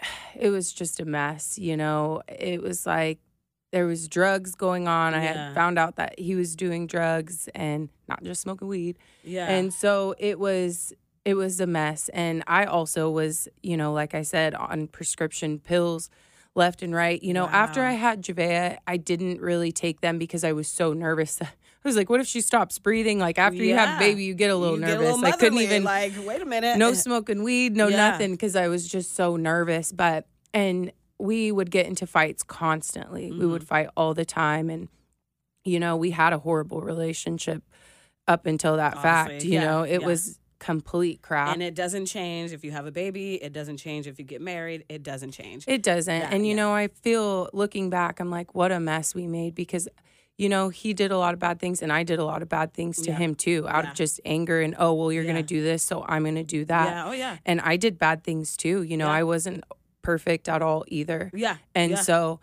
it 0.34 0.50
was 0.50 0.72
just 0.72 1.00
a 1.00 1.04
mess. 1.04 1.58
You 1.58 1.76
know, 1.76 2.22
it 2.28 2.62
was 2.62 2.86
like 2.86 3.18
there 3.72 3.86
was 3.86 4.08
drugs 4.08 4.54
going 4.54 4.88
on. 4.88 5.14
I 5.14 5.20
had 5.20 5.54
found 5.54 5.78
out 5.78 5.96
that 5.96 6.18
he 6.18 6.34
was 6.34 6.56
doing 6.56 6.86
drugs 6.86 7.48
and 7.54 7.88
not 8.08 8.22
just 8.22 8.40
smoking 8.42 8.68
weed. 8.68 8.98
yeah. 9.22 9.48
And 9.48 9.72
so 9.72 10.14
it 10.18 10.38
was 10.38 10.92
it 11.24 11.34
was 11.34 11.60
a 11.60 11.66
mess. 11.66 12.08
And 12.10 12.42
I 12.46 12.64
also 12.64 13.10
was, 13.10 13.48
you 13.62 13.76
know, 13.76 13.92
like 13.92 14.14
I 14.14 14.22
said, 14.22 14.54
on 14.54 14.86
prescription 14.86 15.58
pills 15.58 16.08
left 16.54 16.82
and 16.82 16.94
right. 16.94 17.22
You 17.22 17.34
know, 17.34 17.46
after 17.46 17.82
I 17.82 17.92
had 17.92 18.22
Javea, 18.22 18.78
I 18.86 18.96
didn't 18.96 19.40
really 19.40 19.70
take 19.70 20.00
them 20.00 20.18
because 20.18 20.44
I 20.44 20.52
was 20.52 20.68
so 20.68 20.92
nervous. 20.92 21.40
I 21.84 21.88
was 21.88 21.96
like, 21.96 22.10
what 22.10 22.20
if 22.20 22.26
she 22.26 22.40
stops 22.42 22.78
breathing? 22.78 23.18
Like 23.18 23.38
after 23.38 23.62
you 23.64 23.74
have 23.74 23.96
a 23.96 23.98
baby, 23.98 24.24
you 24.24 24.34
get 24.34 24.50
a 24.50 24.56
little 24.56 24.74
You 24.76 24.82
nervous. 24.82 24.96
a 24.96 25.14
little 25.14 25.24
I 25.24 25.32
couldn't 25.32 25.58
even 25.60 25.82
like, 25.84 26.12
wait 26.26 26.42
a 26.42 26.44
minute. 26.44 26.76
no 26.76 26.92
smoking 26.92 27.42
weed, 27.42 27.74
no 27.76 27.88
Yeah. 27.88 27.96
nothing 28.10 28.32
because 28.32 28.54
I 28.54 28.68
was 28.68 28.86
just 28.86 29.14
so 29.14 29.36
nervous. 29.36 29.90
But 29.92 30.26
and 30.52 30.92
we 31.18 31.50
would 31.52 31.70
get 31.70 31.86
into 31.86 32.06
fights 32.06 32.42
constantly. 32.42 33.30
We 33.30 33.38
Mm-hmm. 33.38 33.50
would 33.52 33.66
fight 33.66 33.88
all 33.96 34.12
the 34.14 34.24
time, 34.26 34.68
and 34.68 34.88
you 35.64 35.80
know 35.80 35.96
we 35.96 36.10
had 36.10 36.32
a 36.32 36.38
horrible 36.38 36.80
relationship 36.82 37.62
up 38.28 38.44
until 38.46 38.76
that 38.76 39.00
fact. 39.02 39.42
You 39.44 39.52
yeah, 39.54 39.64
know, 39.64 39.82
it 39.82 40.00
yeah. 40.02 40.06
was 40.06 40.38
complete 40.58 41.22
crap. 41.22 41.54
and 41.54 41.62
it 41.62 41.74
doesn't 41.74 42.04
change 42.04 42.52
if 42.52 42.62
you 42.62 42.70
have 42.72 42.84
a 42.84 42.92
baby. 42.92 43.42
It 43.42 43.54
doesn't 43.54 43.78
change 43.78 44.06
if 44.06 44.18
you 44.18 44.26
get 44.26 44.42
married. 44.42 44.84
It 44.90 45.02
doesn't 45.02 45.30
change. 45.32 45.64
It 45.66 45.82
doesn't. 45.82 46.14
Yeah, 46.14 46.28
and 46.30 46.44
you 46.44 46.50
yeah. 46.50 46.56
know, 46.56 46.74
I 46.74 46.88
feel 46.88 47.48
looking 47.54 47.88
back, 47.88 48.20
I'm 48.20 48.28
like, 48.30 48.54
what 48.54 48.70
a 48.70 48.78
mess 48.78 49.14
we 49.14 49.26
made 49.26 49.54
because, 49.54 49.88
you 50.40 50.48
know, 50.48 50.70
he 50.70 50.94
did 50.94 51.10
a 51.12 51.18
lot 51.18 51.34
of 51.34 51.40
bad 51.40 51.58
things 51.60 51.82
and 51.82 51.92
I 51.92 52.02
did 52.02 52.18
a 52.18 52.24
lot 52.24 52.40
of 52.42 52.48
bad 52.48 52.72
things 52.72 52.96
to 53.02 53.10
Yeah. 53.10 53.18
him 53.18 53.34
too, 53.34 53.66
out 53.68 53.84
Yeah. 53.84 53.90
of 53.90 53.96
just 53.96 54.20
anger 54.24 54.60
and, 54.62 54.74
oh, 54.78 54.94
well, 54.94 55.12
you're 55.12 55.22
Yeah. 55.22 55.32
going 55.32 55.44
to 55.46 55.54
do 55.56 55.62
this, 55.62 55.82
so 55.82 56.02
I'm 56.08 56.22
going 56.22 56.34
to 56.36 56.42
do 56.42 56.64
that. 56.64 56.88
yeah. 56.90 57.08
Oh 57.08 57.12
yeah. 57.12 57.36
And 57.44 57.60
I 57.60 57.76
did 57.76 57.98
bad 57.98 58.24
things 58.24 58.56
too. 58.56 58.82
You 58.82 58.96
know. 58.96 59.08
I 59.08 59.22
wasn't 59.22 59.64
perfect 60.02 60.48
at 60.48 60.62
all 60.62 60.84
either. 60.88 61.30
Yeah. 61.34 61.56
And 61.74 61.98
so 61.98 62.40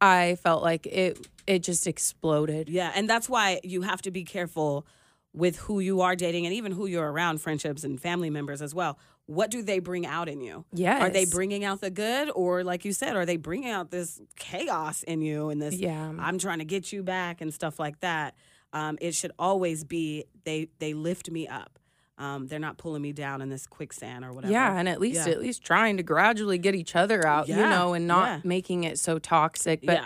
I 0.00 0.36
felt 0.42 0.62
like 0.62 0.86
it 0.86 1.26
it 1.46 1.60
just 1.62 1.86
exploded. 1.86 2.68
Yeah, 2.68 2.92
and 2.94 3.08
that's 3.08 3.28
why 3.28 3.60
you 3.64 3.80
have 3.82 4.02
to 4.02 4.10
be 4.10 4.22
careful 4.24 4.86
with 5.32 5.56
who 5.60 5.80
you 5.80 6.02
are 6.02 6.14
dating 6.14 6.44
and 6.44 6.54
even 6.54 6.72
who 6.72 6.84
you're 6.86 7.10
around, 7.10 7.40
friendships 7.40 7.82
and 7.84 7.98
family 7.98 8.28
members 8.28 8.60
as 8.60 8.74
well. 8.74 8.98
What 9.28 9.50
do 9.50 9.62
they 9.62 9.78
bring 9.78 10.06
out 10.06 10.26
in 10.28 10.40
you? 10.40 10.64
Yes. 10.72 11.02
Are 11.02 11.10
they 11.10 11.26
bringing 11.26 11.62
out 11.62 11.82
the 11.82 11.90
good 11.90 12.30
or 12.34 12.64
like 12.64 12.84
you 12.86 12.92
said, 12.94 13.14
are 13.14 13.26
they 13.26 13.36
bringing 13.36 13.70
out 13.70 13.90
this 13.90 14.20
chaos 14.36 15.02
in 15.02 15.20
you 15.20 15.50
and 15.50 15.60
this 15.60 15.74
Yeah. 15.74 16.12
I'm 16.18 16.38
trying 16.38 16.60
to 16.60 16.64
get 16.64 16.92
you 16.92 17.02
back 17.02 17.42
and 17.42 17.52
stuff 17.52 17.78
like 17.78 18.00
that. 18.00 18.34
Um, 18.72 18.96
it 19.02 19.14
should 19.14 19.32
always 19.38 19.84
be 19.84 20.24
they 20.44 20.68
they 20.78 20.94
lift 20.94 21.30
me 21.30 21.46
up. 21.46 21.78
Um, 22.16 22.46
they're 22.48 22.58
not 22.58 22.78
pulling 22.78 23.02
me 23.02 23.12
down 23.12 23.42
in 23.42 23.50
this 23.50 23.66
quicksand 23.66 24.24
or 24.24 24.32
whatever. 24.32 24.50
Yeah, 24.52 24.76
and 24.76 24.88
at 24.88 24.98
least 24.98 25.26
Yeah. 25.26 25.32
at 25.34 25.40
least 25.40 25.62
trying 25.62 25.98
to 25.98 26.02
gradually 26.02 26.56
get 26.58 26.74
each 26.74 26.96
other 26.96 27.24
out, 27.26 27.48
you 27.48 27.56
know, 27.56 27.92
and 27.92 28.06
not 28.08 28.26
yeah. 28.26 28.40
making 28.44 28.84
it 28.84 28.98
so 28.98 29.18
toxic. 29.18 29.82
But 29.84 30.02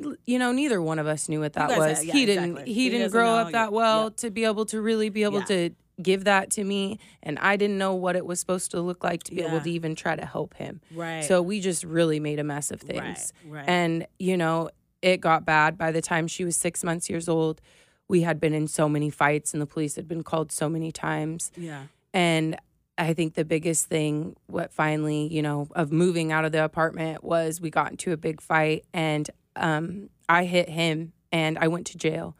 yeah. 0.00 0.12
you 0.26 0.38
know, 0.38 0.52
neither 0.52 0.80
one 0.82 0.98
of 0.98 1.06
us 1.06 1.28
knew 1.28 1.40
what 1.40 1.54
that 1.54 1.70
was. 1.76 2.04
yeah, 2.04 2.12
he 2.12 2.26
didn't. 2.26 2.50
exactly. 2.50 2.72
He, 2.74 2.82
He 2.84 2.90
didn't 2.90 3.10
grow 3.12 3.24
know. 3.26 3.36
up 3.46 3.52
that 3.52 3.72
well 3.72 4.04
yeah. 4.04 4.10
to 4.18 4.30
be 4.30 4.44
able 4.44 4.66
to 4.66 4.80
really 4.80 5.08
be 5.08 5.24
able 5.24 5.40
Yeah. 5.40 5.44
to 5.46 5.70
give 6.02 6.24
that 6.24 6.50
to 6.52 6.64
me, 6.64 6.98
and 7.22 7.38
I 7.38 7.56
didn't 7.56 7.78
know 7.78 7.94
what 7.94 8.16
it 8.16 8.24
was 8.26 8.38
supposed 8.40 8.70
to 8.72 8.80
look 8.80 9.02
like 9.04 9.22
to 9.24 9.34
be 9.34 9.40
Yeah. 9.40 9.48
able 9.48 9.60
to 9.60 9.70
even 9.70 9.94
try 9.94 10.14
to 10.16 10.24
help 10.24 10.54
him. 10.54 10.80
Right. 10.94 11.24
So 11.24 11.42
we 11.42 11.60
just 11.60 11.84
really 11.84 12.20
made 12.20 12.38
a 12.38 12.44
mess 12.44 12.70
of 12.70 12.82
Right, 12.84 12.88
things. 13.16 13.32
right. 13.46 13.68
And 13.68 14.06
you 14.18 14.36
know, 14.36 14.70
it 15.02 15.20
got 15.20 15.44
bad 15.44 15.76
by 15.78 15.92
the 15.92 16.00
time 16.02 16.26
she 16.28 16.44
was 16.44 16.56
six 16.56 16.82
months 16.84 17.08
years 17.10 17.28
old. 17.28 17.60
We 18.08 18.22
had 18.22 18.40
been 18.40 18.54
in 18.54 18.68
so 18.68 18.88
many 18.88 19.10
fights, 19.10 19.52
and 19.52 19.60
the 19.60 19.66
police 19.66 19.96
had 19.96 20.08
been 20.08 20.22
called 20.22 20.50
so 20.52 20.68
many 20.68 20.90
times. 20.92 21.50
yeah. 21.56 21.84
And 22.14 22.56
I 22.96 23.12
think 23.14 23.34
the 23.34 23.44
biggest 23.44 23.86
thing, 23.86 24.34
what 24.46 24.72
finally, 24.72 25.28
you 25.32 25.40
know, 25.42 25.68
of 25.76 25.92
moving 25.92 26.32
out 26.32 26.44
of 26.44 26.50
the 26.52 26.64
apartment 26.64 27.22
was 27.22 27.60
we 27.60 27.70
got 27.70 27.90
into 27.92 28.10
a 28.12 28.16
big 28.16 28.40
fight 28.40 28.84
and 28.92 29.30
um, 29.54 30.08
I 30.28 30.44
hit 30.46 30.68
him 30.68 31.12
and 31.30 31.58
I 31.58 31.68
went 31.68 31.86
to 31.88 31.98
jail. 31.98 32.34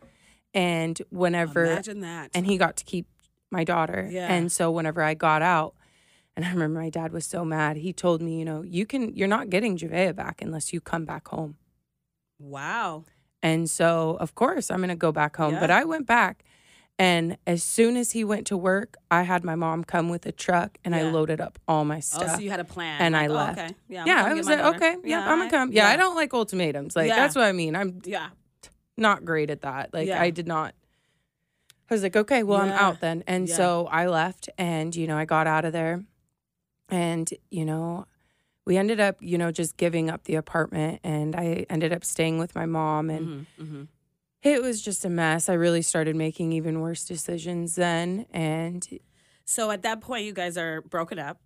And 0.55 1.01
whenever, 1.11 1.65
Imagine 1.67 2.01
that. 2.01 2.31
and 2.35 2.47
he 2.47 2.57
got 2.57 2.77
to 2.79 2.85
keep 2.85 3.07
my 3.51 3.65
daughter. 3.65 4.09
Yeah. 4.11 4.33
And 4.33 4.51
so 4.53 4.71
whenever 4.71 5.03
I 5.03 5.15
got 5.15 5.43
out, 5.43 5.75
and 6.37 6.45
I 6.45 6.51
remember 6.51 6.79
my 6.81 6.91
dad 6.91 7.13
was 7.13 7.25
so 7.27 7.45
mad, 7.45 7.77
he 7.79 7.93
told 7.93 8.23
me, 8.23 8.39
you 8.39 8.45
know, 8.45 8.63
you 8.63 8.87
can, 8.87 9.15
you're 9.15 9.27
not 9.29 9.51
getting 9.51 9.77
Javea 9.77 10.15
back 10.15 10.41
unless 10.41 10.73
you 10.73 10.81
come 10.81 11.05
back 11.05 11.29
home. 11.29 11.57
wow. 12.39 13.05
And 13.41 13.71
so, 13.71 14.17
of 14.19 14.35
course, 14.35 14.69
I'm 14.69 14.79
going 14.79 14.89
to 14.89 14.97
go 14.97 15.13
back 15.13 15.37
home. 15.37 15.55
Yeah. 15.55 15.61
But 15.61 15.71
I 15.71 15.85
went 15.85 16.07
back. 16.09 16.43
And 16.99 17.39
as 17.47 17.63
soon 17.63 17.97
as 17.97 18.11
he 18.11 18.25
went 18.25 18.49
to 18.49 18.57
work, 18.57 18.97
I 19.13 19.23
had 19.23 19.45
my 19.45 19.55
mom 19.55 19.85
come 19.85 20.09
with 20.09 20.27
a 20.27 20.33
truck 20.33 20.77
and 20.85 20.93
I 20.93 21.03
loaded 21.03 21.41
up 21.41 21.57
all 21.69 21.85
my 21.85 22.01
stuff. 22.01 22.25
Oh, 22.27 22.35
so 22.35 22.41
you 22.41 22.51
had 22.51 22.59
a 22.59 22.65
plan. 22.65 23.01
And 23.01 23.13
like, 23.15 23.23
I 23.23 23.27
oh, 23.33 23.37
left. 23.37 23.59
okay. 23.61 23.75
Yeah, 23.89 24.05
yeah, 24.07 24.25
I 24.25 24.35
was 24.35 24.49
like, 24.49 24.59
daughter. 24.59 24.77
okay, 24.77 24.97
yeah, 25.05 25.21
I'm 25.31 25.39
gonna 25.39 25.49
come. 25.51 25.71
Yeah, 25.71 25.87
I 25.89 25.95
don't 25.97 26.17
like 26.17 26.35
ultimatums. 26.35 26.97
Like 26.97 27.07
Yeah. 27.07 27.15
that's 27.15 27.37
what 27.37 27.45
I 27.45 27.53
mean. 27.53 27.77
I'm 27.77 28.03
Yeah. 28.05 28.31
not 28.97 29.25
great 29.25 29.51
at 29.51 29.61
that. 29.61 29.95
Like 29.95 30.09
Yeah. 30.09 30.21
I 30.21 30.31
did 30.31 30.49
not. 30.49 30.75
I 31.91 31.95
was 31.95 32.03
like, 32.03 32.17
okay, 32.17 32.43
well, 32.43 32.59
I'm 32.61 32.73
out 32.73 33.01
then. 33.01 33.25
And 33.27 33.49
Yeah. 33.49 33.57
so 33.57 33.89
I 33.91 34.07
left, 34.07 34.49
and 34.59 34.95
you 34.95 35.07
know, 35.07 35.17
I 35.17 35.25
got 35.25 35.47
out 35.47 35.65
of 35.65 35.73
there, 35.73 36.05
and 36.89 37.33
you 37.51 37.65
know, 37.65 38.07
we 38.67 38.77
ended 38.77 39.01
up, 39.01 39.17
you 39.21 39.39
know, 39.39 39.51
just 39.51 39.77
giving 39.79 40.11
up 40.11 40.25
the 40.25 40.35
apartment, 40.35 41.01
and 41.03 41.35
I 41.35 41.65
ended 41.71 41.93
up 41.93 42.05
staying 42.05 42.39
with 42.39 42.55
my 42.55 42.67
mom, 42.67 43.09
and 43.11 43.29
Mhm, 43.29 43.47
mhm. 43.59 43.89
it 44.43 44.61
was 44.63 44.83
just 44.83 45.05
a 45.05 45.09
mess. 45.11 45.49
I 45.49 45.55
really 45.55 45.83
started 45.83 46.15
making 46.17 46.53
even 46.53 46.81
worse 46.81 47.05
decisions 47.05 47.75
then, 47.77 48.27
and 48.33 48.87
So 49.47 49.71
at 49.71 49.81
that 49.83 50.03
point, 50.03 50.27
you 50.27 50.35
guys 50.35 50.59
are 50.59 50.83
broken 50.83 51.19
up. 51.19 51.41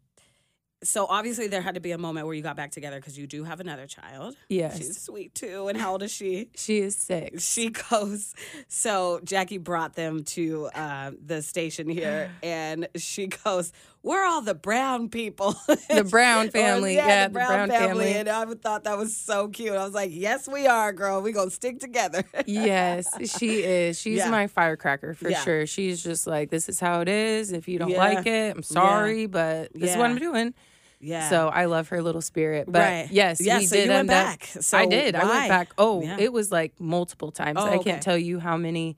So 0.85 1.07
obviously, 1.07 1.47
there 1.49 1.63
had 1.63 1.75
to 1.77 1.81
be 1.81 1.93
a 1.93 1.99
moment 1.99 2.27
where 2.27 2.35
you 2.35 2.43
got 2.43 2.57
back 2.57 2.71
together 2.73 2.97
because 2.97 3.17
you 3.19 3.27
do 3.27 3.45
have 3.45 3.61
another 3.61 3.87
child. 3.87 4.37
yes, 4.49 4.79
She's 4.79 5.01
sweet 5.01 5.35
too. 5.35 5.69
And 5.69 5.79
how 5.79 5.93
old 5.93 6.03
is 6.03 6.11
she? 6.13 6.49
she 6.57 6.79
is 6.81 6.97
six. 6.97 7.49
She 7.49 7.71
goes. 7.71 8.35
So 8.69 9.21
Jackie 9.25 9.59
brought 9.59 9.95
them 9.95 10.25
to 10.25 10.67
uh, 10.75 11.13
the 11.25 11.43
station 11.43 11.89
here, 11.89 12.31
and 12.43 12.89
she 12.97 13.29
goes, 13.29 13.73
"We're 14.03 14.25
all 14.25 14.43
the 14.43 14.55
Brown 14.55 15.09
people, 15.09 15.55
The 15.89 16.07
Brown 16.09 16.49
Or, 16.49 16.51
family, 16.51 16.97
yeah, 16.97 17.29
the 17.29 17.33
Brown, 17.35 17.69
family." 17.69 18.13
And 18.15 18.29
I 18.29 18.45
thought 18.55 18.85
that 18.85 18.99
was 18.99 19.17
so 19.17 19.49
cute. 19.49 19.75
I 19.77 19.85
was 19.85 19.95
like, 19.95 20.11
"Yes, 20.13 20.49
we 20.49 20.67
are, 20.67 20.93
girl. 20.93 21.23
We're 21.23 21.33
gonna 21.33 21.51
stick 21.51 21.79
together." 21.81 22.25
yes, 22.47 23.07
she 23.39 23.63
is. 23.63 24.01
She's 24.01 24.19
Yeah. 24.19 24.31
my 24.31 24.47
firecracker 24.47 25.15
for 25.15 25.31
Yeah. 25.31 25.41
sure. 25.43 25.67
She's 25.67 26.03
just 26.03 26.27
like, 26.27 26.51
this 26.51 26.69
is 26.69 26.81
how 26.81 27.01
it 27.01 27.09
is. 27.09 27.53
If 27.53 27.69
you 27.69 27.79
don't 27.79 27.91
Yeah. 27.91 27.99
like 27.99 28.27
it, 28.27 28.57
I'm 28.57 28.63
sorry, 28.63 29.27
but 29.27 29.73
this 29.75 29.91
is 29.93 29.97
what 29.97 30.11
I'm 30.11 30.19
doing. 30.19 30.55
Yeah. 31.03 31.29
So 31.29 31.49
I 31.49 31.67
love 31.67 31.89
her 31.89 32.01
little 32.01 32.23
spirit. 32.23 32.67
But 32.71 32.79
Right. 32.81 33.09
yes, 33.11 33.41
Yeah, 33.41 33.59
we 33.59 33.67
so 33.67 33.77
did 33.77 33.85
you 33.87 33.91
went 33.91 34.09
back. 34.09 34.45
So 34.47 34.79
I 34.79 34.87
did. 34.87 35.15
I 35.15 35.25
went 35.29 35.49
back. 35.49 35.73
Oh, 35.77 36.03
Yeah. 36.03 36.17
it 36.19 36.33
was 36.33 36.51
like 36.51 36.81
multiple 36.81 37.31
times. 37.33 37.59
Oh, 37.61 37.67
I 37.67 37.75
okay. 37.77 37.91
can't 37.91 38.03
tell 38.03 38.17
you 38.17 38.39
how 38.39 38.57
many 38.57 38.97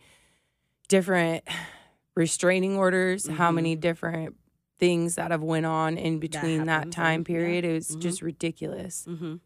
different 0.88 1.44
restraining 2.14 2.76
orders, 2.76 3.26
how 3.26 3.50
Mhm. 3.50 3.54
many 3.54 3.76
different 3.76 4.36
things 4.78 5.14
that 5.16 5.30
have 5.30 5.42
went 5.42 5.66
on 5.66 5.96
in 5.96 6.18
between 6.18 6.66
that, 6.66 6.72
happens, 6.72 6.94
time 6.94 7.14
and- 7.20 7.28
yeah. 7.28 7.34
period. 7.34 7.64
It 7.64 7.72
was 7.72 7.96
Mhm. 7.96 8.00
just 8.00 8.22
ridiculous. 8.22 9.04
hmm 9.06 9.36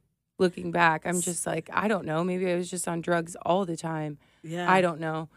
Looking 0.40 0.70
back, 0.70 1.04
I'm 1.04 1.20
just 1.20 1.46
like, 1.48 1.68
I 1.72 1.88
don't 1.88 2.04
know. 2.04 2.22
Maybe 2.22 2.48
I 2.50 2.54
was 2.54 2.70
just 2.70 2.86
on 2.86 3.00
drugs 3.00 3.34
all 3.44 3.64
the 3.66 3.76
time. 3.76 4.18
Yeah. 4.44 4.70
I 4.70 4.80
don't 4.80 5.00
know. 5.00 5.28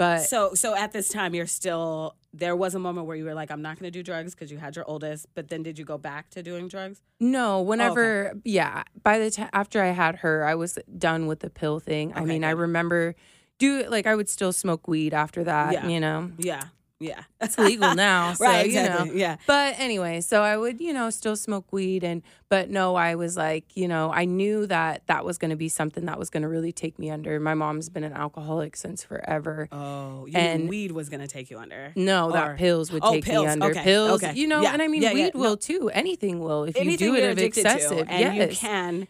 But 0.00 0.20
So 0.22 0.54
so 0.54 0.74
at 0.74 0.92
this 0.92 1.08
time 1.10 1.34
you're 1.34 1.46
still 1.46 2.16
there 2.32 2.56
was 2.56 2.74
a 2.74 2.78
moment 2.78 3.06
where 3.06 3.16
you 3.16 3.24
were 3.26 3.34
like 3.34 3.50
I'm 3.50 3.60
not 3.60 3.78
going 3.78 3.92
to 3.92 3.96
do 3.98 4.02
drugs 4.02 4.34
because 4.34 4.50
you 4.50 4.56
had 4.56 4.74
your 4.76 4.86
oldest, 4.88 5.26
but 5.34 5.48
then 5.48 5.62
did 5.62 5.78
you 5.78 5.84
go 5.84 5.98
back 5.98 6.30
to 6.30 6.42
doing 6.42 6.68
drugs? 6.68 7.02
no, 7.20 7.58
oh, 7.58 7.62
whenever, 7.62 8.32
yeah, 8.44 8.82
by 9.02 9.18
the 9.18 9.30
time 9.30 9.50
after 9.52 9.82
I 9.82 9.88
had 9.88 10.16
her, 10.24 10.44
I 10.46 10.54
was 10.54 10.78
done 10.96 11.26
with 11.26 11.40
the 11.40 11.50
pill 11.50 11.80
thing. 11.80 12.12
I 12.14 12.20
Okay, 12.20 12.24
mean, 12.30 12.44
I 12.44 12.50
remember 12.50 13.14
do 13.58 13.84
like 13.90 14.06
I 14.06 14.14
would 14.14 14.28
still 14.30 14.52
smoke 14.54 14.88
weed 14.88 15.12
after 15.12 15.44
that, 15.44 15.72
Yeah. 15.74 15.86
you 15.88 16.00
know. 16.00 16.30
Yeah. 16.38 16.62
Yeah. 17.00 17.22
It's 17.42 17.56
legal 17.56 17.94
now, 17.94 18.34
so 18.34 18.44
right, 18.44 18.66
you 18.68 18.74
know. 18.74 18.80
exactly. 18.82 19.18
Yeah. 19.20 19.36
But 19.46 19.76
anyway, 19.80 20.20
so 20.20 20.42
I 20.42 20.58
would, 20.58 20.78
you 20.78 20.92
know, 20.92 21.08
still 21.08 21.34
smoke 21.36 21.72
weed 21.72 22.04
and 22.04 22.22
but 22.50 22.68
no, 22.68 22.96
I 22.96 23.14
was 23.14 23.34
like, 23.34 23.64
you 23.74 23.88
know, 23.88 24.12
I 24.12 24.26
knew 24.26 24.66
that 24.66 25.06
that 25.06 25.24
was 25.24 25.38
going 25.38 25.48
to 25.50 25.56
be 25.56 25.70
something 25.70 26.04
that 26.04 26.18
was 26.18 26.28
going 26.28 26.42
to 26.42 26.48
really 26.48 26.70
take 26.72 26.98
me 26.98 27.08
under. 27.10 27.40
My 27.40 27.54
mom's 27.54 27.88
been 27.88 28.04
an 28.04 28.12
alcoholic 28.12 28.76
since 28.76 29.02
forever. 29.02 29.68
Oh, 29.72 30.28
And- 30.34 30.68
weed 30.68 30.92
was 30.92 31.08
going 31.08 31.20
to 31.22 31.28
take 31.28 31.48
you 31.50 31.58
under. 31.58 31.92
No, 31.96 32.30
that 32.32 32.58
pills 32.58 32.92
would 32.92 33.02
Oh, 33.02 33.14
take 33.14 33.24
pills. 33.24 33.46
me 33.46 33.52
under. 33.52 33.66
Okay, 33.70 33.82
Pills, 33.84 34.22
okay. 34.22 34.34
you 34.34 34.46
know, 34.46 34.60
Yeah, 34.60 34.74
and 34.74 34.82
I 34.82 34.88
mean, 34.88 35.00
yeah, 35.00 35.12
yeah. 35.12 35.24
weed 35.26 35.34
No. 35.34 35.40
will 35.40 35.56
too. 35.56 35.88
Anything 35.94 36.40
will 36.40 36.64
if 36.64 36.76
Anything 36.76 37.08
you 37.08 37.14
do 37.14 37.18
it 37.24 37.30
of 37.30 37.38
excessive. 37.38 38.06
to, 38.06 38.12
and 38.12 38.36
you 38.36 38.54
can. 38.54 39.08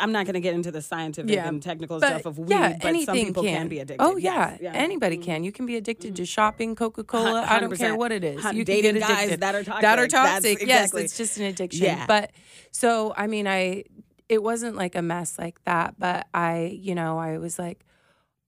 I'm 0.00 0.12
not 0.12 0.24
going 0.24 0.34
to 0.34 0.40
get 0.40 0.54
into 0.54 0.70
the 0.70 0.80
scientific 0.80 1.30
Yeah, 1.30 1.48
and 1.48 1.62
technical 1.62 2.00
But 2.00 2.08
stuff 2.08 2.26
of 2.26 2.38
weed, 2.38 2.50
yeah, 2.50 2.78
but 2.80 2.94
some 3.02 3.16
people 3.16 3.42
can. 3.42 3.54
can. 3.56 3.68
be 3.68 3.80
addicted. 3.80 4.02
Oh 4.02 4.16
Yes, 4.16 4.58
yeah, 4.62 4.72
anybody 4.72 5.18
can. 5.18 5.44
You 5.44 5.52
can 5.52 5.66
be 5.66 5.76
addicted 5.76 6.16
to 6.16 6.24
shopping, 6.24 6.74
Coca 6.74 7.04
Cola. 7.04 7.44
I 7.48 7.60
don't 7.60 7.76
care 7.76 7.94
what 7.96 8.12
it 8.12 8.24
is. 8.24 8.36
You 8.52 8.64
can 8.64 8.80
get 8.82 8.98
guys 9.00 9.10
addicted. 9.26 9.40
that 9.40 9.54
are 9.54 9.62
toxic. 9.64 9.82
That 9.82 9.98
are 9.98 10.06
toxic. 10.08 10.62
exactly- 10.62 11.02
Yes, 11.02 11.10
it's 11.10 11.16
just 11.18 11.36
an 11.38 11.44
addiction. 11.44 11.84
Yeah. 11.84 12.06
But 12.06 12.30
so 12.70 13.12
I 13.16 13.26
mean, 13.26 13.46
I 13.46 13.84
it 14.28 14.42
wasn't 14.42 14.76
like 14.76 14.94
a 14.96 15.02
mess 15.02 15.38
like 15.38 15.62
that, 15.64 15.94
but 15.98 16.26
I, 16.34 16.76
you 16.80 16.94
know, 16.94 17.18
I 17.18 17.38
was 17.38 17.58
like 17.58 17.84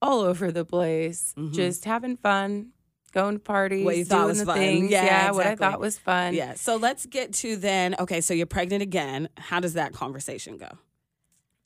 all 0.01 0.21
over 0.21 0.51
the 0.51 0.65
place, 0.65 1.33
Mhm. 1.37 1.53
just 1.53 1.85
having 1.85 2.17
fun, 2.17 2.69
going 3.09 3.35
to 3.35 3.39
parties, 3.39 3.85
What 3.85 3.97
you 3.97 4.05
thought 4.05 4.17
doing 4.17 4.27
was 4.29 4.39
the 4.39 4.45
fun. 4.45 4.57
things. 4.57 4.91
Yeah, 4.91 5.03
exactly. 5.03 5.37
what 5.37 5.47
I 5.47 5.55
thought 5.55 5.79
was 5.79 5.97
fun. 5.97 6.33
Yeah. 6.33 6.53
So 6.55 6.75
let's 6.77 7.05
get 7.05 7.33
to 7.35 7.55
then. 7.55 7.95
Okay, 7.99 8.21
so 8.21 8.33
you're 8.33 8.45
pregnant 8.45 8.81
again. 8.83 9.29
How 9.37 9.59
does 9.59 9.73
that 9.73 9.93
conversation 9.93 10.57
go? 10.57 10.69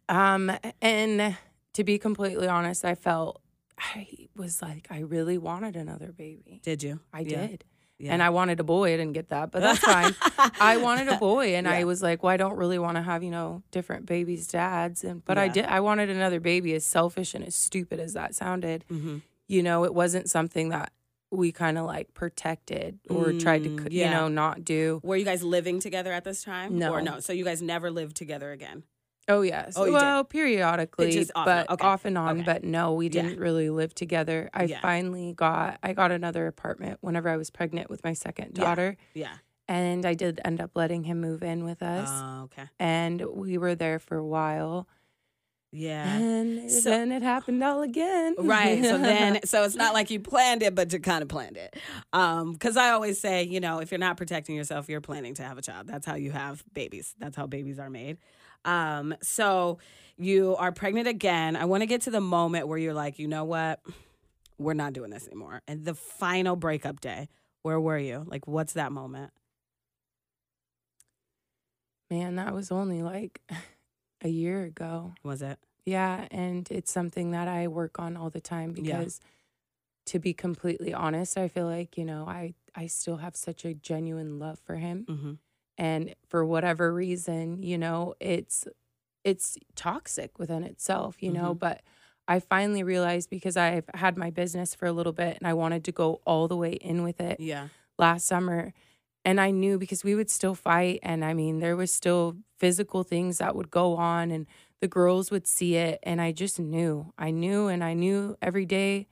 Um, 0.09 0.51
and 0.81 1.37
to 1.73 1.83
be 1.83 1.97
completely 1.97 2.47
honest, 2.47 2.85
I 2.85 2.95
felt 2.95 3.41
I 3.79 4.07
was 4.35 4.61
like 4.61 4.87
I 4.89 4.99
really 4.99 5.37
wanted 5.37 5.75
another 5.75 6.11
baby. 6.11 6.61
Did 6.63 6.83
you? 6.83 6.99
I 7.13 7.21
Yeah. 7.21 7.47
did. 7.47 7.63
Yeah. 7.99 8.13
And 8.13 8.21
I 8.23 8.31
wanted 8.31 8.59
a 8.59 8.63
boy. 8.63 8.93
I 8.93 8.97
didn't 8.97 9.13
get 9.13 9.29
that, 9.29 9.51
but 9.51 9.61
that's 9.61 9.79
fine. 9.79 10.13
I 10.59 10.77
wanted 10.77 11.07
a 11.07 11.17
boy, 11.17 11.55
and 11.55 11.65
Yeah. 11.65 11.73
I 11.73 11.83
was 11.85 12.01
like, 12.03 12.21
"Well, 12.21 12.31
I 12.31 12.37
don't 12.37 12.57
really 12.57 12.77
want 12.79 12.97
to 12.97 13.01
have 13.01 13.23
you 13.23 13.29
know 13.31 13.63
different 13.71 14.05
babies' 14.07 14.47
dads." 14.47 15.03
And 15.05 15.23
but 15.23 15.37
I 15.37 15.47
did. 15.47 15.65
I 15.65 15.79
wanted 15.79 16.09
another 16.09 16.39
baby. 16.41 16.73
As 16.73 16.83
selfish 16.85 17.33
and 17.33 17.45
as 17.45 17.55
stupid 17.55 17.99
as 17.99 18.13
that 18.13 18.35
sounded, 18.35 18.83
Mhm. 18.91 19.21
you 19.47 19.63
know, 19.63 19.85
it 19.85 19.93
wasn't 19.93 20.29
something 20.29 20.69
that 20.69 20.91
we 21.33 21.51
kind 21.51 21.77
of 21.77 21.85
like 21.85 22.13
protected 22.13 22.99
or 23.09 23.33
tried 23.33 23.63
to, 23.63 23.69
Mm, 23.69 23.91
you 23.91 24.01
yeah. 24.01 24.11
know, 24.11 24.27
not 24.27 24.63
do. 24.63 24.99
Were 25.03 25.15
you 25.17 25.25
guys 25.25 25.43
living 25.43 25.79
together 25.79 26.11
at 26.13 26.23
this 26.23 26.43
time? 26.43 26.77
No. 26.77 26.91
Or 26.93 27.01
no? 27.01 27.19
So 27.19 27.33
you 27.33 27.43
guys 27.43 27.61
never 27.61 27.89
lived 27.89 28.15
together 28.15 28.51
again? 28.51 28.83
Oh 29.27 29.41
yes. 29.41 29.73
Oh, 29.77 29.85
you 29.85 29.91
did? 29.91 29.97
well, 30.01 30.23
periodically, 30.25 31.11
just 31.11 31.31
off 31.33 31.45
but 31.45 31.69
okay. 31.69 31.85
off 31.87 32.03
and 32.05 32.17
on. 32.17 32.37
Okay. 32.39 32.43
But 32.45 32.63
no, 32.65 32.93
we 32.93 33.07
didn't 33.09 33.39
really 33.39 33.69
live 33.69 33.95
together. 33.95 34.49
I 34.53 34.65
Yeah. 34.65 34.81
finally 34.81 35.33
got 35.33 35.79
I 35.81 35.93
got 35.93 36.11
another 36.11 36.45
apartment 36.47 36.97
whenever 37.01 37.29
I 37.29 37.37
was 37.37 37.49
pregnant 37.49 37.89
with 37.89 38.03
my 38.03 38.11
second 38.13 38.51
Yeah. 38.57 38.63
daughter, 38.65 38.97
Yeah. 39.13 39.33
and 39.67 40.05
I 40.05 40.13
did 40.13 40.41
end 40.43 40.59
up 40.59 40.71
letting 40.75 41.05
him 41.05 41.21
move 41.21 41.41
in 41.41 41.63
with 41.63 41.81
us. 41.81 42.09
Oh, 42.11 42.43
okay. 42.43 42.67
and 42.79 43.21
we 43.33 43.57
were 43.57 43.75
there 43.75 43.97
for 43.97 44.17
a 44.17 44.25
while. 44.25 44.87
Yeah. 45.75 46.07
And 46.07 46.69
So- 46.71 46.91
then 46.91 47.11
it 47.11 47.23
happened 47.23 47.63
all 47.63 47.81
again. 47.81 48.35
Right. 48.37 48.83
So 48.83 48.99
then, 48.99 49.39
so 49.45 49.63
it's 49.63 49.75
not 49.75 49.95
like 49.95 50.11
you 50.11 50.19
planned 50.19 50.61
it, 50.61 50.75
but 50.75 50.93
you 50.93 50.99
kind 50.99 51.23
of 51.23 51.29
planned 51.29 51.57
it. 51.57 51.75
Um, 52.13 52.53
because 52.53 52.77
I 52.77 52.91
always 52.91 53.19
say, 53.19 53.41
you 53.43 53.59
know, 53.59 53.79
if 53.79 53.91
you're 53.91 53.97
not 53.97 54.15
protecting 54.15 54.55
yourself, 54.55 54.87
you're 54.87 55.01
planning 55.01 55.33
to 55.35 55.43
have 55.43 55.57
a 55.57 55.63
child. 55.63 55.87
That's 55.87 56.05
how 56.05 56.13
you 56.13 56.31
have 56.31 56.63
babies. 56.73 57.15
That's 57.17 57.35
how 57.35 57.47
babies 57.47 57.79
are 57.79 57.89
made. 57.89 58.17
Um, 58.65 59.15
so 59.23 59.79
you 60.15 60.55
are 60.57 60.71
pregnant 60.71 61.07
again. 61.07 61.55
I 61.55 61.65
want 61.65 61.81
to 61.81 61.87
get 61.87 62.01
to 62.01 62.11
the 62.11 62.21
moment 62.21 62.67
where 62.67 62.77
you're 62.77 62.93
like, 62.93 63.17
you 63.17 63.27
know 63.27 63.43
what, 63.43 63.79
we're 64.59 64.75
not 64.75 64.93
doing 64.93 65.09
this 65.09 65.25
anymore. 65.25 65.63
And 65.67 65.85
the 65.85 65.95
final 65.95 66.55
breakup 66.55 67.01
day, 67.01 67.29
where 67.63 67.79
were 67.79 67.97
you? 67.97 68.23
Like, 68.27 68.47
what's 68.47 68.73
that 68.73 68.91
moment? 68.91 69.31
man, 72.11 72.35
that 72.35 72.53
was 72.53 72.71
only 72.71 73.01
like 73.01 73.41
a 74.23 74.29
year 74.29 74.63
ago. 74.63 75.15
Was 75.23 75.41
it? 75.41 75.59
Yeah, 75.85 76.27
and 76.31 76.67
it's 76.71 76.91
something 76.91 77.31
that 77.31 77.47
I 77.47 77.67
work 77.67 77.99
on 77.99 78.15
all 78.17 78.29
the 78.29 78.41
time 78.41 78.73
Yeah. 78.73 78.99
because 79.01 79.19
to 80.07 80.19
be 80.19 80.33
completely 80.33 80.93
honest, 80.93 81.37
I 81.37 81.47
feel 81.47 81.65
like, 81.67 81.97
you 81.97 82.05
know, 82.05 82.25
I 82.27 82.55
I 82.75 82.87
still 82.87 83.17
have 83.17 83.35
such 83.35 83.65
a 83.65 83.73
genuine 83.73 84.39
love 84.39 84.59
for 84.59 84.75
him 84.75 85.05
Mm-hmm. 85.09 85.33
and 85.77 86.15
for 86.27 86.45
whatever 86.45 86.93
reason, 86.93 87.63
you 87.63 87.77
know, 87.77 88.15
it's 88.19 88.67
it's 89.23 89.57
toxic 89.75 90.39
within 90.39 90.63
itself, 90.63 91.21
you 91.23 91.31
know, 91.31 91.55
Mhm. 91.55 91.59
but 91.59 91.81
I 92.27 92.39
finally 92.39 92.83
realized 92.83 93.29
because 93.29 93.57
I've 93.57 93.89
had 93.93 94.17
my 94.17 94.29
business 94.31 94.75
for 94.75 94.85
a 94.87 94.93
little 94.93 95.13
bit 95.13 95.37
and 95.39 95.47
I 95.47 95.53
wanted 95.53 95.83
to 95.85 95.91
go 95.91 96.21
all 96.25 96.47
the 96.47 96.57
way 96.57 96.73
in 96.73 97.03
with 97.03 97.19
it. 97.21 97.39
Yeah. 97.39 97.69
last 97.99 98.25
summer 98.25 98.73
and 99.25 99.39
I 99.39 99.51
knew 99.51 99.77
because 99.77 100.03
we 100.03 100.15
would 100.15 100.29
still 100.29 100.55
fight 100.55 100.99
and 101.03 101.23
I 101.23 101.33
mean 101.33 101.59
there 101.59 101.75
was 101.75 101.91
still 101.91 102.35
physical 102.57 103.03
things 103.03 103.37
that 103.39 103.55
would 103.55 103.71
go 103.71 103.95
on 103.95 104.31
and 104.31 104.47
the 104.81 104.87
girls 104.87 105.31
would 105.31 105.47
see 105.47 105.75
it 105.75 105.99
and 106.03 106.19
I 106.21 106.31
just 106.33 106.59
knew. 106.59 107.13
I 107.17 107.31
knew 107.31 107.67
and 107.67 107.83
I 107.83 107.93
knew 107.93 108.37
every 108.41 108.65
day 108.65 109.07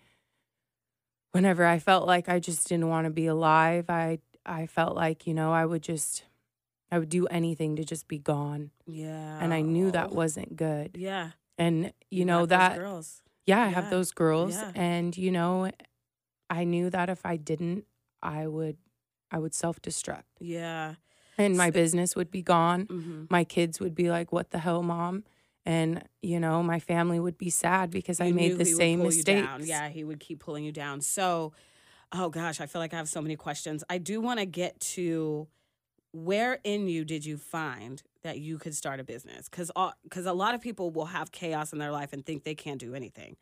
whenever 1.31 1.65
I 1.65 1.79
felt 1.79 2.05
like 2.07 2.29
I 2.29 2.39
just 2.39 2.67
didn't 2.67 2.89
want 2.89 3.05
to 3.05 3.11
be 3.11 3.25
alive, 3.27 3.89
I 3.89 4.19
I 4.45 4.65
felt 4.65 4.95
like, 4.95 5.27
you 5.27 5.33
know, 5.33 5.51
I 5.53 5.65
would 5.65 5.81
just 5.83 6.23
I 6.91 6.99
would 6.99 7.09
do 7.09 7.25
anything 7.27 7.77
to 7.77 7.85
just 7.85 8.07
be 8.07 8.17
gone. 8.17 8.71
Yeah. 8.85 9.37
And 9.39 9.53
I 9.53 9.61
knew 9.61 9.91
that 9.91 10.11
wasn't 10.11 10.55
good. 10.57 10.97
Yeah. 10.97 11.31
And 11.57 11.93
you 12.09 12.25
know 12.25 12.45
got 12.45 12.49
those 12.49 12.57
that 12.57 12.77
girls. 12.79 13.23
yeah, 13.45 13.61
I 13.61 13.65
Yeah. 13.65 13.69
have 13.75 13.89
those 13.89 14.11
girls 14.11 14.55
Yeah. 14.55 14.71
and 14.75 15.15
you 15.17 15.31
know 15.31 15.71
I 16.49 16.63
knew 16.65 16.89
that 16.89 17.09
if 17.09 17.25
I 17.25 17.37
didn't 17.37 17.85
I 18.21 18.47
would 18.47 18.77
I 19.31 19.39
would 19.39 19.53
self-destruct 19.53 20.23
Yeah. 20.39 20.95
and 21.37 21.55
my 21.57 21.67
So- 21.67 21.71
business 21.73 22.15
would 22.15 22.29
be 22.31 22.41
gone. 22.41 22.87
Mm-hmm. 22.87 23.25
My 23.29 23.43
kids 23.43 23.79
would 23.79 23.95
be 23.95 24.09
like, 24.09 24.31
"What 24.31 24.51
the 24.51 24.59
hell, 24.59 24.83
mom?" 24.83 25.23
And 25.65 26.03
you 26.21 26.39
know, 26.39 26.61
my 26.63 26.79
family 26.79 27.19
would 27.19 27.37
be 27.37 27.49
sad 27.49 27.91
because 27.91 28.19
I 28.19 28.31
made 28.31 28.57
the 28.57 28.65
same 28.65 29.01
you 29.01 29.23
down. 29.23 29.65
Yeah, 29.65 29.89
he 29.89 30.03
would 30.03 30.19
keep 30.19 30.39
pulling 30.39 30.63
you 30.63 30.71
down. 30.71 31.01
So, 31.01 31.53
oh 32.11 32.29
gosh, 32.29 32.59
I 32.59 32.65
feel 32.65 32.81
like 32.81 32.93
I 32.93 32.97
have 32.97 33.09
so 33.09 33.21
many 33.21 33.35
questions. 33.35 33.83
I 33.89 33.97
do 33.99 34.19
want 34.21 34.39
to 34.39 34.45
get 34.45 34.79
to 34.95 35.47
where 36.13 36.59
in 36.63 36.87
you 36.87 37.05
did 37.05 37.23
you 37.25 37.37
find 37.37 38.03
that 38.23 38.39
you 38.39 38.57
could 38.57 38.75
start 38.75 38.99
a 38.99 39.03
business? 39.03 39.47
Because 39.47 39.71
because 40.03 40.25
a 40.25 40.33
lot 40.33 40.53
of 40.55 40.61
people 40.61 40.89
will 40.91 41.05
have 41.05 41.31
chaos 41.31 41.71
in 41.73 41.79
their 41.79 41.91
life 41.91 42.11
and 42.11 42.25
think 42.25 42.43
they 42.43 42.55
can't 42.55 42.79
do 42.79 42.93
anything. 42.95 43.37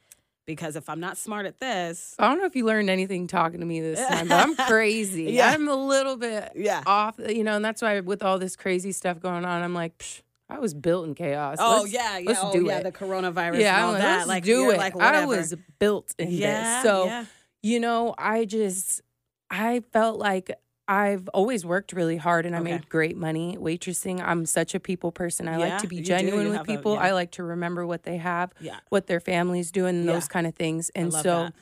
Because 0.50 0.76
if 0.76 0.90
I'm 0.90 1.00
not 1.00 1.16
smart 1.16 1.46
at 1.46 1.60
this, 1.60 2.16
I 2.18 2.28
don't 2.28 2.40
know 2.40 2.46
if 2.46 2.56
you 2.56 2.66
learned 2.66 2.90
anything 2.90 3.28
talking 3.28 3.60
to 3.60 3.68
me 3.68 3.82
this 3.82 4.00
time, 4.10 4.28
but 4.28 4.44
I'm 4.44 4.56
crazy. 4.68 5.26
Yeah. 5.26 5.52
I'm 5.52 5.68
a 5.68 5.76
little 5.76 6.18
bit 6.18 6.54
yeah. 6.56 6.82
off, 6.88 7.20
you 7.20 7.44
know, 7.44 7.56
and 7.56 7.64
that's 7.64 7.84
why 7.84 8.00
with 8.00 8.24
all 8.24 8.40
this 8.40 8.56
crazy 8.56 8.92
stuff 8.92 9.20
going 9.20 9.46
on, 9.46 9.62
I'm 9.62 9.76
like, 9.76 9.96
Psh, 10.00 10.24
I 10.50 10.58
was 10.58 10.74
built 10.74 11.06
in 11.06 11.14
chaos. 11.14 11.58
Oh 11.60 11.82
Let's- 11.82 11.94
yeah, 11.94 12.18
yeah, 12.18 12.28
let's 12.30 12.40
oh, 12.42 12.52
do 12.52 12.66
yeah, 12.66 12.80
it. 12.80 12.84
the 12.84 12.92
coronavirus 12.92 13.60
yeah, 13.60 13.76
and 13.76 13.86
all 13.86 13.92
like, 13.92 14.02
that. 14.02 14.18
let's 14.18 14.28
like 14.28 14.44
do 14.44 14.72
it. 14.72 14.78
Like 14.80 15.00
I 15.00 15.28
was 15.28 15.54
built 15.78 16.16
in 16.18 16.32
yeah, 16.32 16.82
this. 16.82 16.90
So 16.90 17.06
yeah. 17.06 17.26
you 17.62 17.80
know, 17.80 18.16
I 18.18 18.46
just 18.46 19.04
I 19.52 19.84
felt 19.94 20.18
like 20.18 20.50
I've 20.90 21.28
always 21.36 21.64
worked 21.66 21.94
really 21.94 22.18
hard 22.18 22.48
and 22.48 22.56
I 22.56 22.60
Okay. 22.62 22.72
made 22.72 22.90
great 22.90 23.16
money 23.16 23.56
waitressing. 23.60 24.20
I'm 24.26 24.46
such 24.48 24.74
a 24.74 24.80
people 24.80 25.12
person. 25.12 25.48
I 25.48 25.52
Yeah, 25.60 25.70
like 25.74 25.82
to 25.84 25.88
be 25.88 25.98
do. 25.98 26.04
genuine 26.04 26.48
with 26.48 26.58
have 26.58 26.68
a- 26.68 26.76
people. 26.76 26.96
yeah. 26.96 27.02
I 27.02 27.12
like 27.12 27.30
to 27.32 27.44
remember 27.44 27.86
what 27.86 28.04
they 28.04 28.18
have, 28.18 28.52
yeah. 28.60 28.80
what 28.90 29.06
their 29.06 29.20
family's 29.20 29.72
doing, 29.72 29.98
and 30.00 30.10
those 30.10 30.28
kind 30.28 30.48
of 30.48 30.56
things. 30.56 30.90
And 30.96 31.14
love 31.14 31.22
so 31.22 31.44
that. 31.44 31.54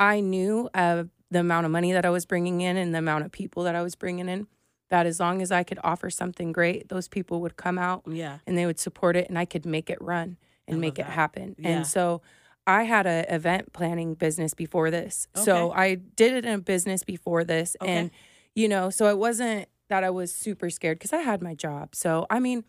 I 0.00 0.18
knew 0.18 0.68
uh, 0.74 1.04
the 1.30 1.38
amount 1.38 1.66
of 1.66 1.72
money 1.72 1.92
that 1.92 2.04
I 2.04 2.10
was 2.10 2.26
bringing 2.26 2.62
in 2.62 2.76
and 2.76 2.92
the 2.92 2.98
amount 2.98 3.24
of 3.24 3.30
people 3.30 3.62
that 3.62 3.76
I 3.76 3.82
was 3.82 3.94
bringing 3.94 4.28
in. 4.28 4.48
That 4.90 5.06
as 5.06 5.18
long 5.20 5.40
as 5.40 5.50
I 5.52 5.62
could 5.62 5.78
offer 5.82 6.10
something 6.10 6.52
great, 6.52 6.88
those 6.88 7.06
people 7.08 7.40
would 7.40 7.56
come 7.56 7.78
out 7.78 8.02
Yeah. 8.06 8.38
and 8.46 8.58
they 8.58 8.66
would 8.66 8.78
support 8.80 9.16
it 9.16 9.28
and 9.28 9.38
I 9.38 9.44
could 9.44 9.64
make 9.64 9.88
it 9.88 9.98
run 10.00 10.36
and 10.68 10.76
I 10.76 10.80
make 10.80 10.98
it 10.98 11.06
happen. 11.06 11.56
And 11.64 11.86
so 11.86 12.22
I 12.66 12.82
had 12.84 13.06
an 13.06 13.24
event 13.28 13.72
planning 13.72 14.14
business 14.14 14.52
before 14.52 14.90
this. 14.90 15.26
So 15.34 15.72
I 15.72 15.94
did 15.94 16.32
it 16.34 16.44
in 16.44 16.52
a 16.54 16.58
business 16.58 17.02
before 17.02 17.44
this 17.44 17.76
Okay. 17.80 17.90
and 17.92 18.10
you 18.54 18.68
know, 18.68 18.90
so 18.90 19.08
it 19.08 19.18
wasn't 19.18 19.68
that 19.88 20.04
I 20.04 20.10
was 20.10 20.34
super 20.34 20.70
scared 20.70 21.00
cuz 21.00 21.12
I 21.12 21.18
had 21.18 21.42
my 21.42 21.54
job. 21.54 21.94
So 21.94 22.26
I 22.30 22.40
mean, 22.40 22.64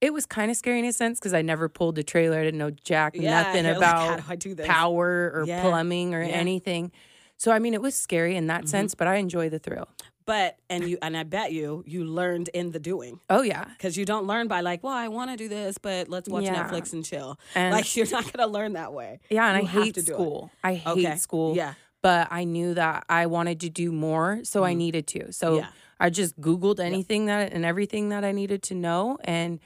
it 0.00 0.12
was 0.12 0.26
kind 0.26 0.50
of 0.50 0.56
scary 0.56 0.78
in 0.78 0.84
a 0.84 0.92
sense 0.92 1.20
cuz 1.20 1.32
I 1.34 1.42
never 1.42 1.68
pulled 1.68 1.98
a 1.98 2.02
trailer. 2.02 2.38
I 2.38 2.44
didn't 2.44 2.58
know 2.58 2.70
jack 2.70 3.14
Yeah, 3.16 3.42
nothing 3.42 3.64
like, 3.66 3.76
about 3.76 4.38
do 4.38 4.54
do 4.54 4.62
power 4.64 5.30
or 5.34 5.44
Yeah. 5.46 5.62
plumbing 5.62 6.14
or 6.14 6.22
Yeah. 6.22 6.30
anything. 6.30 6.92
So 7.36 7.50
I 7.50 7.58
mean, 7.58 7.74
it 7.74 7.82
was 7.82 7.94
scary 7.96 8.36
in 8.36 8.46
that 8.46 8.64
Mhm. 8.64 8.68
sense, 8.68 8.94
but 8.94 9.06
I 9.08 9.16
enjoy 9.16 9.48
the 9.48 9.58
thrill. 9.58 9.88
But 10.24 10.56
and 10.70 10.88
you 10.88 10.98
and 11.02 11.16
I 11.16 11.24
bet 11.24 11.50
you 11.52 11.82
you 11.84 12.04
learned 12.04 12.48
in 12.54 12.70
the 12.70 12.78
doing 12.78 13.18
Oh 13.28 13.42
yeah. 13.42 13.64
because 13.76 13.96
you 13.96 14.04
don't 14.04 14.26
learn 14.28 14.46
by 14.46 14.60
like, 14.60 14.84
well, 14.84 14.92
I 14.92 15.08
want 15.08 15.32
to 15.32 15.36
do 15.36 15.48
this, 15.48 15.78
but 15.78 16.08
let's 16.08 16.28
watch 16.28 16.44
Yeah. 16.44 16.62
Netflix 16.62 16.92
and 16.92 17.04
chill. 17.04 17.38
And- 17.56 17.74
like 17.74 17.86
you're 17.96 18.08
not 18.08 18.32
gonna 18.32 18.46
learn 18.50 18.74
that 18.74 18.92
way. 18.92 19.18
Yeah, 19.30 19.48
and 19.52 19.62
You 19.62 19.68
I 19.68 19.84
hate 19.84 19.94
to 19.94 20.02
do 20.02 20.12
school. 20.12 20.52
I 20.62 20.74
hate 20.74 21.06
Okay. 21.06 21.16
school. 21.16 21.56
Yeah. 21.56 21.74
But 22.02 22.28
I 22.30 22.44
knew 22.44 22.74
that 22.74 23.04
I 23.08 23.26
wanted 23.26 23.60
to 23.60 23.70
do 23.70 23.92
more, 23.92 24.40
so 24.42 24.64
I 24.64 24.74
needed 24.74 25.06
to. 25.08 25.32
So 25.32 25.46
Mm-hmm. 25.52 25.56
Yeah. 25.58 25.68
I 26.00 26.10
just 26.10 26.40
Googled 26.40 26.80
anything 26.80 27.26
that 27.26 27.52
and 27.52 27.64
everything 27.64 28.08
that 28.08 28.24
I 28.24 28.32
needed 28.32 28.60
to 28.64 28.74
know. 28.74 29.18
And, 29.22 29.60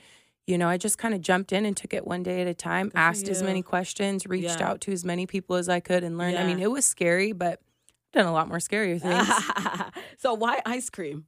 you 0.46 0.58
know, 0.58 0.68
I 0.68 0.76
just 0.76 0.98
kind 0.98 1.14
of 1.14 1.22
jumped 1.22 1.50
in 1.50 1.64
and 1.64 1.74
took 1.74 1.94
it 1.94 2.06
one 2.06 2.22
day 2.22 2.42
at 2.42 2.46
a 2.46 2.52
time, 2.52 2.90
for 2.90 2.98
asked 2.98 3.26
as 3.28 3.42
many 3.42 3.62
questions, 3.62 4.26
reached 4.26 4.60
Yeah. 4.60 4.68
out 4.68 4.82
to 4.82 4.92
as 4.92 5.02
many 5.02 5.26
people 5.26 5.56
as 5.56 5.70
I 5.70 5.80
could 5.80 6.04
and 6.04 6.18
learned. 6.18 6.36
I 6.38 6.44
mean, 6.44 6.58
it 6.60 6.70
was 6.70 6.84
scary, 6.84 7.32
but 7.32 7.52
I've 7.58 8.12
done 8.12 8.26
a 8.26 8.32
lot 8.32 8.48
more 8.48 8.58
scarier 8.58 9.00
things. 9.00 9.94
so 10.18 10.34
why 10.34 10.60
ice 10.66 10.90
cream? 10.90 11.24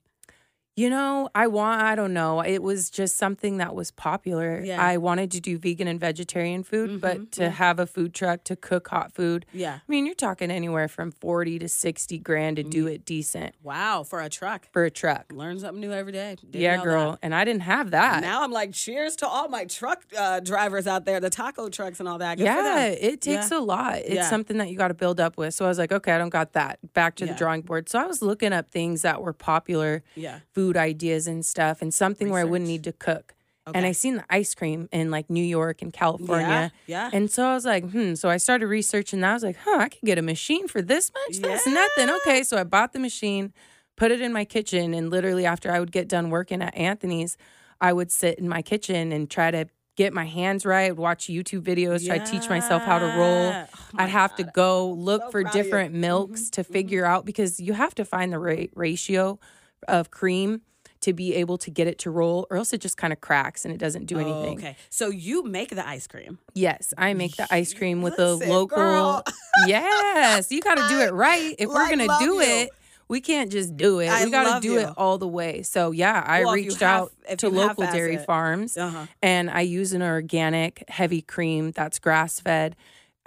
You 0.78 0.90
know, 0.90 1.28
I 1.34 1.48
want, 1.48 1.82
I 1.82 1.96
don't 1.96 2.14
know. 2.14 2.40
It 2.40 2.62
was 2.62 2.88
just 2.88 3.16
something 3.16 3.56
that 3.56 3.74
was 3.74 3.90
popular. 3.90 4.60
Yeah. 4.64 4.80
I 4.80 4.96
wanted 4.98 5.32
to 5.32 5.40
do 5.40 5.58
vegan 5.58 5.88
and 5.88 5.98
vegetarian 5.98 6.62
food, 6.62 7.00
but 7.00 7.32
to 7.32 7.50
have 7.50 7.80
a 7.80 7.86
food 7.86 8.14
truck 8.14 8.44
to 8.44 8.54
cook 8.54 8.86
hot 8.86 9.12
food. 9.12 9.44
Yeah. 9.52 9.74
I 9.74 9.80
mean, 9.88 10.06
you're 10.06 10.14
talking 10.14 10.52
anywhere 10.52 10.86
from 10.86 11.10
40 11.10 11.58
to 11.58 11.68
60 11.68 12.18
grand 12.18 12.58
to 12.58 12.62
do 12.62 12.86
it 12.86 13.04
decent 13.04 13.56
Wow, 13.60 14.04
for 14.04 14.20
a 14.20 14.28
truck. 14.28 14.68
for 14.70 14.84
a 14.84 14.90
truck. 14.90 15.32
Learn 15.32 15.58
something 15.58 15.80
new 15.80 15.90
every 15.90 16.12
day. 16.12 16.36
Didn't 16.40 16.62
yeah, 16.62 16.80
girl. 16.80 17.10
that. 17.10 17.18
And 17.22 17.34
I 17.34 17.44
didn't 17.44 17.62
have 17.62 17.90
that. 17.90 18.20
Now 18.22 18.44
I'm 18.44 18.52
like, 18.52 18.72
cheers 18.72 19.16
to 19.16 19.26
all 19.26 19.48
my 19.48 19.64
truck 19.64 20.04
uh, 20.16 20.38
drivers 20.38 20.86
out 20.86 21.04
there, 21.06 21.18
the 21.18 21.28
taco 21.28 21.68
trucks 21.70 21.98
and 21.98 22.08
all 22.08 22.18
that. 22.18 22.38
Good 22.38 22.44
yeah, 22.44 22.84
it 22.84 23.20
takes 23.20 23.50
a 23.50 23.58
lot. 23.58 23.96
It's 23.96 24.14
Yeah. 24.14 24.30
something 24.30 24.58
that 24.58 24.68
you 24.70 24.76
got 24.76 24.88
to 24.88 24.94
build 24.94 25.18
up 25.18 25.36
with. 25.36 25.54
So 25.54 25.64
I 25.64 25.68
was 25.68 25.78
like, 25.78 25.90
okay, 25.90 26.12
I 26.12 26.18
don't 26.18 26.28
got 26.28 26.52
that. 26.52 26.78
Back 26.94 27.16
to 27.16 27.26
Yeah. 27.26 27.32
the 27.32 27.38
drawing 27.38 27.62
board. 27.62 27.88
So 27.88 27.98
I 27.98 28.06
was 28.06 28.22
looking 28.22 28.52
up 28.52 28.70
things 28.70 29.02
that 29.02 29.20
were 29.22 29.32
popular, 29.32 30.04
Yeah. 30.14 30.38
food 30.54 30.67
ideas 30.76 31.26
and 31.26 31.44
stuff, 31.44 31.82
and 31.82 31.92
something 31.92 32.30
where 32.30 32.40
I 32.40 32.44
wouldn't 32.44 32.68
need 32.68 32.84
to 32.84 32.92
cook. 32.92 33.34
And 33.74 33.84
I 33.84 33.92
seen 33.92 34.16
the 34.16 34.24
ice 34.30 34.54
cream 34.54 34.88
in 34.92 35.10
like 35.10 35.28
New 35.28 35.44
York 35.44 35.82
and 35.82 35.92
California. 35.92 36.72
Yeah. 36.86 37.10
And 37.12 37.30
so 37.30 37.44
I 37.46 37.52
was 37.52 37.66
like, 37.66 37.90
hmm. 37.90 38.14
So 38.14 38.30
I 38.30 38.38
started 38.38 38.66
researching 38.66 39.20
that. 39.20 39.30
I 39.30 39.34
was 39.34 39.42
like, 39.42 39.58
huh, 39.62 39.78
I 39.80 39.88
could 39.90 40.00
get 40.06 40.16
a 40.16 40.22
machine 40.22 40.68
for 40.68 40.80
this 40.80 41.12
much? 41.12 41.42
That's 41.42 41.66
nothing. 41.66 42.08
Okay. 42.08 42.42
So 42.44 42.56
I 42.56 42.64
bought 42.64 42.94
the 42.94 42.98
machine, 42.98 43.52
put 43.96 44.10
it 44.10 44.22
in 44.22 44.32
my 44.32 44.46
kitchen. 44.46 44.94
And 44.94 45.10
literally, 45.10 45.44
after 45.44 45.70
I 45.70 45.80
would 45.80 45.92
get 45.92 46.08
done 46.08 46.30
working 46.30 46.62
at 46.62 46.74
Anthony's, 46.74 47.36
I 47.78 47.92
would 47.92 48.10
sit 48.10 48.38
in 48.38 48.48
my 48.48 48.62
kitchen 48.62 49.12
and 49.12 49.28
try 49.28 49.50
to 49.50 49.68
get 49.96 50.14
my 50.14 50.24
hands 50.24 50.64
right, 50.64 50.96
watch 50.96 51.26
YouTube 51.26 51.62
videos, 51.62 52.06
try 52.06 52.18
to 52.18 52.24
teach 52.24 52.48
myself 52.48 52.82
how 52.84 52.98
to 53.00 53.06
roll. 53.18 53.52
Oh 53.52 53.66
I'd 53.96 54.08
have 54.08 54.34
to 54.36 54.44
go 54.44 54.92
look 54.92 55.22
So 55.22 55.30
for 55.30 55.42
proud 55.42 55.50
of 55.50 55.56
you. 55.56 55.60
Mm-hmm. 55.60 55.68
different 55.68 55.94
milks 55.94 56.50
to 56.50 56.64
figure 56.64 57.04
out 57.04 57.26
because 57.26 57.58
you 57.58 57.72
have 57.74 57.94
to 57.96 58.04
find 58.04 58.32
the 58.32 58.38
right 58.38 58.70
ratio 58.74 59.38
of 59.86 60.10
cream 60.10 60.62
to 61.00 61.12
be 61.12 61.34
able 61.36 61.56
to 61.58 61.70
get 61.70 61.86
it 61.86 61.96
to 62.00 62.10
roll, 62.10 62.46
or 62.50 62.56
else 62.56 62.72
it 62.72 62.80
just 62.80 62.96
kind 62.96 63.12
of 63.12 63.20
cracks 63.20 63.64
and 63.64 63.72
it 63.72 63.78
doesn't 63.78 64.06
do 64.06 64.18
anything. 64.18 64.58
Oh, 64.58 64.58
okay. 64.58 64.76
So 64.90 65.10
you 65.10 65.44
make 65.44 65.70
the 65.70 65.86
ice 65.86 66.08
cream. 66.08 66.38
Yes, 66.54 66.92
I 66.98 67.14
make 67.14 67.36
the 67.36 67.46
ice 67.54 67.72
cream 67.72 68.02
with 68.02 68.18
Listen, 68.18 68.48
a 68.48 68.52
local. 68.52 68.76
girl. 68.76 69.22
yes, 69.68 70.50
you 70.50 70.60
got 70.60 70.74
to 70.76 70.88
do 70.88 71.00
it 71.00 71.12
right. 71.12 71.54
If 71.58 71.68
we're 71.68 71.88
gonna 71.88 72.08
do 72.18 72.24
you. 72.24 72.40
it, 72.40 72.70
we 73.08 73.20
can't 73.20 73.50
just 73.50 73.76
do 73.76 74.00
it. 74.00 74.08
I 74.08 74.24
we 74.24 74.30
got 74.30 74.60
to 74.60 74.66
do 74.66 74.74
you. 74.74 74.80
it 74.80 74.88
all 74.96 75.18
the 75.18 75.28
way. 75.28 75.62
So 75.62 75.92
yeah, 75.92 76.22
I 76.26 76.44
Well, 76.44 76.54
reached 76.54 76.80
half- 76.80 77.10
out 77.30 77.38
to 77.38 77.48
local 77.48 77.84
dairy 77.84 78.16
it. 78.16 78.26
farms, 78.26 78.76
Uh-huh. 78.76 79.06
and 79.22 79.48
I 79.50 79.60
use 79.62 79.92
an 79.92 80.02
organic 80.02 80.82
heavy 80.88 81.22
cream 81.22 81.70
that's 81.70 81.98
grass 82.00 82.40
fed. 82.40 82.74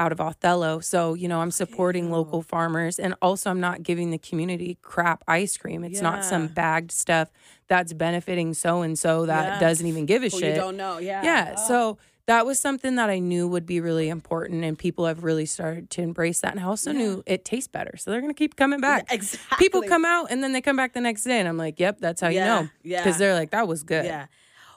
Out 0.01 0.11
of 0.11 0.19
Othello. 0.19 0.79
So, 0.79 1.13
you 1.13 1.27
know, 1.27 1.41
I'm 1.41 1.51
supporting 1.51 2.09
local 2.09 2.41
farmers 2.41 2.97
and 2.97 3.13
also 3.21 3.51
I'm 3.51 3.59
not 3.59 3.83
giving 3.83 4.09
the 4.09 4.17
community 4.17 4.79
crap 4.81 5.23
ice 5.27 5.57
cream. 5.57 5.83
It's 5.83 6.01
not 6.01 6.25
some 6.25 6.47
bagged 6.47 6.91
stuff 6.91 7.29
that's 7.67 7.93
benefiting 7.93 8.55
so 8.55 8.81
and 8.81 8.97
so 8.97 9.27
that 9.27 9.45
Yeah. 9.45 9.59
doesn't 9.59 9.85
even 9.85 10.07
give 10.07 10.23
a 10.23 10.29
Who 10.29 10.39
shit. 10.39 10.55
you 10.55 10.61
don't 10.61 10.75
know. 10.75 10.97
Yeah. 10.97 11.21
Yeah. 11.23 11.53
Oh. 11.55 11.67
So 11.67 11.97
that 12.25 12.47
was 12.47 12.57
something 12.59 12.95
that 12.95 13.11
I 13.11 13.19
knew 13.19 13.47
would 13.47 13.65
be 13.67 13.79
really 13.79 14.09
important, 14.09 14.63
and 14.63 14.77
people 14.77 15.05
have 15.05 15.23
really 15.23 15.45
started 15.45 15.91
to 15.91 16.01
embrace 16.01 16.39
that. 16.41 16.51
And 16.53 16.59
I 16.59 16.63
also 16.63 16.91
knew 16.91 17.21
it 17.27 17.45
tastes 17.45 17.67
better, 17.67 17.95
so 17.97 18.09
they're 18.09 18.21
gonna 18.21 18.33
keep 18.33 18.55
coming 18.55 18.79
back. 18.79 19.05
exactly. 19.13 19.57
People 19.63 19.83
come 19.83 20.03
out 20.05 20.27
and 20.31 20.41
then 20.43 20.51
they 20.51 20.61
come 20.61 20.75
back 20.75 20.93
the 20.93 21.01
next 21.01 21.23
day, 21.25 21.39
and 21.39 21.47
I'm 21.47 21.57
like, 21.57 21.79
"Yep, 21.79 21.99
that's 21.99 22.21
how 22.21 22.29
Yeah, 22.29 22.39
you 22.39 22.63
know." 22.63 22.69
yeah. 22.83 23.03
Because 23.03 23.17
they're 23.19 23.35
like, 23.35 23.51
"That 23.51 23.67
was 23.67 23.83
good." 23.83 24.05
Yeah. 24.05 24.25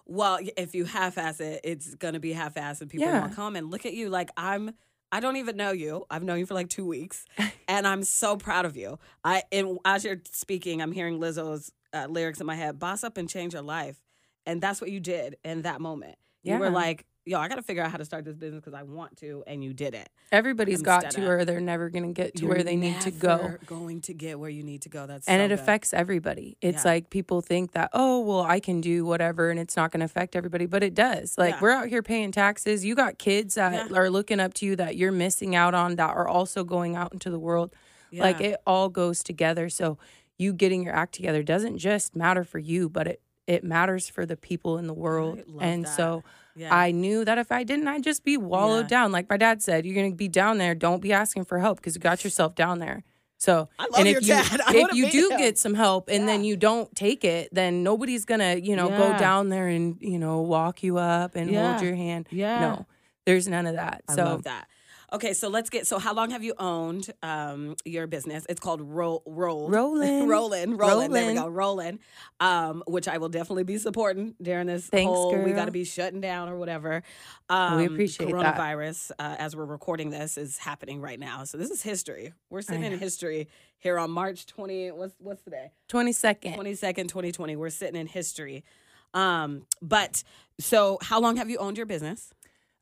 Well, 0.06 0.38
if 0.58 0.74
you 0.74 0.84
half-ass 0.84 1.40
it, 1.40 1.60
it's 1.64 1.94
gonna 1.94 2.20
be 2.20 2.32
half-ass, 2.34 2.80
and 2.82 2.90
people 2.90 3.06
Yeah. 3.06 3.20
won't 3.20 3.34
come. 3.34 3.56
And 3.56 3.70
look 3.70 3.86
at 3.86 3.94
you, 3.94 4.10
like 4.10 4.28
I'm. 4.36 4.74
I 5.12 5.20
don't 5.20 5.36
even 5.36 5.56
know 5.56 5.70
you. 5.72 6.04
I've 6.10 6.22
known 6.24 6.38
you 6.38 6.46
for 6.46 6.54
like 6.54 6.68
two 6.68 6.86
weeks, 6.86 7.24
and 7.68 7.86
I'm 7.86 8.02
so 8.02 8.36
proud 8.36 8.64
of 8.64 8.76
you. 8.76 8.98
I 9.22 9.42
and 9.52 9.78
as 9.84 10.04
you're 10.04 10.20
speaking, 10.30 10.82
I'm 10.82 10.92
hearing 10.92 11.20
Lizzo's 11.20 11.72
uh, 11.92 12.06
lyrics 12.08 12.40
in 12.40 12.46
my 12.46 12.56
head: 12.56 12.78
"Boss 12.78 13.04
up 13.04 13.16
and 13.16 13.28
change 13.28 13.52
your 13.52 13.62
life," 13.62 14.00
and 14.46 14.60
that's 14.60 14.80
what 14.80 14.90
you 14.90 15.00
did 15.00 15.36
in 15.44 15.62
that 15.62 15.80
moment. 15.80 16.16
You 16.42 16.58
were 16.58 16.66
like, 16.70 17.06
"Yo, 17.26 17.38
I 17.38 17.48
got 17.48 17.54
to 17.56 17.62
figure 17.62 17.82
out 17.82 17.90
how 17.90 17.96
to 17.96 18.04
start 18.04 18.24
this 18.24 18.36
business 18.36 18.60
because 18.64 18.74
I 18.78 18.82
want 18.82 19.16
to," 19.18 19.42
and 19.46 19.62
you 19.64 19.72
did 19.72 19.94
it. 19.94 20.08
Everybody's 20.32 20.82
got 20.82 21.10
to, 21.12 21.22
of- 21.22 21.28
or 21.28 21.44
they're 21.44 21.60
never 21.60 21.88
gonna 21.90 22.12
get 22.12 22.34
to 22.36 22.46
where 22.46 22.62
they 22.62 22.76
need 22.76 23.00
to 23.02 23.10
go. 23.10 23.56
Going 23.66 24.00
to 24.02 24.14
get 24.14 24.38
where 24.38 24.50
you 24.50 24.62
need 24.62 24.82
to 24.82 24.88
go. 24.88 25.06
That's 25.06 25.26
and 25.28 25.40
so 25.40 25.44
it 25.44 25.48
good. 25.48 25.58
affects 25.58 25.92
everybody. 25.94 26.56
It's 26.60 26.84
Yeah. 26.84 26.90
like 26.90 27.10
people 27.10 27.40
think 27.40 27.72
that, 27.72 27.90
oh, 27.92 28.20
well, 28.20 28.42
I 28.42 28.60
can 28.60 28.80
do 28.80 29.04
whatever 29.04 29.50
and 29.50 29.58
it's 29.60 29.76
not 29.76 29.90
going 29.92 30.00
to 30.00 30.06
affect 30.06 30.36
everybody, 30.36 30.66
but 30.66 30.82
it 30.82 30.94
does. 30.94 31.36
Like 31.38 31.54
Yeah. 31.54 31.60
we're 31.60 31.70
out 31.70 31.88
here 31.88 32.02
paying 32.02 32.32
taxes. 32.32 32.84
You 32.84 32.94
got 32.94 33.18
kids 33.18 33.54
that 33.54 33.90
Yeah. 33.90 33.96
are 33.96 34.10
looking 34.10 34.40
up 34.40 34.52
to 34.54 34.66
you 34.66 34.76
that 34.76 34.96
you're 34.96 35.12
missing 35.12 35.54
out 35.54 35.74
on 35.74 35.96
that 35.96 36.10
are 36.10 36.28
also 36.28 36.64
going 36.64 36.96
out 36.96 37.12
into 37.12 37.30
the 37.30 37.38
world. 37.38 37.74
Like 38.12 38.40
it 38.40 38.60
all 38.66 38.88
goes 38.90 39.24
together. 39.24 39.68
So 39.68 39.98
you 40.38 40.52
getting 40.52 40.82
your 40.84 40.94
act 40.94 41.14
together 41.14 41.42
doesn't 41.42 41.78
just 41.78 42.14
matter 42.14 42.44
for 42.44 42.58
you, 42.58 42.88
but 42.88 43.06
it 43.08 43.20
it 43.46 43.62
matters 43.62 44.08
for 44.08 44.24
the 44.24 44.36
people 44.36 44.78
in 44.78 44.86
the 44.86 44.94
world. 44.94 45.42
and 45.60 45.84
that. 45.84 45.96
so 45.96 46.22
Yeah. 46.56 46.74
I 46.74 46.92
knew 46.92 47.24
that 47.24 47.38
if 47.38 47.50
I 47.50 47.64
didn't, 47.64 47.88
I'd 47.88 48.04
just 48.04 48.24
be 48.24 48.36
wallowed 48.36 48.84
Yeah. 48.84 49.00
down. 49.00 49.12
Like 49.12 49.28
my 49.28 49.36
dad 49.36 49.62
said, 49.62 49.84
you're 49.84 49.94
gonna 49.94 50.14
be 50.14 50.28
down 50.28 50.58
there. 50.58 50.74
Don't 50.74 51.00
be 51.02 51.12
asking 51.12 51.44
for 51.46 51.58
help 51.58 51.78
because 51.78 51.94
you 51.94 52.00
got 52.00 52.22
yourself 52.24 52.54
down 52.54 52.78
there. 52.78 53.02
So 53.38 53.68
I 53.78 53.82
love 53.84 53.92
and 53.98 54.08
your 54.08 54.18
if 54.18 54.22
you 54.22 54.34
dad. 54.34 54.60
I 54.66 54.72
if 54.76 54.94
you 54.94 55.10
do 55.10 55.30
him. 55.30 55.38
get 55.38 55.58
some 55.58 55.74
help 55.74 56.08
and 56.08 56.28
then 56.28 56.44
you 56.44 56.56
don't 56.56 56.94
take 56.94 57.24
it, 57.24 57.48
then 57.52 57.82
nobody's 57.82 58.24
gonna, 58.24 58.54
you 58.56 58.76
know, 58.76 58.88
go 58.88 59.18
down 59.18 59.48
there 59.48 59.66
and, 59.68 59.96
you 60.00 60.18
know, 60.18 60.40
walk 60.40 60.82
you 60.82 60.96
up 60.98 61.34
and 61.36 61.50
Yeah. 61.50 61.72
hold 61.72 61.82
your 61.84 61.94
hand. 61.96 62.28
Yeah. 62.30 62.60
No. 62.60 62.86
There's 63.26 63.48
none 63.48 63.66
of 63.66 63.74
that. 63.74 64.02
I 64.08 64.14
so 64.14 64.24
love 64.24 64.44
that. 64.44 64.68
Okay, 65.12 65.32
so 65.32 65.48
let's 65.48 65.70
get. 65.70 65.86
So, 65.86 65.98
how 65.98 66.14
long 66.14 66.30
have 66.30 66.42
you 66.42 66.54
owned 66.58 67.10
um, 67.22 67.76
your 67.84 68.06
business? 68.06 68.44
It's 68.48 68.60
called 68.60 68.80
Roll 68.80 69.22
Roll 69.26 69.68
Rolling 69.70 70.26
Rolling 70.28 70.76
Rollin'. 70.76 71.12
There 71.12 71.28
we 71.28 71.34
go, 71.34 71.48
Rolling. 71.48 71.98
Um, 72.40 72.82
which 72.86 73.06
I 73.06 73.18
will 73.18 73.28
definitely 73.28 73.64
be 73.64 73.78
supporting 73.78 74.34
during 74.42 74.66
this 74.66 74.86
Thanks, 74.86 75.08
whole. 75.08 75.36
We 75.42 75.52
got 75.52 75.66
to 75.66 75.70
be 75.72 75.84
shutting 75.84 76.20
down 76.20 76.48
or 76.48 76.56
whatever. 76.56 77.02
Um, 77.48 77.76
We 77.78 77.86
appreciate 77.86 78.26
that. 78.30 78.56
coronavirus. 78.56 79.12
Uh, 79.18 79.36
as 79.38 79.54
we're 79.54 79.64
recording 79.66 80.10
this, 80.10 80.36
is 80.38 80.58
happening 80.58 81.00
right 81.00 81.20
now. 81.20 81.44
So 81.44 81.58
this 81.58 81.70
is 81.70 81.82
history. 81.82 82.32
We're 82.50 82.62
sitting 82.62 82.82
in 82.84 82.98
history 82.98 83.48
here 83.78 83.98
on 83.98 84.10
March 84.10 84.46
twenty. 84.46 84.90
What's 84.90 85.14
what's 85.18 85.42
today? 85.42 85.70
twenty 85.88 86.12
second. 86.12 86.54
Twenty 86.54 86.74
second, 86.74 87.08
twenty 87.08 87.30
twenty. 87.30 87.56
We're 87.56 87.70
sitting 87.70 88.00
in 88.00 88.06
history. 88.06 88.64
Um, 89.12 89.66
but 89.80 90.24
so 90.58 90.98
how 91.02 91.20
long 91.20 91.36
have 91.36 91.48
you 91.48 91.58
owned 91.58 91.76
your 91.76 91.86
business? 91.86 92.32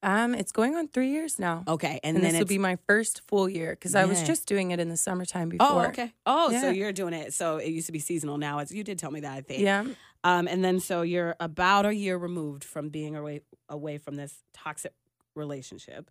Um, 0.04 0.34
it's 0.34 0.50
going 0.50 0.74
on 0.74 0.88
three 0.88 1.10
years 1.10 1.38
now. 1.38 1.62
Okay, 1.68 2.00
and, 2.02 2.16
and 2.16 2.24
then 2.24 2.32
this 2.32 2.40
will 2.40 2.46
be 2.46 2.58
my 2.58 2.76
first 2.88 3.22
full 3.28 3.48
year 3.48 3.70
because 3.70 3.94
I 3.94 4.04
was 4.04 4.22
just 4.22 4.48
doing 4.48 4.72
it 4.72 4.80
in 4.80 4.88
the 4.88 4.96
summertime 4.96 5.48
before. 5.48 5.66
Oh, 5.68 5.80
okay. 5.88 6.12
Oh, 6.26 6.50
so 6.50 6.70
you're 6.70 6.92
doing 6.92 7.14
it. 7.14 7.32
So 7.34 7.58
it 7.58 7.68
used 7.68 7.86
to 7.86 7.92
be 7.92 8.00
seasonal. 8.00 8.36
Now 8.36 8.58
it's 8.58 8.72
you 8.72 8.82
did 8.82 8.98
tell 8.98 9.12
me 9.12 9.20
that 9.20 9.32
I 9.32 9.40
think. 9.42 9.60
Yeah. 9.60 9.84
Um, 10.24 10.48
and 10.48 10.64
then 10.64 10.80
so 10.80 11.02
you're 11.02 11.36
about 11.38 11.86
a 11.86 11.94
year 11.94 12.16
removed 12.16 12.64
from 12.64 12.88
being 12.88 13.14
away 13.14 13.42
away 13.68 13.98
from 13.98 14.16
this 14.16 14.42
toxic 14.52 14.92
relationship, 15.36 16.10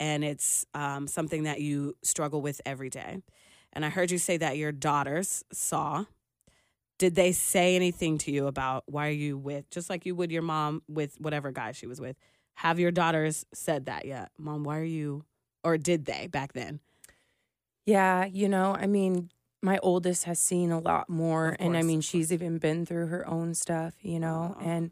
and 0.00 0.24
it's 0.24 0.64
um, 0.74 1.06
something 1.06 1.42
that 1.42 1.60
you 1.60 1.96
struggle 2.02 2.40
with 2.40 2.60
every 2.64 2.88
day. 2.88 3.18
And 3.74 3.84
I 3.84 3.90
heard 3.90 4.10
you 4.10 4.18
say 4.18 4.38
that 4.38 4.56
your 4.56 4.72
daughters 4.72 5.44
saw. 5.52 6.06
Did 6.98 7.14
they 7.14 7.32
say 7.32 7.76
anything 7.76 8.18
to 8.18 8.32
you 8.32 8.46
about 8.48 8.84
why 8.86 9.08
are 9.08 9.12
you 9.12 9.38
with 9.38 9.70
just 9.70 9.88
like 9.88 10.04
you 10.04 10.14
would 10.14 10.32
your 10.32 10.42
mom 10.42 10.82
with 10.88 11.14
whatever 11.20 11.52
guy 11.52 11.72
she 11.72 11.86
was 11.86 12.00
with? 12.00 12.16
Have 12.58 12.80
your 12.80 12.90
daughters 12.90 13.46
said 13.54 13.86
that 13.86 14.04
yet? 14.04 14.32
Mom, 14.36 14.64
why 14.64 14.78
are 14.78 14.82
you 14.82 15.24
or 15.62 15.78
did 15.78 16.06
they 16.06 16.26
back 16.26 16.54
then? 16.54 16.80
Yeah, 17.86 18.24
you 18.24 18.48
know, 18.48 18.74
I 18.74 18.88
mean, 18.88 19.30
my 19.62 19.78
oldest 19.78 20.24
has 20.24 20.40
seen 20.40 20.72
a 20.72 20.80
lot 20.80 21.08
more, 21.08 21.50
Of 21.50 21.56
and 21.60 21.76
I 21.76 21.82
mean, 21.82 22.00
she's 22.00 22.32
even 22.32 22.58
been 22.58 22.84
through 22.84 23.06
her 23.06 23.26
own 23.28 23.54
stuff, 23.54 23.94
you 24.02 24.18
know, 24.18 24.56
and 24.60 24.90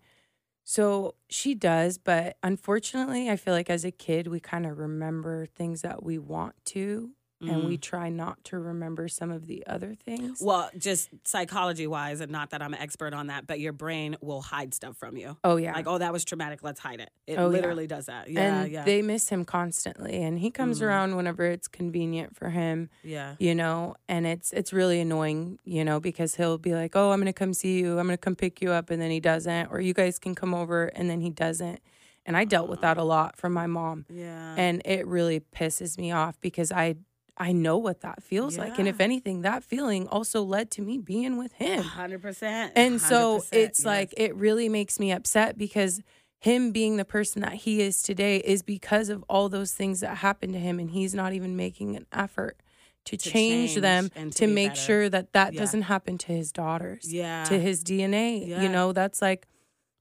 so 0.63 1.17
she 1.29 1.57
does. 1.57 1.99
But 1.99 2.37
unfortunately, 2.45 3.29
I 3.31 3.37
feel 3.37 3.53
like 3.53 3.69
as 3.69 3.85
a 3.85 3.91
kid, 3.91 4.29
we 4.29 4.39
kind 4.39 4.65
of 4.65 4.79
remember 4.79 5.47
things 5.47 5.83
that 5.83 6.05
we 6.05 6.19
want 6.19 6.55
to 6.67 7.11
and 7.41 7.63
Mm. 7.63 7.67
we 7.69 7.77
try 7.77 8.09
not 8.09 8.43
to 8.45 8.59
remember 8.59 9.09
some 9.09 9.31
of 9.31 9.47
the 9.47 9.67
other 9.67 9.95
things. 9.95 10.41
Well, 10.41 10.71
just 10.79 11.11
psychology 11.25 11.87
wise, 11.87 12.21
and 12.21 12.33
not 12.33 12.51
that 12.51 12.63
I'm 12.63 12.73
an 12.73 12.81
expert 12.81 13.13
on 13.13 13.27
that, 13.27 13.47
but 13.47 13.61
your 13.61 13.75
brain 13.75 14.17
will 14.23 14.41
hide 14.41 14.73
stuff 14.73 14.97
from 14.97 15.17
you. 15.19 15.37
oh 15.45 15.57
yeah. 15.57 15.75
Like, 15.75 15.87
oh, 15.87 15.99
that 15.99 16.13
was 16.13 16.25
traumatic. 16.25 16.63
Let's 16.63 16.81
hide 16.81 17.01
it. 17.01 17.11
It 17.27 17.35
Oh, 17.39 17.43
yeah. 17.43 17.47
literally 17.49 17.87
does 17.87 18.07
that. 18.07 18.31
Yeah, 18.31 18.63
and 18.63 18.73
yeah, 18.73 18.85
they 18.85 19.03
miss 19.03 19.29
him 19.29 19.45
constantly 19.45 20.15
and 20.23 20.39
he 20.39 20.51
comes 20.51 20.81
Mhm. 20.81 20.87
around 20.87 21.17
whenever 21.17 21.45
it's 21.45 21.69
convenient 21.69 22.35
for 22.37 22.51
him 22.51 22.89
yeah. 23.03 23.35
you 23.39 23.55
know 23.55 23.95
and 24.09 24.27
it's 24.27 24.53
it's 24.53 24.73
really 24.73 25.01
annoying 25.01 25.59
you 25.65 25.85
know 25.85 26.01
because 26.01 26.37
he'll 26.37 26.59
be 26.59 26.75
like 26.75 26.95
oh 26.97 27.11
i'm 27.13 27.19
gonna 27.21 27.33
come 27.33 27.53
see 27.53 27.79
you 27.81 27.99
i'm 27.99 28.07
gonna 28.07 28.17
come 28.17 28.35
pick 28.37 28.61
you 28.63 28.71
up 28.71 28.91
and 28.91 29.01
then 29.03 29.11
he 29.11 29.21
doesn't 29.21 29.67
or 29.71 29.81
you 29.81 29.93
guys 29.95 30.19
can 30.19 30.35
come 30.35 30.55
over 30.55 30.87
and 30.87 31.09
then 31.11 31.21
he 31.21 31.31
doesn't 31.31 31.81
and 32.25 32.37
i 32.37 32.45
dealt 32.45 32.69
with 32.69 32.81
that 32.81 32.97
a 32.97 33.03
lot 33.03 33.37
from 33.37 33.53
my 33.53 33.67
mom 33.67 34.05
Yeah. 34.09 34.55
and 34.57 34.83
it 34.85 35.07
really 35.07 35.41
pisses 35.41 35.99
me 35.99 36.13
off 36.13 36.41
because 36.41 36.71
i 36.73 36.97
i 37.39 37.53
know 37.53 37.77
what 37.77 38.01
that 38.01 38.23
feels 38.23 38.57
like 38.59 38.79
and 38.79 38.89
if 38.89 39.01
anything 39.01 39.43
that 39.43 39.63
feeling 39.63 40.07
also 40.09 40.43
led 40.43 40.71
to 40.71 40.83
me 40.83 40.99
being 40.99 41.37
with 41.37 41.53
him 41.55 41.83
hundred 41.83 42.23
percent. 42.23 42.73
and 42.77 43.01
so 43.01 43.43
it's 43.53 43.85
like 43.85 44.15
it 44.17 44.35
really 44.37 44.69
makes 44.69 44.99
me 44.99 45.13
upset 45.13 45.57
because 45.59 46.01
him 46.41 46.71
being 46.71 46.97
the 46.97 47.05
person 47.05 47.43
that 47.43 47.55
he 47.55 47.81
is 47.81 48.03
today 48.03 48.37
is 48.39 48.63
because 48.63 49.09
of 49.09 49.25
all 49.29 49.49
those 49.49 49.73
things 49.73 50.01
that 50.01 50.19
happened 50.19 50.53
to 50.53 50.59
him 50.59 50.79
and 50.79 50.91
he's 50.91 51.15
not 51.15 51.33
even 51.33 51.57
making 51.57 51.97
an 51.97 52.07
effort 52.13 52.61
to, 53.07 53.17
To 53.17 53.31
change, 53.31 53.71
change 53.71 53.81
them 53.83 54.11
to 54.11 54.31
to, 54.31 54.47
be 54.47 54.53
make 54.53 54.69
better. 54.71 54.81
sure 54.81 55.09
that 55.09 55.33
that 55.33 55.55
Yeah. 55.55 55.61
doesn't 55.61 55.83
happen 55.83 56.19
to 56.19 56.33
his 56.33 56.53
daughters 56.53 57.13
yeah. 57.13 57.45
to 57.45 57.59
his 57.59 57.83
DNA 57.85 58.47
Yeah. 58.47 58.63
you 58.63 58.69
know 58.69 58.93
that's 58.93 59.23
like 59.23 59.47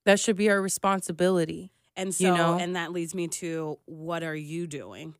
that 0.05 0.19
should 0.19 0.35
be 0.35 0.49
our 0.49 0.61
responsibility 0.61 1.71
And 1.95 2.13
so, 2.13 2.25
you 2.25 2.33
know? 2.35 2.57
and 2.59 2.75
that 2.75 2.91
leads 2.91 3.15
me 3.15 3.27
to 3.39 3.79
what 3.85 4.21
are 4.23 4.35
you 4.35 4.67
doing? 4.67 5.15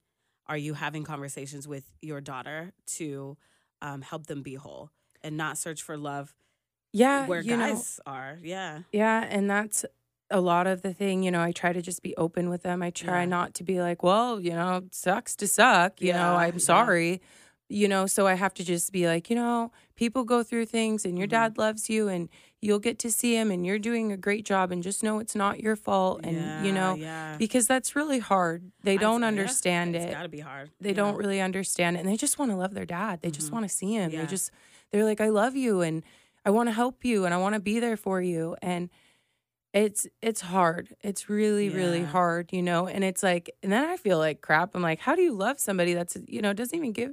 Are 0.47 0.57
you 0.57 0.73
having 0.75 1.03
conversations 1.03 1.67
with 1.67 1.91
your 2.01 2.21
daughter 2.21 2.73
to 2.97 3.37
um, 3.81 4.01
help 4.01 4.27
them 4.27 4.43
be 4.43 4.55
whole 4.55 4.91
and 5.23 5.37
not 5.37 5.57
search 5.57 5.81
for 5.81 5.97
love 5.97 6.35
yeah 6.93 7.27
where 7.27 7.43
you 7.43 7.57
know 7.57 7.85
guys 7.85 7.99
are? 8.05 8.39
Yeah. 8.43 8.83
Yeah, 8.91 9.25
and 9.29 9.49
that's 9.49 9.85
a 10.31 10.41
lot 10.41 10.67
of 10.67 10.81
the 10.81 10.93
thing, 10.93 11.23
you 11.23 11.31
know, 11.31 11.41
I 11.41 11.51
try 11.51 11.73
to 11.73 11.81
just 11.81 12.01
be 12.01 12.15
open 12.17 12.49
with 12.49 12.63
them. 12.63 12.81
I 12.81 12.89
try 12.91 13.25
Yeah. 13.25 13.25
not 13.25 13.53
to 13.55 13.63
be 13.63 13.81
like, 13.81 14.03
well, 14.03 14.39
you 14.39 14.51
know, 14.51 14.87
sucks 14.91 15.35
to 15.37 15.47
suck, 15.47 16.01
you 16.01 16.13
know, 16.13 16.35
I'm 16.37 16.59
yeah. 16.59 16.59
sorry. 16.59 17.21
You 17.69 17.87
know, 17.87 18.05
so 18.05 18.27
I 18.27 18.35
have 18.35 18.53
to 18.55 18.63
just 18.63 18.91
be 18.91 19.07
like, 19.07 19.29
you 19.29 19.35
know, 19.35 19.71
people 19.95 20.23
go 20.23 20.43
through 20.43 20.67
things 20.67 21.03
and 21.05 21.17
your 21.17 21.25
Mhm. 21.25 21.27
dad 21.27 21.57
loves 21.57 21.89
you 21.89 22.07
and 22.07 22.29
you'll 22.65 22.79
get 22.79 22.97
to 22.99 23.11
see 23.11 23.35
him 23.35 23.51
and 23.51 23.65
you're 23.65 23.79
doing 23.79 24.11
a 24.11 24.17
great 24.17 24.43
job 24.45 24.71
and 24.71 24.81
just 24.83 25.03
know 25.03 25.19
it's 25.19 25.35
not 25.35 25.59
your 25.59 25.75
fault 25.75 26.21
and 26.23 26.65
you 26.65 26.71
know, 26.73 26.95
yeah. 26.95 27.35
because 27.37 27.67
that's 27.67 27.95
really 27.95 28.19
hard. 28.19 28.71
They 28.83 28.97
don't 28.97 29.21
yeah, 29.21 29.27
understand 29.27 29.95
It's 29.95 30.05
It's 30.05 30.13
got 30.13 30.23
to 30.23 30.29
be 30.29 30.39
hard. 30.39 30.71
they 30.81 30.89
Yeah. 30.89 30.95
don't 30.95 31.15
really 31.17 31.39
understand 31.39 31.95
it 31.95 31.99
and 32.01 32.09
they 32.09 32.17
just 32.17 32.39
want 32.39 32.51
to 32.51 32.57
love 32.57 32.73
their 32.73 32.85
dad 32.85 33.21
they 33.21 33.31
just 33.31 33.49
Mhm. 33.49 33.53
want 33.53 33.63
to 33.69 33.69
see 33.69 33.93
him 33.93 34.11
Yeah. 34.11 34.21
they 34.21 34.27
just 34.27 34.51
they're 34.91 35.05
like 35.05 35.21
i 35.21 35.29
love 35.29 35.55
you 35.55 35.81
and 35.81 36.03
i 36.45 36.49
want 36.49 36.67
to 36.69 36.73
help 36.73 37.05
you 37.05 37.25
and 37.25 37.33
i 37.33 37.37
want 37.37 37.53
to 37.55 37.61
be 37.61 37.79
there 37.79 37.97
for 37.97 38.19
you 38.21 38.55
and 38.61 38.89
it's 39.73 40.07
it's 40.21 40.41
hard 40.41 40.95
it's 41.01 41.29
really 41.29 41.69
really 41.69 42.03
hard 42.03 42.51
you 42.53 42.61
know 42.61 42.87
and 42.87 43.03
it's 43.03 43.21
like 43.21 43.49
and 43.61 43.71
then 43.71 43.83
i 43.89 43.97
feel 43.97 44.17
like 44.17 44.41
crap 44.41 44.73
i'm 44.75 44.81
like 44.81 44.99
how 44.99 45.15
do 45.15 45.21
you 45.21 45.33
love 45.33 45.59
somebody 45.59 45.93
that's 45.93 46.15
you 46.27 46.41
know 46.41 46.53
doesn't 46.53 46.77
even 46.77 46.91
give 46.93 47.11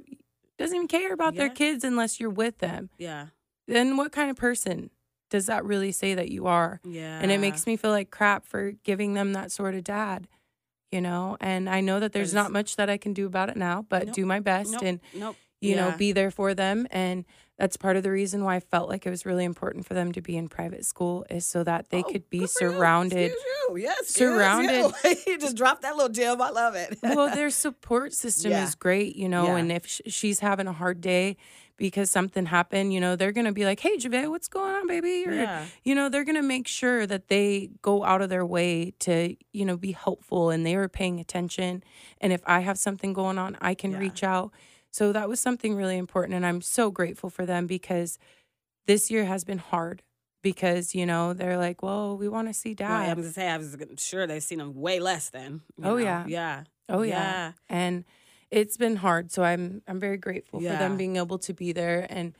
doesn't 0.57 0.75
even 0.75 0.87
care 0.87 1.11
about 1.13 1.35
their 1.35 1.49
kids 1.49 1.83
unless 1.83 2.19
you're 2.19 2.29
with 2.29 2.59
them 2.59 2.89
Yeah. 2.97 3.27
then 3.67 3.97
what 3.97 4.11
kind 4.11 4.29
of 4.29 4.37
person 4.37 4.91
does 5.33 5.47
that 5.47 5.65
really 5.65 5.91
say 5.91 6.13
that 6.13 6.29
you 6.29 6.45
are 6.45 6.79
Yeah. 6.85 7.19
and 7.19 7.31
it 7.31 7.39
makes 7.39 7.65
me 7.65 7.75
feel 7.75 7.89
like 7.89 8.11
crap 8.11 8.45
for 8.45 8.73
giving 8.83 9.15
them 9.15 9.33
that 9.33 9.51
sort 9.51 9.73
of 9.73 9.83
dad 9.83 10.27
you 10.91 11.01
know 11.01 11.37
and 11.41 11.67
i 11.67 11.81
know 11.81 11.99
that 11.99 12.13
there's 12.13 12.35
not 12.35 12.51
much 12.51 12.75
that 12.75 12.87
i 12.87 12.97
can 12.97 13.13
do 13.13 13.25
about 13.25 13.49
it 13.49 13.57
now 13.57 13.83
but 13.89 14.05
Nope. 14.05 14.15
do 14.15 14.25
my 14.27 14.39
best 14.39 14.73
Nope. 14.73 14.83
and 14.83 14.99
Nope. 15.15 15.35
you 15.59 15.75
know 15.75 15.91
be 15.97 16.11
there 16.11 16.29
for 16.29 16.53
them 16.53 16.85
and 16.91 17.25
that's 17.57 17.77
part 17.77 17.97
of 17.97 18.03
the 18.03 18.11
reason 18.11 18.43
why 18.43 18.55
i 18.57 18.59
felt 18.59 18.89
like 18.89 19.07
it 19.07 19.09
was 19.09 19.25
really 19.25 19.43
important 19.43 19.87
for 19.87 19.95
them 19.95 20.11
to 20.11 20.21
be 20.21 20.37
in 20.37 20.47
private 20.49 20.85
school 20.85 21.25
is 21.31 21.47
so 21.47 21.63
that 21.63 21.89
they 21.89 22.03
Oh, 22.03 22.11
could 22.11 22.29
be 22.29 22.39
you. 22.39 22.47
surrounded 22.47 23.31
you. 23.31 23.77
Yes. 23.77 24.09
surrounded- 24.09 24.91
You. 25.03 25.15
you 25.25 25.39
just 25.39 25.55
dropped 25.57 25.81
that 25.81 25.95
little 25.95 26.09
gem. 26.13 26.39
I 26.41 26.51
love 26.51 26.75
it. 26.75 26.99
well 27.01 27.33
their 27.39 27.49
support 27.49 28.13
system 28.13 28.51
Yeah. 28.51 28.63
is 28.65 28.75
great 28.75 29.15
you 29.15 29.27
know 29.29 29.45
Yeah. 29.47 29.57
and 29.57 29.71
if 29.71 29.87
sh- 29.87 30.01
she's 30.07 30.39
having 30.41 30.67
a 30.67 30.73
hard 30.73 31.01
day 31.01 31.37
because 31.77 32.11
something 32.11 32.45
happened 32.45 32.93
you 32.93 32.99
know 32.99 33.15
they're 33.15 33.31
gonna 33.31 33.51
be 33.51 33.65
like 33.65 33.79
hey 33.79 33.97
Javea, 33.97 34.29
what's 34.29 34.47
going 34.47 34.73
on 34.75 34.87
baby 34.87 35.25
or 35.27 35.33
yeah. 35.33 35.65
you 35.83 35.95
know 35.95 36.07
they're 36.09 36.23
going 36.23 36.35
to 36.35 36.41
make 36.43 36.67
sure 36.67 37.07
that 37.07 37.27
they 37.29 37.71
go 37.81 38.03
out 38.03 38.21
of 38.21 38.29
their 38.29 38.45
way 38.45 38.93
to 38.99 39.35
you 39.51 39.65
know 39.65 39.75
be 39.77 39.91
helpful 39.91 40.49
and 40.49 40.65
they 40.65 40.75
are 40.75 40.87
paying 40.87 41.19
attention 41.19 41.83
and 42.21 42.31
if 42.31 42.41
i 42.45 42.59
have 42.59 42.77
something 42.77 43.11
going 43.13 43.37
on 43.37 43.57
i 43.61 43.73
can 43.73 43.91
Yeah. 43.91 43.99
reach 43.99 44.23
out 44.23 44.51
so 44.91 45.11
that 45.11 45.27
was 45.27 45.39
something 45.39 45.75
really 45.75 45.97
important 45.97 46.35
and 46.35 46.45
i'm 46.45 46.61
so 46.61 46.91
grateful 46.91 47.29
for 47.29 47.45
them 47.45 47.65
because 47.67 48.19
this 48.85 49.09
year 49.09 49.25
has 49.25 49.43
been 49.43 49.57
hard 49.57 50.03
because 50.43 50.93
you 50.93 51.05
know 51.05 51.33
they're 51.33 51.57
like 51.57 51.81
well 51.81 52.17
we 52.17 52.27
want 52.27 52.47
to 52.49 52.53
see 52.53 52.75
Well, 52.79 52.91
I 52.91 53.07
dad 53.07 53.17
was 53.17 53.25
gonna 53.25 53.33
say 53.33 53.49
I 53.49 53.57
was 53.57 53.75
sure 53.97 54.27
they've 54.27 54.43
seen 54.43 54.59
them 54.59 54.75
way 54.75 54.99
less 54.99 55.29
than. 55.29 55.61
Oh, 55.81 55.91
know? 55.91 55.97
yeah. 55.97 56.25
Yeah. 56.27 56.63
oh 56.89 57.01
yeah. 57.01 57.53
and 57.69 58.03
it's 58.53 58.77
been 58.77 58.95
hard 58.95 59.31
so 59.31 59.43
i'm 59.43 59.81
i'm 59.87 59.99
very 59.99 60.17
grateful 60.17 60.59
for 60.73 60.77
them 60.79 60.97
being 60.97 61.17
able 61.17 61.39
to 61.39 61.53
be 61.53 61.71
there 61.73 62.05
and 62.09 62.35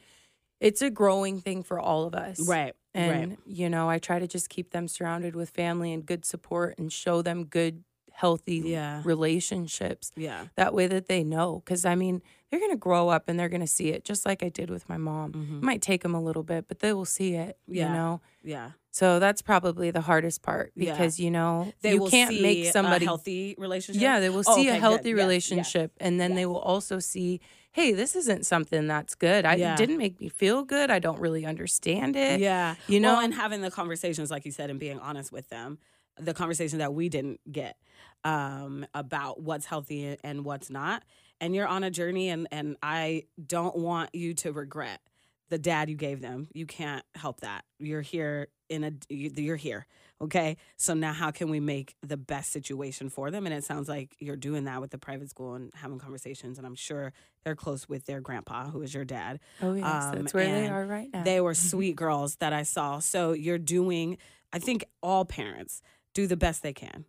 it's 0.60 0.82
a 0.82 0.90
growing 0.90 1.42
thing 1.42 1.64
for 1.64 1.80
all 1.80 2.06
of 2.06 2.14
us 2.16 2.40
Right. 2.48 2.74
And, 2.96 3.30
right. 3.32 3.40
you 3.46 3.70
know, 3.70 3.90
I 3.90 3.98
try 3.98 4.20
to 4.20 4.28
just 4.28 4.50
keep 4.50 4.70
them 4.72 4.88
surrounded 4.88 5.36
with 5.36 5.50
family 5.50 5.92
and 5.94 6.06
good 6.06 6.26
support 6.26 6.76
and 6.78 6.94
show 6.94 7.24
them 7.24 7.46
good, 7.46 7.84
healthy 8.16 8.62
Yeah. 8.66 9.02
relationships. 9.04 10.12
Yeah. 10.16 10.46
That 10.56 10.74
way 10.74 10.88
that 10.88 11.08
they 11.08 11.24
know. 11.24 11.62
Because, 11.66 11.84
I 11.86 11.96
mean, 11.96 12.22
they're 12.50 12.60
going 12.60 12.72
to 12.72 12.78
grow 12.78 13.10
up 13.10 13.28
and 13.28 13.40
they're 13.40 13.50
going 13.50 13.62
to 13.62 13.68
see 13.68 13.90
it 13.90 14.06
just 14.06 14.26
like 14.26 14.44
I 14.44 14.50
did 14.50 14.70
with 14.70 14.88
my 14.88 14.98
mom. 14.98 15.34
Mhm. 15.34 15.58
It 15.58 15.64
might 15.64 15.82
take 15.82 16.04
them 16.04 16.14
a 16.14 16.22
little 16.22 16.44
bit, 16.44 16.68
but 16.68 16.80
they 16.80 16.94
will 16.94 17.06
see 17.06 17.34
it, 17.34 17.58
Yeah. 17.68 17.88
you 17.88 17.94
know? 17.94 18.22
Yeah. 18.44 18.72
So 18.92 19.20
that's 19.20 19.42
probably 19.42 19.90
the 19.90 20.02
hardest 20.02 20.44
part 20.44 20.72
Yeah. 20.76 20.92
because, 20.92 21.20
you 21.20 21.32
know, 21.32 21.74
They 21.82 21.94
you 21.94 22.00
will 22.02 22.10
can't 22.12 22.30
see 22.30 22.42
make 22.42 22.66
somebody. 22.72 23.06
a 23.06 23.08
healthy 23.08 23.56
relationship. 23.58 24.02
yeah, 24.02 24.20
they 24.20 24.30
will 24.30 24.44
Oh, 24.46 24.56
see 24.56 24.70
okay, 24.70 24.78
a 24.78 24.80
healthy 24.80 25.10
Yes, 25.10 25.18
yes. 25.18 25.24
relationship. 25.26 25.92
And 26.00 26.20
then 26.22 26.36
they 26.36 26.46
will 26.46 26.60
also 26.60 27.00
see, 27.00 27.42
hey, 27.72 27.92
this 27.94 28.16
isn't 28.16 28.46
something 28.46 28.86
that's 28.86 29.16
good. 29.16 29.46
I 29.46 29.56
Yeah. 29.56 29.74
it 29.74 29.78
didn't 29.78 29.98
make 29.98 30.22
me 30.22 30.30
feel 30.30 30.64
good. 30.64 30.92
I 30.92 31.00
don't 31.00 31.20
really 31.20 31.44
understand 31.48 32.16
it. 32.16 32.40
Yeah. 32.40 32.76
You 32.88 33.00
know, 33.00 33.14
well, 33.14 33.22
and 33.22 33.34
having 33.34 33.62
the 33.62 33.72
conversations, 33.72 34.30
like 34.30 34.46
you 34.46 34.52
said, 34.52 34.70
and 34.70 34.80
being 34.80 35.00
honest 35.00 35.32
with 35.32 35.50
them, 35.50 35.80
the 36.20 36.36
conversation 36.36 36.78
that 36.78 36.94
we 36.94 37.10
didn't 37.10 37.40
get 37.52 37.76
um, 38.24 38.86
about 38.94 39.42
what's 39.42 39.66
healthy 39.66 40.18
and 40.24 40.46
what's 40.46 40.70
not. 40.70 41.04
And 41.42 41.56
you're 41.56 41.68
on 41.68 41.84
a 41.84 41.92
journey, 41.92 42.30
and, 42.30 42.48
and 42.52 42.78
I 42.82 43.26
don't 43.46 43.76
want 43.76 44.14
you 44.14 44.34
to 44.36 44.52
regret 44.52 45.02
the 45.50 45.58
dad 45.58 45.90
you 45.90 45.96
gave 45.96 46.22
them. 46.22 46.48
You 46.54 46.66
can't 46.66 47.04
help 47.16 47.42
that. 47.42 47.66
You're 47.80 48.02
here 48.02 48.48
in 48.70 48.84
a, 48.84 48.92
you're 49.10 49.56
here. 49.56 49.86
Okay. 50.22 50.58
So 50.78 50.94
now 50.94 51.12
how 51.12 51.32
can 51.32 51.50
we 51.50 51.60
make 51.60 51.96
the 52.02 52.18
best 52.18 52.52
situation 52.52 53.10
for 53.10 53.30
them? 53.30 53.46
And 53.46 53.54
it 53.54 53.64
sounds 53.64 53.90
like 53.90 54.16
you're 54.20 54.38
doing 54.38 54.64
that 54.64 54.80
with 54.80 54.92
the 54.92 54.98
private 54.98 55.30
school 55.30 55.56
and 55.56 55.72
having 55.76 56.00
conversations. 56.00 56.58
And 56.58 56.66
I'm 56.66 56.76
sure 56.76 57.12
they're 57.44 57.56
close 57.56 57.90
with 57.90 58.06
their 58.06 58.22
grandpa, 58.22 58.70
who 58.70 58.82
is 58.82 58.94
your 58.94 59.06
dad. 59.06 59.40
oh, 59.62 59.74
yes, 59.74 59.86
um, 59.86 60.16
that's 60.16 60.34
where 60.34 60.46
they 60.46 60.70
are 60.70 60.86
right 60.86 61.10
now. 61.14 61.24
They 61.24 61.42
were 61.42 61.54
sweet 61.54 61.96
girls 61.96 62.36
that 62.38 62.54
I 62.54 62.64
saw. 62.64 63.00
So 63.00 63.34
you're 63.34 63.58
doing, 63.58 64.18
I 64.54 64.60
think 64.60 64.86
all 65.02 65.26
parents 65.26 65.82
do 66.14 66.26
the 66.26 66.38
best 66.38 66.64
they 66.64 66.74
can. 66.74 67.06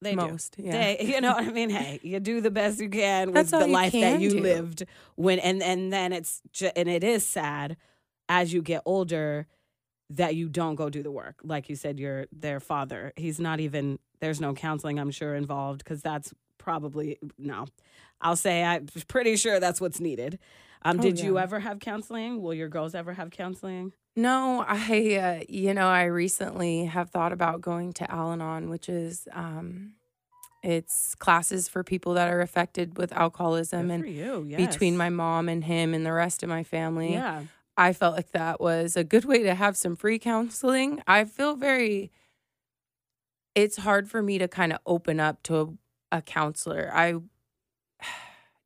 They 0.00 0.14
Most, 0.14 0.56
do. 0.56 0.62
yeah. 0.64 0.72
They, 0.72 0.98
you 1.14 1.20
know 1.20 1.32
what 1.32 1.44
I 1.44 1.50
mean? 1.50 1.70
Hey, 1.70 1.98
you 2.02 2.20
do 2.20 2.40
the 2.40 2.50
best 2.50 2.80
you 2.80 2.88
can 2.88 3.32
with 3.32 3.50
the 3.50 3.66
life 3.66 3.92
that 3.92 4.20
you 4.20 4.30
do. 4.30 4.40
lived 4.40 4.84
when, 5.16 5.38
and 5.40 5.62
and 5.62 5.92
then 5.92 6.12
it's 6.12 6.40
ju- 6.52 6.70
and 6.76 6.88
it 6.88 7.02
is 7.02 7.26
sad 7.26 7.76
as 8.28 8.52
you 8.52 8.62
get 8.62 8.82
older 8.84 9.46
that 10.10 10.34
you 10.36 10.48
don't 10.48 10.76
go 10.76 10.88
do 10.88 11.02
the 11.02 11.10
work. 11.10 11.40
Like 11.42 11.68
you 11.68 11.76
said, 11.76 11.98
you're 11.98 12.26
their 12.32 12.60
father. 12.60 13.12
He's 13.16 13.40
not 13.40 13.60
even. 13.60 13.98
There's 14.20 14.40
no 14.40 14.52
counseling, 14.54 14.98
I'm 14.98 15.10
sure, 15.10 15.34
involved 15.34 15.82
because 15.84 16.02
that's 16.02 16.32
probably 16.58 17.18
no. 17.38 17.66
I'll 18.20 18.36
say 18.36 18.64
I'm 18.64 18.86
pretty 19.06 19.36
sure 19.36 19.60
that's 19.60 19.80
what's 19.80 20.00
needed. 20.00 20.38
Um, 20.82 20.98
Oh, 20.98 21.02
did 21.02 21.18
you 21.20 21.38
ever 21.38 21.58
have 21.60 21.80
counseling? 21.80 22.40
Will 22.42 22.54
your 22.54 22.68
girls 22.68 22.94
ever 22.94 23.12
have 23.14 23.30
counseling? 23.30 23.92
No, 24.18 24.64
I, 24.66 25.14
uh, 25.14 25.44
you 25.48 25.72
know, 25.74 25.86
I 25.86 26.04
recently 26.04 26.86
have 26.86 27.10
thought 27.10 27.32
about 27.32 27.60
going 27.60 27.92
to 27.94 28.10
Al 28.10 28.32
Anon, 28.32 28.68
which 28.68 28.88
is, 28.88 29.28
um, 29.32 29.92
it's 30.60 31.14
classes 31.14 31.68
for 31.68 31.84
people 31.84 32.14
that 32.14 32.28
are 32.28 32.40
affected 32.40 32.98
with 32.98 33.12
alcoholism 33.12 33.86
Good 33.86 33.94
and 33.94 34.08
you. 34.08 34.44
Yes. 34.48 34.72
between 34.72 34.96
my 34.96 35.08
mom 35.08 35.48
and 35.48 35.62
him 35.62 35.94
and 35.94 36.04
the 36.04 36.12
rest 36.12 36.42
of 36.42 36.48
my 36.48 36.64
family. 36.64 37.12
yeah, 37.12 37.44
I 37.76 37.92
felt 37.92 38.16
like 38.16 38.32
that 38.32 38.60
was 38.60 38.96
a 38.96 39.04
good 39.04 39.24
way 39.24 39.44
to 39.44 39.54
have 39.54 39.76
some 39.76 39.94
free 39.94 40.18
counseling. 40.18 41.00
I 41.06 41.24
feel 41.24 41.54
very, 41.54 42.10
it's 43.54 43.76
hard 43.76 44.10
for 44.10 44.20
me 44.20 44.38
to 44.38 44.48
kind 44.48 44.72
of 44.72 44.80
open 44.84 45.20
up 45.20 45.44
to 45.44 45.78
a, 46.10 46.16
a 46.16 46.22
counselor. 46.22 46.90
I 46.92 47.14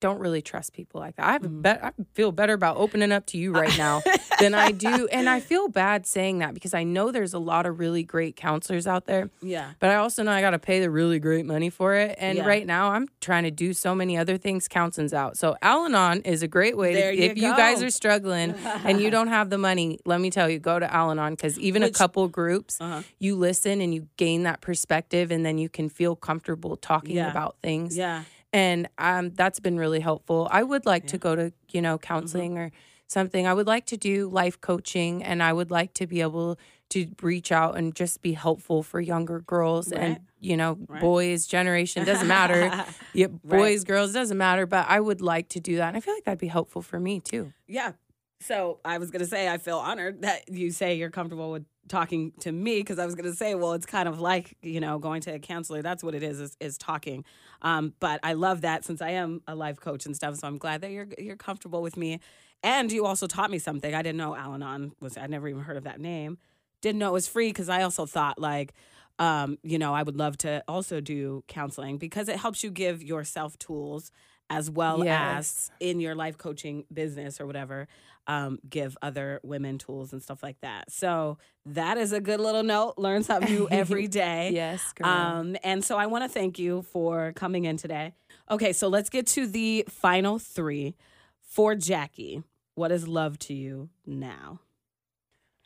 don't 0.03 0.19
really 0.19 0.43
trust 0.43 0.75
people 0.75 1.01
like 1.01 1.17
that. 1.17 1.25
I 1.27 1.33
have 1.33 1.43
Mm-hmm. 1.43 1.63
bet 1.63 1.83
I 1.83 1.93
feel 2.15 2.31
better 2.33 2.53
about 2.53 2.77
opening 2.77 3.11
up 3.13 3.25
to 3.27 3.39
you 3.39 3.53
right 3.53 3.77
now 3.79 4.03
than 4.41 4.53
I 4.53 4.71
do. 4.73 5.09
And 5.13 5.29
I 5.29 5.41
feel 5.41 5.69
bad 5.69 6.07
saying 6.07 6.39
that 6.41 6.53
because 6.55 6.75
I 6.75 6.83
know 6.85 7.11
there's 7.13 7.33
a 7.35 7.39
lot 7.39 7.65
of 7.67 7.79
really 7.79 8.03
great 8.03 8.35
counselors 8.37 8.87
out 8.87 9.07
there. 9.07 9.31
Yeah. 9.41 9.71
But 9.81 9.91
I 9.91 9.97
also 9.97 10.23
know 10.25 10.33
I 10.33 10.41
got 10.41 10.51
to 10.51 10.59
pay 10.59 10.81
the 10.81 10.91
really 10.91 11.19
great 11.19 11.47
money 11.47 11.71
for 11.71 11.95
it. 11.95 12.17
And 12.19 12.39
Yeah. 12.39 12.47
right 12.47 12.67
now 12.67 12.91
I'm 12.93 13.07
trying 13.21 13.45
to 13.45 13.51
do 13.51 13.73
so 13.73 13.95
many 13.95 14.17
other 14.19 14.37
things 14.37 14.69
counseling's 14.69 15.15
out. 15.15 15.37
So 15.39 15.57
Al-Anon 15.63 16.23
is 16.23 16.43
a 16.43 16.49
great 16.49 16.77
way 16.77 16.95
There 16.95 17.13
to, 17.13 17.17
you 17.17 17.23
if 17.31 17.37
you 17.39 17.55
guys 17.57 17.83
are 17.83 17.91
struggling 17.91 18.55
and 18.85 19.01
you 19.01 19.09
don't 19.17 19.29
have 19.29 19.49
the 19.51 19.59
money, 19.59 19.99
let 20.05 20.21
me 20.21 20.31
tell 20.31 20.49
you, 20.51 20.59
go 20.59 20.79
to 20.79 20.93
Al-Anon 20.93 21.35
because 21.35 21.59
even 21.59 21.83
Which- 21.83 21.91
a 21.95 21.99
couple 21.99 22.27
groups, 22.29 22.81
Uh-huh. 22.81 23.03
you 23.21 23.37
listen 23.37 23.81
and 23.81 23.95
you 23.95 24.09
gain 24.17 24.43
that 24.45 24.61
perspective 24.61 25.31
and 25.31 25.47
then 25.47 25.59
you 25.59 25.69
can 25.69 25.89
feel 25.89 26.17
comfortable 26.17 26.77
talking 26.77 27.17
Yeah. 27.17 27.31
about 27.31 27.57
things 27.63 27.97
Yeah. 27.97 28.23
And 28.53 28.89
um, 28.99 29.31
that's 29.31 29.61
been 29.61 29.79
really 29.79 30.01
helpful. 30.01 30.49
I 30.51 30.63
would 30.63 30.87
like 30.87 31.07
to 31.09 31.19
go 31.19 31.35
to 31.37 31.53
you 31.71 31.83
know 31.83 31.99
counseling 31.99 32.59
or 32.59 32.71
something. 33.07 33.47
I 33.47 33.55
would 33.55 33.67
like 33.67 33.87
to 33.87 33.97
do 33.97 34.29
life 34.29 34.61
coaching, 34.61 35.23
and 35.23 35.43
I 35.43 35.53
would 35.53 35.71
like 35.71 35.95
to 35.95 36.07
be 36.07 36.21
able 36.21 36.59
to 36.91 37.07
reach 37.23 37.51
out 37.53 37.77
and 37.79 37.95
just 37.95 38.21
be 38.21 38.33
helpful 38.35 38.83
for 38.83 39.01
younger 39.01 39.41
girls 39.41 39.91
Right. 39.91 40.01
and 40.03 40.21
you 40.41 40.57
know 40.59 40.77
Right. 40.89 41.01
boys 41.01 41.47
generation 41.47 42.05
doesn't 42.05 42.29
matter. 42.29 42.85
yeah, 43.15 43.29
boys, 43.29 43.85
girls 43.85 44.13
doesn't 44.13 44.37
matter. 44.39 44.67
But 44.67 44.87
I 44.89 45.01
would 45.01 45.21
like 45.21 45.49
to 45.51 45.61
do 45.61 45.77
that, 45.77 45.89
and 45.89 45.97
I 45.97 46.01
feel 46.01 46.15
like 46.15 46.25
that'd 46.25 46.39
be 46.39 46.49
helpful 46.49 46.83
for 46.83 47.01
me 47.01 47.21
too. 47.21 47.53
Yeah. 47.67 47.93
So 48.41 48.81
I 48.85 48.99
was 48.99 49.13
going 49.13 49.21
to 49.21 49.27
say, 49.29 49.49
I 49.49 49.57
feel 49.57 49.79
honored 49.79 50.23
that 50.23 50.49
you 50.49 50.73
say 50.73 50.97
you're 50.97 51.11
comfortable 51.11 51.53
with 51.53 51.65
talking 51.89 52.33
to 52.41 52.53
me 52.53 52.79
because 52.81 52.99
I 52.99 53.07
was 53.07 53.15
going 53.15 53.31
to 53.31 53.37
say, 53.37 53.55
well, 53.55 53.73
it's 53.73 53.87
kind 53.87 54.09
of 54.09 54.21
like, 54.21 54.57
you 54.63 54.81
know, 54.81 54.99
going 54.99 55.21
to 55.23 55.35
a 55.35 55.39
counselor. 55.39 55.83
That's 55.83 56.03
what 56.03 56.15
it 56.15 56.23
is, 56.23 56.41
is, 56.41 56.57
is 56.61 56.79
talking. 56.79 57.25
Um, 57.61 57.95
but 58.01 58.21
I 58.23 58.35
love 58.35 58.61
that 58.63 58.85
since 58.85 59.03
I 59.03 59.11
am 59.11 59.43
a 59.47 59.55
life 59.55 59.81
coach 59.81 60.07
and 60.07 60.15
stuff. 60.15 60.37
So 60.37 60.47
I'm 60.47 60.59
glad 60.59 60.81
that 60.83 60.91
you're, 60.91 61.09
you're 61.19 61.37
comfortable 61.37 61.83
with 61.83 61.97
me. 61.97 62.21
And 62.63 62.93
you 62.93 63.05
also 63.05 63.27
taught 63.27 63.51
me 63.51 63.59
something. 63.59 63.93
I 63.95 64.03
didn't 64.03 64.19
know 64.19 64.37
Al 64.37 64.55
Anon 64.55 64.93
was, 65.01 65.19
I'd 65.19 65.31
never 65.31 65.49
even 65.49 65.63
heard 65.63 65.77
of 65.77 65.85
that 65.85 66.01
name. 66.01 66.39
Didn't 66.81 66.99
know 67.01 67.09
it 67.09 67.13
was 67.13 67.27
free 67.29 67.49
because 67.49 67.69
I 67.69 67.83
also 67.83 68.07
thought 68.07 68.39
like, 68.39 68.73
um, 69.19 69.59
you 69.63 69.79
know, 69.79 69.95
I 69.95 70.03
would 70.03 70.17
love 70.17 70.39
to 70.39 70.63
also 70.69 71.01
do 71.01 71.45
counseling 71.49 71.99
because 71.99 72.29
it 72.29 72.37
helps 72.37 72.63
you 72.65 72.71
give 72.71 73.03
yourself 73.03 73.59
tools 73.59 74.11
as 74.51 74.71
well 74.71 75.05
Yes. 75.05 75.71
as 75.71 75.71
in 75.81 76.01
your 76.01 76.15
life 76.15 76.37
coaching 76.39 76.85
business 76.93 77.41
or 77.41 77.47
whatever, 77.47 77.89
um, 78.27 78.59
give 78.69 78.97
other 79.03 79.41
women 79.43 79.79
tools 79.79 80.13
and 80.13 80.23
stuff 80.23 80.43
like 80.43 80.61
that. 80.61 80.91
So 80.91 81.39
that 81.67 81.99
is 81.99 82.13
a 82.13 82.21
good 82.21 82.41
little 82.41 82.63
note. 82.63 82.95
Learn 82.97 83.23
something 83.23 83.53
new 83.53 83.69
every 83.71 84.07
day. 84.09 84.51
Yes, 84.53 84.93
girl. 84.93 85.09
Um, 85.09 85.57
and 85.65 85.85
so 85.85 85.97
I 85.97 86.07
want 86.07 86.25
to 86.25 86.29
thank 86.29 86.59
you 86.59 86.83
for 86.83 87.33
coming 87.35 87.65
in 87.65 87.77
today. 87.77 88.15
Okay, 88.51 88.73
so 88.73 88.89
let's 88.89 89.11
get 89.11 89.27
to 89.29 89.47
the 89.47 89.85
final 89.89 90.39
three 90.39 90.95
for 91.41 91.75
Jackie. 91.75 92.43
What 92.75 92.93
is 92.93 93.07
love 93.07 93.39
to 93.41 93.55
you 93.55 93.91
now? 94.07 94.61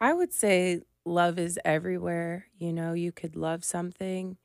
I 0.01 0.13
would 0.13 0.33
say 0.33 0.83
love 1.05 1.39
is 1.39 1.59
everywhere. 1.65 2.47
You 2.59 2.73
know, 2.73 2.93
you 2.93 3.13
could 3.13 3.37
love 3.37 3.65
something 3.65 4.37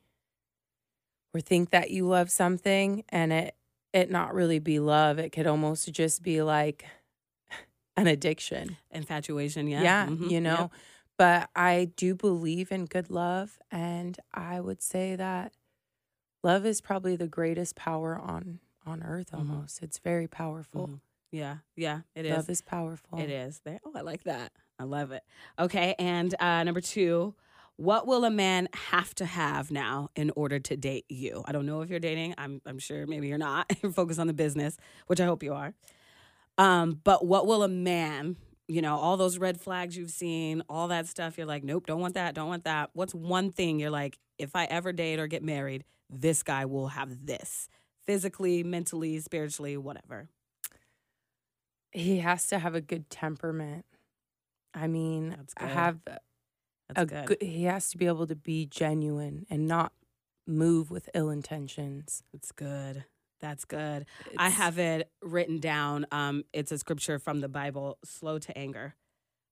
or 1.34 1.40
think 1.40 1.70
that 1.70 1.90
you 1.90 2.06
love 2.06 2.30
something 2.30 3.04
and 3.08 3.32
it 3.32 3.54
it 3.92 4.10
not 4.10 4.34
really 4.34 4.58
be 4.58 4.78
love. 4.78 5.18
It 5.18 5.30
could 5.32 5.46
almost 5.46 5.92
just 5.92 6.22
be 6.22 6.40
like 6.42 6.86
an 8.02 8.06
addiction. 8.08 8.76
Infatuation, 8.90 9.66
yeah. 9.66 9.82
Yeah, 9.82 10.06
Mhm, 10.06 10.30
you 10.30 10.40
know. 10.40 10.70
yep. 10.70 10.80
But 11.18 11.50
I 11.54 11.90
do 11.96 12.14
believe 12.14 12.72
in 12.72 12.84
good 12.86 13.10
love 13.10 13.58
and 13.70 14.18
I 14.34 14.60
would 14.60 14.82
say 14.82 15.14
that 15.16 15.52
love 16.42 16.66
is 16.66 16.80
probably 16.80 17.16
the 17.16 17.28
greatest 17.28 17.76
power 17.76 18.18
on 18.18 18.60
on 18.84 19.02
earth 19.02 19.30
Mhm. 19.30 19.38
almost. 19.38 19.82
It's 19.82 19.98
very 19.98 20.26
powerful. 20.26 20.88
Mhm. 20.88 21.00
Yeah, 21.30 21.58
yeah, 21.76 22.00
it 22.16 22.26
is. 22.26 22.32
love 22.32 22.50
is 22.50 22.60
powerful. 22.62 23.18
It 23.18 23.30
is. 23.30 23.60
There. 23.64 23.80
Oh, 23.84 23.92
I 23.94 24.00
like 24.00 24.24
that. 24.24 24.52
I 24.78 24.84
love 24.84 25.12
it. 25.12 25.22
Okay, 25.58 25.94
and 25.98 26.34
uh, 26.40 26.64
number 26.64 26.80
two, 26.80 27.34
what 27.76 28.06
will 28.06 28.24
a 28.24 28.30
man 28.30 28.68
have 28.74 29.14
to 29.14 29.24
have 29.24 29.70
now 29.70 30.10
in 30.16 30.30
order 30.36 30.58
to 30.58 30.76
date 30.76 31.06
you? 31.08 31.42
I 31.46 31.52
don't 31.52 31.64
know 31.64 31.80
if 31.82 31.88
you're 31.90 32.00
dating. 32.00 32.34
I'm. 32.36 32.60
I'm 32.66 32.78
sure 32.80 33.06
maybe 33.06 33.28
you're 33.28 33.38
not. 33.38 33.70
you're 33.82 33.92
focused 33.92 34.18
on 34.18 34.26
the 34.26 34.34
business, 34.34 34.76
which 35.06 35.20
I 35.20 35.24
hope 35.26 35.42
you 35.44 35.54
are. 35.54 35.72
Um, 36.58 37.00
but 37.02 37.24
what 37.26 37.46
will 37.46 37.62
a 37.62 37.68
man? 37.68 38.36
You 38.68 38.82
know, 38.82 38.96
all 38.96 39.16
those 39.16 39.38
red 39.38 39.60
flags 39.60 39.96
you've 39.96 40.10
seen, 40.10 40.62
all 40.68 40.88
that 40.88 41.06
stuff. 41.06 41.36
You're 41.36 41.46
like, 41.46 41.64
nope, 41.64 41.86
don't 41.86 42.00
want 42.00 42.14
that. 42.14 42.34
Don't 42.34 42.48
want 42.48 42.64
that. 42.64 42.90
What's 42.94 43.14
one 43.14 43.50
thing 43.50 43.78
you're 43.78 43.90
like, 43.90 44.18
if 44.38 44.54
I 44.56 44.64
ever 44.64 44.92
date 44.92 45.18
or 45.18 45.26
get 45.26 45.42
married, 45.42 45.84
this 46.08 46.42
guy 46.42 46.64
will 46.64 46.88
have 46.88 47.26
this 47.26 47.68
physically, 48.06 48.62
mentally, 48.62 49.18
spiritually, 49.20 49.76
whatever. 49.76 50.28
He 51.90 52.18
has 52.18 52.46
to 52.48 52.58
have 52.58 52.74
a 52.74 52.80
good 52.80 53.10
temperament. 53.10 53.84
I 54.74 54.86
mean, 54.86 55.36
I 55.58 55.66
have 55.66 55.98
That's 56.06 56.22
a 56.96 57.04
good. 57.06 57.26
good. 57.26 57.42
He 57.42 57.64
has 57.64 57.90
to 57.90 57.98
be 57.98 58.06
able 58.06 58.26
to 58.26 58.36
be 58.36 58.64
genuine 58.66 59.46
and 59.50 59.66
not 59.66 59.92
move 60.46 60.90
with 60.90 61.10
ill 61.14 61.28
intentions. 61.28 62.22
That's 62.32 62.52
good. 62.52 63.04
That's 63.42 63.64
good. 63.66 64.06
I 64.38 64.48
have 64.48 64.78
it 64.78 65.10
written 65.20 65.58
down. 65.58 66.06
Um, 66.12 66.44
it's 66.54 66.72
a 66.72 66.78
scripture 66.78 67.18
from 67.18 67.40
the 67.40 67.48
Bible 67.48 67.98
slow 68.04 68.38
to 68.38 68.56
anger. 68.56 68.94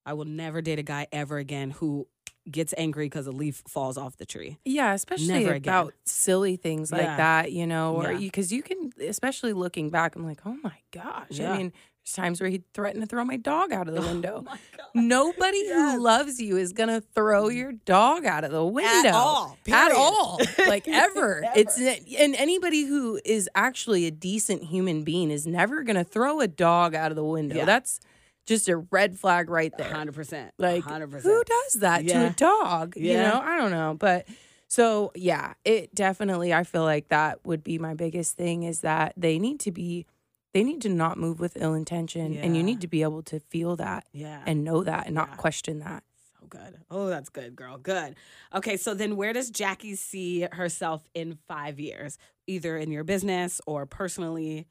I 0.07 0.15
will 0.15 0.25
never 0.25 0.63
date 0.63 0.79
a 0.79 0.83
guy 0.85 1.09
ever 1.13 1.37
again 1.39 1.73
who 1.73 2.07
gets 2.51 2.73
angry 2.79 3.07
because 3.07 3.27
a 3.27 3.33
leaf 3.33 3.63
falls 3.69 3.99
off 3.99 4.17
the 4.17 4.25
tree. 4.25 4.59
Yeah, 4.65 4.95
especially 4.95 5.27
Never 5.29 5.53
again. 5.55 5.75
about 5.75 5.95
silly 6.07 6.57
things 6.57 6.91
like 6.91 7.03
Yeah. 7.03 7.17
that, 7.19 7.53
you 7.53 7.67
know, 7.67 7.97
or 7.97 8.13
Yeah. 8.13 8.19
because 8.19 8.51
you, 8.53 8.63
can, 8.63 8.93
especially 9.01 9.53
looking 9.53 9.91
back, 9.91 10.17
I'm 10.17 10.25
like, 10.25 10.41
oh 10.47 10.57
my 10.63 10.79
gosh. 10.91 11.27
Yeah. 11.33 11.53
I 11.53 11.59
mean, 11.59 11.73
there's 12.05 12.15
times 12.15 12.41
where 12.41 12.51
he'd 12.51 12.65
threaten 12.73 13.01
to 13.01 13.07
throw 13.07 13.25
my 13.25 13.37
dog 13.37 13.73
out 13.73 13.89
of 13.89 13.95
the 13.95 14.03
oh 14.05 14.07
window. 14.07 14.43
my 14.45 14.53
God. 14.77 14.87
Nobody 14.95 15.59
Yes. 15.65 15.95
who 15.95 16.03
loves 16.03 16.41
you 16.41 16.57
is 16.57 16.73
gonna 16.73 17.01
throw 17.01 17.45
mm-hmm. 17.45 17.57
your 17.57 17.73
dog 17.73 18.25
out 18.25 18.45
of 18.45 18.51
the 18.51 18.65
window 18.65 19.09
at 19.09 19.15
all, 19.15 19.59
At 19.71 19.93
all, 19.93 20.41
like 20.59 20.89
ever. 20.89 21.45
Ever. 21.45 21.53
It's 21.55 21.79
and 21.79 22.35
anybody 22.35 22.85
who 22.85 23.21
is 23.25 23.49
actually 23.55 24.07
a 24.07 24.11
decent 24.11 24.65
human 24.65 25.03
being 25.05 25.31
is 25.31 25.47
never 25.47 25.83
gonna 25.83 26.05
throw 26.05 26.41
a 26.41 26.49
dog 26.49 26.95
out 26.95 27.13
of 27.13 27.17
the 27.17 27.25
window. 27.25 27.57
Yeah. 27.57 27.65
That's 27.67 28.01
just 28.47 28.69
a 28.69 28.79
red 28.79 29.17
flag 29.19 29.49
right 29.49 29.73
there. 29.79 29.93
100%. 29.93 30.51
Like 30.59 30.83
100%. 30.85 31.23
who 31.23 31.45
does 31.45 31.75
that 31.75 32.07
to 32.09 32.27
a 32.27 32.31
dog? 32.31 32.97
You 32.97 33.15
know, 33.15 33.41
I 33.43 33.57
don't 33.57 33.71
know, 33.71 33.95
but 33.99 34.27
so 34.67 35.13
yeah, 35.15 35.55
it 35.65 35.95
definitely. 35.95 36.53
I 36.53 36.65
feel 36.65 36.83
like 36.83 37.09
that 37.09 37.45
would 37.47 37.63
be 37.63 37.79
my 37.79 37.95
biggest 37.95 38.37
thing 38.37 38.63
is 38.65 38.81
that 38.81 39.15
they 39.17 39.39
need 39.39 39.61
to 39.61 39.71
be, 39.73 40.07
they 40.53 40.65
need 40.65 40.81
to 40.83 40.89
not 40.89 41.17
move 41.19 41.39
with 41.41 41.57
ill 41.61 41.75
intention, 41.75 42.37
and 42.37 42.57
you 42.57 42.63
need 42.63 42.81
to 42.81 42.89
be 42.89 43.03
able 43.03 43.23
to 43.25 43.39
feel 43.41 43.77
that 43.77 44.07
Yeah. 44.13 44.43
and 44.47 44.65
know 44.65 44.83
that 44.83 45.07
and 45.07 45.15
not 45.15 45.29
Yeah. 45.31 45.37
question 45.37 45.79
that. 45.81 46.03
so 46.41 46.47
good. 46.49 46.81
Oh, 46.91 47.07
that's 47.09 47.29
good, 47.29 47.55
girl. 47.55 47.77
Good. 47.79 48.17
Okay, 48.55 48.77
so 48.79 48.95
then 48.95 49.15
where 49.17 49.33
does 49.35 49.51
Jackie 49.51 49.95
see 49.95 50.47
herself 50.53 51.07
in 51.15 51.39
five 51.47 51.79
years? 51.79 52.17
Either 52.47 52.77
in 52.79 52.91
your 52.91 53.05
business 53.05 53.61
or 53.67 53.85
personally, 53.87 54.67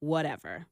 whatever. 0.00 0.66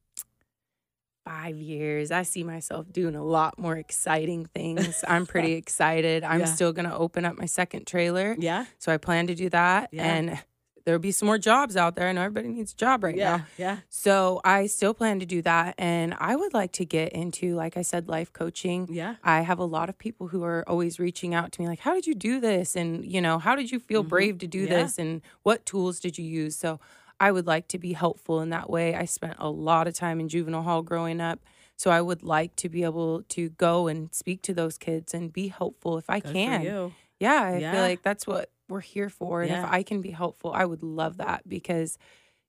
Five 1.24 1.56
years, 1.56 2.10
I 2.10 2.22
see 2.24 2.42
myself 2.44 2.92
doing 2.92 3.14
a 3.14 3.24
lot 3.24 3.56
more 3.58 3.76
exciting 3.76 4.44
things. 4.46 5.04
I'm 5.06 5.24
pretty 5.24 5.52
excited. 5.62 6.24
I'm 6.24 6.40
Yeah. 6.40 6.46
still 6.46 6.72
gonna 6.72 6.96
open 6.96 7.24
up 7.24 7.38
my 7.38 7.46
second 7.46 7.86
trailer, 7.86 8.36
Yeah. 8.38 8.66
so 8.78 8.92
I 8.92 8.96
plan 8.98 9.28
to 9.28 9.34
do 9.34 9.48
that, 9.50 9.88
Yeah. 9.92 10.02
and 10.14 10.42
there'll 10.84 11.00
be 11.00 11.12
some 11.12 11.26
more 11.26 11.38
jobs 11.38 11.76
out 11.76 11.94
there. 11.96 12.08
I 12.08 12.12
know 12.12 12.22
everybody 12.22 12.48
needs 12.48 12.72
a 12.72 12.76
job 12.76 13.04
right 13.04 13.16
yeah. 13.16 13.36
now. 13.38 13.46
Yeah. 13.56 13.76
So 13.88 14.40
I 14.44 14.66
still 14.66 14.94
plan 14.94 15.20
to 15.20 15.26
do 15.26 15.42
that. 15.42 15.74
And 15.78 16.14
I 16.18 16.36
would 16.36 16.52
like 16.54 16.72
to 16.72 16.84
get 16.84 17.12
into, 17.12 17.54
like 17.54 17.76
I 17.76 17.82
said, 17.82 18.08
life 18.08 18.32
coaching. 18.32 18.88
Yeah. 18.90 19.16
I 19.22 19.40
have 19.40 19.58
a 19.58 19.64
lot 19.64 19.88
of 19.88 19.98
people 19.98 20.28
who 20.28 20.42
are 20.44 20.64
always 20.68 20.98
reaching 20.98 21.34
out 21.34 21.52
to 21.52 21.60
me, 21.62 21.68
like, 21.68 21.80
how 21.80 21.94
did 21.94 22.06
you 22.06 22.14
do 22.14 22.40
this? 22.40 22.76
And, 22.76 23.04
you 23.04 23.20
know, 23.20 23.38
how 23.38 23.54
did 23.54 23.70
you 23.72 23.78
feel 23.78 24.04
Mhm. 24.04 24.08
brave 24.08 24.38
to 24.38 24.46
do 24.46 24.60
Yeah. 24.60 24.68
this? 24.82 24.98
And 24.98 25.22
what 25.42 25.64
tools 25.66 26.00
did 26.00 26.18
you 26.18 26.24
use? 26.24 26.56
So 26.56 26.80
I 27.20 27.30
would 27.32 27.46
like 27.46 27.68
to 27.68 27.78
be 27.78 27.92
helpful 27.92 28.40
in 28.40 28.50
that 28.50 28.68
way. 28.68 28.94
I 28.94 29.04
spent 29.04 29.36
a 29.38 29.48
lot 29.50 29.86
of 29.86 29.94
time 29.94 30.18
in 30.20 30.28
juvenile 30.28 30.62
hall 30.62 30.82
growing 30.82 31.20
up. 31.20 31.40
So 31.76 31.90
I 31.90 32.00
would 32.00 32.22
like 32.22 32.54
to 32.56 32.68
be 32.68 32.84
able 32.84 33.22
to 33.30 33.48
go 33.50 33.88
and 33.88 34.12
speak 34.14 34.42
to 34.42 34.54
those 34.54 34.78
kids 34.78 35.14
and 35.14 35.32
be 35.32 35.48
helpful 35.48 35.98
if 35.98 36.08
I 36.08 36.20
Good 36.20 36.32
can. 36.32 36.60
For 36.60 36.66
you. 36.66 36.92
Yeah, 37.18 37.42
I 37.42 37.58
Yeah. 37.58 37.72
feel 37.72 37.80
like 37.82 38.02
that's 38.02 38.26
what 38.26 38.50
we're 38.68 38.80
here 38.80 39.08
for. 39.08 39.42
And 39.42 39.50
Yeah. 39.50 39.64
if 39.64 39.72
I 39.72 39.82
can 39.82 40.00
be 40.00 40.10
helpful, 40.10 40.52
I 40.52 40.64
would 40.64 40.82
love 40.82 41.16
that 41.18 41.48
because 41.48 41.98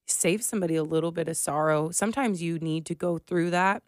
save 0.06 0.44
somebody 0.44 0.76
a 0.76 0.84
little 0.84 1.12
bit 1.12 1.28
of 1.28 1.38
sorrow. 1.38 1.90
Sometimes 1.92 2.42
you 2.42 2.60
need 2.60 2.86
to 2.88 2.96
go 2.96 3.18
through 3.18 3.52
that. 3.52 3.84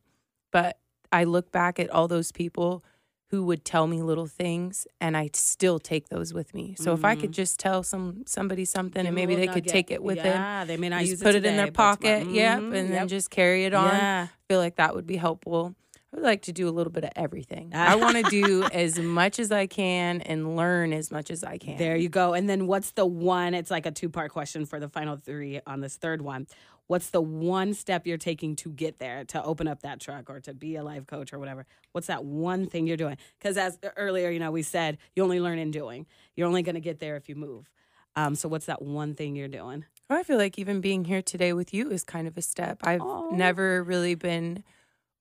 But 0.52 0.80
I 1.12 1.24
look 1.26 1.52
back 1.52 1.80
at 1.80 1.90
all 1.90 2.08
those 2.08 2.32
people 2.32 2.84
who 3.32 3.44
would 3.44 3.66
tell 3.66 3.88
me 3.88 4.02
little 4.02 4.28
things 4.28 4.86
and 5.02 5.18
I 5.18 5.30
still 5.34 5.80
take 5.80 6.10
those 6.10 6.34
with 6.34 6.54
me. 6.54 6.76
So 6.78 6.94
if 6.94 7.04
I 7.04 7.16
could 7.16 7.32
just 7.32 7.60
tell 7.60 7.82
some 7.84 8.24
somebody 8.28 8.66
something 8.66 9.02
Give 9.02 9.08
and 9.08 9.16
maybe 9.16 9.36
they 9.36 9.42
little 9.48 9.56
could 9.56 9.68
take 9.68 9.90
it 9.92 10.02
with 10.04 10.18
them. 10.18 10.26
Yeah, 10.40 10.64
they 10.64 10.78
may 10.78 10.90
not 10.90 11.06
use 11.06 11.22
put 11.22 11.36
it, 11.36 11.44
it, 11.44 11.46
in 11.46 11.58
their 11.58 11.66
today, 11.66 11.76
pocket, 11.76 12.28
yep, 12.30 12.60
Mhm, 12.62 12.76
and 12.76 12.94
then 12.94 13.08
just 13.08 13.30
carry 13.32 13.66
it 13.66 13.74
on. 13.74 13.88
Yeah. 13.96 14.28
I 14.32 14.36
feel 14.48 14.60
like 14.60 14.76
that 14.76 14.94
would 14.96 15.08
be 15.08 15.18
helpful. 15.18 15.76
I 16.16 16.20
would 16.20 16.26
like 16.26 16.44
to 16.44 16.54
do 16.54 16.70
a 16.70 16.72
little 16.72 16.94
bit 16.94 17.04
of 17.04 17.10
everything. 17.18 17.72
I 17.74 17.96
want 17.96 18.16
to 18.16 18.24
do 18.30 18.64
as 18.64 18.98
much 18.98 19.38
as 19.38 19.52
I 19.52 19.68
can 19.68 20.22
and 20.22 20.56
learn 20.56 20.94
as 20.94 21.12
much 21.12 21.30
as 21.30 21.44
I 21.44 21.58
can. 21.58 21.78
There 21.78 21.98
you 21.98 22.08
go. 22.08 22.34
And 22.34 22.50
then 22.50 22.68
what's 22.68 22.92
the 22.92 23.06
one? 23.06 23.54
It's 23.54 23.70
like 23.70 23.86
a 23.86 23.92
two 23.92 24.08
part 24.08 24.32
question 24.32 24.66
for 24.66 24.80
the 24.80 24.88
final 24.88 25.18
three 25.18 25.60
on 25.68 25.82
this 25.82 25.98
third 25.98 26.22
one. 26.22 26.48
What's 26.88 27.10
the 27.10 27.20
one 27.20 27.74
step 27.74 28.08
you're 28.08 28.18
taking 28.18 28.56
to 28.58 28.70
get 28.70 28.98
there, 28.98 29.26
to 29.26 29.44
open 29.44 29.68
up 29.68 29.82
that 29.82 30.00
truck 30.00 30.30
or 30.30 30.40
to 30.42 30.54
be 30.54 30.78
a 30.78 30.84
life 30.84 31.06
coach 31.06 31.34
or 31.34 31.40
whatever? 31.40 31.66
What's 31.92 32.08
that 32.08 32.24
one 32.24 32.68
thing 32.68 32.88
you're 32.88 32.96
doing? 32.96 33.18
Because 33.38 33.58
as 33.58 33.78
earlier, 33.98 34.30
you 34.30 34.40
know, 34.40 34.52
we 34.52 34.62
said 34.62 34.98
you 35.16 35.24
only 35.24 35.42
learn 35.42 35.60
in 35.60 35.70
doing. 35.70 36.06
You're 36.38 36.48
only 36.48 36.64
going 36.64 36.76
to 36.76 36.82
get 36.82 37.00
there 37.00 37.18
if 37.18 37.28
you 37.28 37.36
move. 37.36 37.70
Um, 38.16 38.36
so 38.36 38.48
what's 38.48 38.68
that 38.68 38.82
one 38.82 39.16
thing 39.16 39.36
you're 39.36 39.50
doing? 39.50 39.84
I 40.10 40.24
feel 40.24 40.38
like 40.38 40.58
even 40.58 40.80
being 40.80 41.04
here 41.04 41.22
today 41.22 41.52
with 41.52 41.74
you 41.74 41.90
is 41.90 42.06
kind 42.06 42.26
of 42.26 42.38
a 42.38 42.42
step. 42.42 42.80
I've 42.84 43.02
Aw. 43.02 43.32
never 43.32 43.84
really 43.84 44.16
been 44.16 44.64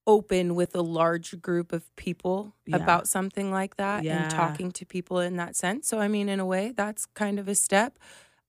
open 0.06 0.54
with 0.54 0.74
a 0.74 0.82
large 0.82 1.40
group 1.40 1.72
of 1.72 1.94
people 1.96 2.54
Yeah. 2.66 2.76
about 2.76 3.08
something 3.08 3.50
like 3.50 3.76
that 3.76 4.04
Yeah. 4.04 4.22
and 4.22 4.30
talking 4.30 4.70
to 4.72 4.84
people 4.84 5.18
in 5.20 5.36
that 5.36 5.56
sense. 5.56 5.88
So, 5.88 5.98
I 5.98 6.08
mean, 6.08 6.28
in 6.28 6.40
a 6.40 6.46
way, 6.46 6.72
that's 6.76 7.06
kind 7.06 7.38
of 7.38 7.48
a 7.48 7.54
step. 7.54 7.98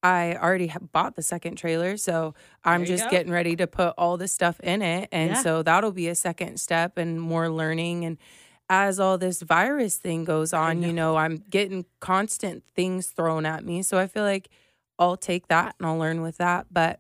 I 0.03 0.35
already 0.35 0.71
bought 0.91 1.15
the 1.15 1.21
second 1.23 1.55
trailer, 1.55 1.97
so 1.97 2.35
I'm 2.63 2.85
just 2.85 3.05
go. 3.05 3.09
getting 3.09 3.31
ready 3.31 3.55
to 3.55 3.65
put 3.67 3.93
all 3.97 4.17
the 4.17 4.27
stuff 4.27 4.59
in 4.59 4.81
it. 4.81 5.09
And 5.11 5.31
Yeah. 5.31 5.41
so 5.41 5.63
that'll 5.63 5.93
be 5.93 6.07
a 6.09 6.15
second 6.15 6.59
step 6.59 6.97
and 6.97 7.19
more 7.19 7.49
learning. 7.49 8.05
And 8.05 8.17
as 8.69 8.99
all 8.99 9.17
this 9.17 9.41
virus 9.41 9.97
thing 9.97 10.23
goes 10.23 10.53
on, 10.53 10.83
you 10.83 10.91
know, 10.93 11.15
I'm 11.15 11.37
getting 11.37 11.85
constant 12.01 12.63
things 12.75 13.07
thrown 13.07 13.45
at 13.45 13.63
me. 13.65 13.81
So 13.81 13.97
I 13.97 14.07
feel 14.07 14.23
like 14.23 14.49
I'll 14.99 15.17
take 15.17 15.47
that 15.47 15.75
and 15.79 15.87
I'll 15.87 15.97
learn 15.97 16.21
with 16.21 16.37
that. 16.37 16.67
But, 16.71 16.99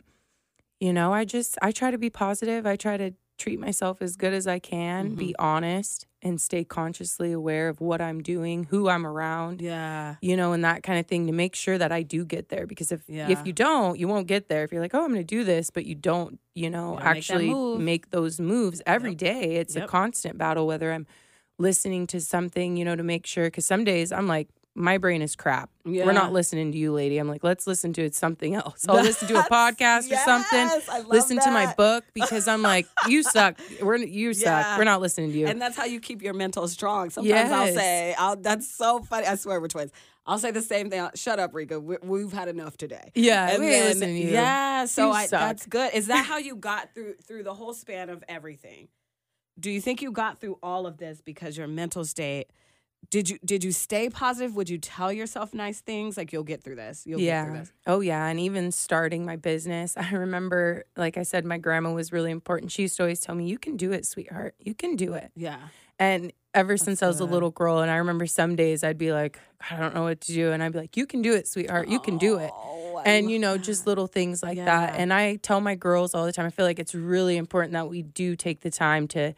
you 0.79 0.91
know, 0.93 1.13
I 1.13 1.25
just, 1.25 1.57
I 1.61 1.71
try 1.71 1.91
to 1.91 1.97
be 1.97 2.09
positive. 2.09 2.65
I 2.65 2.75
try 2.75 2.97
to 2.97 3.13
treat 3.37 3.59
myself 3.59 4.01
as 4.01 4.15
good 4.15 4.33
as 4.33 4.47
I 4.47 4.59
can, 4.59 5.07
Mm-hmm. 5.07 5.15
be 5.15 5.35
honest, 5.37 6.07
and 6.21 6.39
stay 6.41 6.63
consciously 6.63 7.31
aware 7.31 7.69
of 7.69 7.81
what 7.81 8.01
I'm 8.01 8.21
doing, 8.23 8.63
who 8.65 8.89
I'm 8.89 9.05
around 9.05 9.61
Yeah. 9.61 10.15
you 10.21 10.35
know, 10.35 10.53
and 10.53 10.63
that 10.63 10.81
kind 10.83 10.99
of 10.99 11.05
thing 11.05 11.27
to 11.27 11.33
make 11.33 11.53
sure 11.55 11.77
that 11.77 11.91
I 11.91 12.01
do 12.01 12.25
get 12.25 12.49
there. 12.49 12.65
Because 12.65 12.91
if 12.91 13.01
Yeah. 13.07 13.29
if 13.29 13.45
you 13.45 13.53
don't, 13.53 13.99
you 13.99 14.07
won't 14.07 14.27
get 14.27 14.47
there. 14.49 14.63
If 14.63 14.71
you're 14.71 14.81
like, 14.81 14.95
oh, 14.95 15.03
I'm 15.03 15.09
going 15.13 15.19
to 15.19 15.23
do 15.23 15.43
this, 15.43 15.69
but 15.69 15.85
you 15.85 15.93
don't, 15.95 16.39
you 16.55 16.69
know, 16.69 16.91
You 16.93 16.97
don't 16.97 17.03
make 17.05 17.17
actually 17.17 17.49
move. 17.49 17.81
make 17.81 18.09
those 18.11 18.39
moves 18.39 18.81
every 18.85 19.15
day. 19.15 19.55
It's 19.57 19.75
Yep. 19.75 19.83
a 19.83 19.87
constant 19.87 20.37
battle. 20.37 20.65
Whether 20.65 20.91
I'm 20.93 21.05
listening 21.59 22.07
to 22.07 22.19
something, 22.21 22.77
you 22.77 22.85
know, 22.85 22.95
to 22.95 23.03
make 23.03 23.25
sure. 23.25 23.45
Because 23.45 23.65
some 23.65 23.83
days 23.83 24.11
I'm 24.11 24.27
like, 24.27 24.47
my 24.75 24.97
brain 24.97 25.21
is 25.21 25.35
crap. 25.35 25.69
Yeah. 25.85 26.05
We're 26.05 26.11
not 26.11 26.33
listening 26.33 26.73
to 26.73 26.77
you, 26.77 26.91
lady. 26.91 27.17
I'm 27.17 27.29
like, 27.29 27.43
let's 27.43 27.65
listen 27.65 27.93
to 27.93 28.03
it, 28.03 28.13
something 28.13 28.55
else. 28.55 28.85
I'll 28.89 29.01
listen 29.01 29.27
to 29.29 29.39
a 29.39 29.43
podcast 29.43 30.11
or 30.11 30.17
something. 30.17 30.59
yes, 30.59 30.89
I 30.89 30.97
love 30.99 31.07
listen 31.07 31.39
to 31.39 31.51
my 31.51 31.73
book 31.75 32.03
because 32.13 32.47
I'm 32.47 32.61
like, 32.61 32.85
you 33.07 33.23
suck. 33.23 33.57
We're 33.81 33.95
you 33.97 34.33
suck. 34.33 34.77
We're 34.77 34.83
not 34.83 34.99
listening 35.01 35.31
to 35.31 35.37
you. 35.37 35.47
And 35.47 35.61
that's 35.61 35.77
how 35.77 35.85
you 35.85 35.99
keep 36.01 36.21
your 36.21 36.33
mental 36.33 36.67
strong. 36.67 37.09
Sometimes 37.09 37.51
I'll 37.51 37.73
say, 37.73 38.15
I'll, 38.17 38.35
that's 38.35 38.67
so 38.69 38.99
funny. 39.01 39.27
I 39.27 39.35
swear 39.35 39.61
we're 39.61 39.69
twins. 39.69 39.91
I'll 40.27 40.39
say 40.39 40.51
the 40.51 40.61
same 40.61 40.89
thing. 40.89 41.07
Shut 41.15 41.39
up, 41.39 41.53
Rika. 41.53 41.79
We, 41.79 41.97
we've 42.01 42.33
had 42.33 42.47
enough 42.47 42.75
today. 42.77 43.11
Yeah, 43.15 43.51
And 43.51 43.63
we 43.63 43.69
then- 43.69 43.85
listening 43.85 44.15
to 44.21 44.27
you. 44.27 44.33
Yeah, 44.33 44.85
so 44.85 45.07
You 45.07 45.13
I, 45.13 45.27
that's 45.27 45.67
good. 45.67 45.93
Is 45.93 46.07
that 46.07 46.25
how 46.25 46.37
you 46.39 46.55
got 46.55 46.93
through 46.93 47.13
through 47.25 47.43
the 47.43 47.53
whole 47.53 47.73
span 47.73 48.09
of 48.09 48.23
everything? 48.27 48.87
Do 49.57 49.71
you 49.71 49.79
think 49.79 50.01
you 50.01 50.11
got 50.11 50.41
through 50.41 50.57
all 50.61 50.85
of 50.85 50.97
this 50.97 51.21
because 51.21 51.57
your 51.57 51.67
mental 51.67 52.03
state? 52.03 52.47
Did 53.09 53.29
you 53.29 53.39
did 53.43 53.63
you 53.63 53.71
stay 53.71 54.09
positive? 54.09 54.55
Would 54.55 54.69
you 54.69 54.77
tell 54.77 55.11
yourself 55.11 55.53
nice 55.53 55.81
things 55.81 56.17
like 56.17 56.31
you'll 56.31 56.43
get 56.43 56.63
through 56.63 56.75
this? 56.75 57.03
You'll 57.05 57.19
get 57.19 57.45
through 57.45 57.53
yeah. 57.53 57.59
this. 57.59 57.73
Oh, 57.87 57.99
yeah. 57.99 58.25
And 58.27 58.39
even 58.39 58.71
starting 58.71 59.25
my 59.25 59.35
business, 59.35 59.95
I 59.97 60.11
remember, 60.11 60.85
like 60.95 61.17
I 61.17 61.23
said, 61.23 61.45
my 61.45 61.57
grandma 61.57 61.93
was 61.93 62.11
really 62.11 62.31
important. 62.31 62.71
She 62.71 62.83
used 62.83 62.97
to 62.97 63.03
always 63.03 63.19
tell 63.19 63.35
me, 63.35 63.47
You 63.47 63.57
can 63.57 63.77
do 63.77 63.91
it, 63.91 64.05
sweetheart. 64.05 64.55
You 64.59 64.73
can 64.73 64.95
do 64.95 65.13
it. 65.13 65.31
Yeah. 65.35 65.59
And 65.97 66.33
ever 66.53 66.75
since 66.77 67.01
I 67.01 67.07
was 67.07 67.19
a 67.21 67.25
little 67.25 67.51
girl, 67.51 67.79
and 67.79 67.89
I 67.89 67.97
remember 67.97 68.25
some 68.25 68.55
days 68.55 68.83
I'd 68.83 68.97
be 68.97 69.13
like, 69.13 69.39
I 69.69 69.77
don't 69.77 69.95
know 69.95 70.03
what 70.03 70.21
to 70.21 70.33
do. 70.33 70.51
And 70.51 70.61
I'd 70.61 70.73
be 70.73 70.79
like, 70.79 70.97
You 70.97 71.05
can 71.05 71.21
do 71.21 71.33
it, 71.33 71.47
sweetheart. 71.47 71.87
You 71.87 71.99
can 71.99 72.17
do 72.17 72.37
it. 72.37 72.51
Oh, 72.53 73.01
And, 73.05 73.29
you 73.29 73.39
know, 73.39 73.53
that. 73.53 73.63
just 73.63 73.87
little 73.87 74.07
things 74.07 74.41
like 74.41 74.57
that. 74.57 74.95
And 74.97 75.13
I 75.13 75.35
tell 75.37 75.61
my 75.61 75.75
girls 75.75 76.13
all 76.13 76.25
the 76.25 76.33
time, 76.33 76.45
I 76.45 76.49
feel 76.49 76.65
like 76.65 76.79
it's 76.79 76.95
really 76.95 77.37
important 77.37 77.73
that 77.73 77.89
we 77.89 78.01
do 78.01 78.35
take 78.35 78.61
the 78.61 78.71
time 78.71 79.07
to 79.09 79.33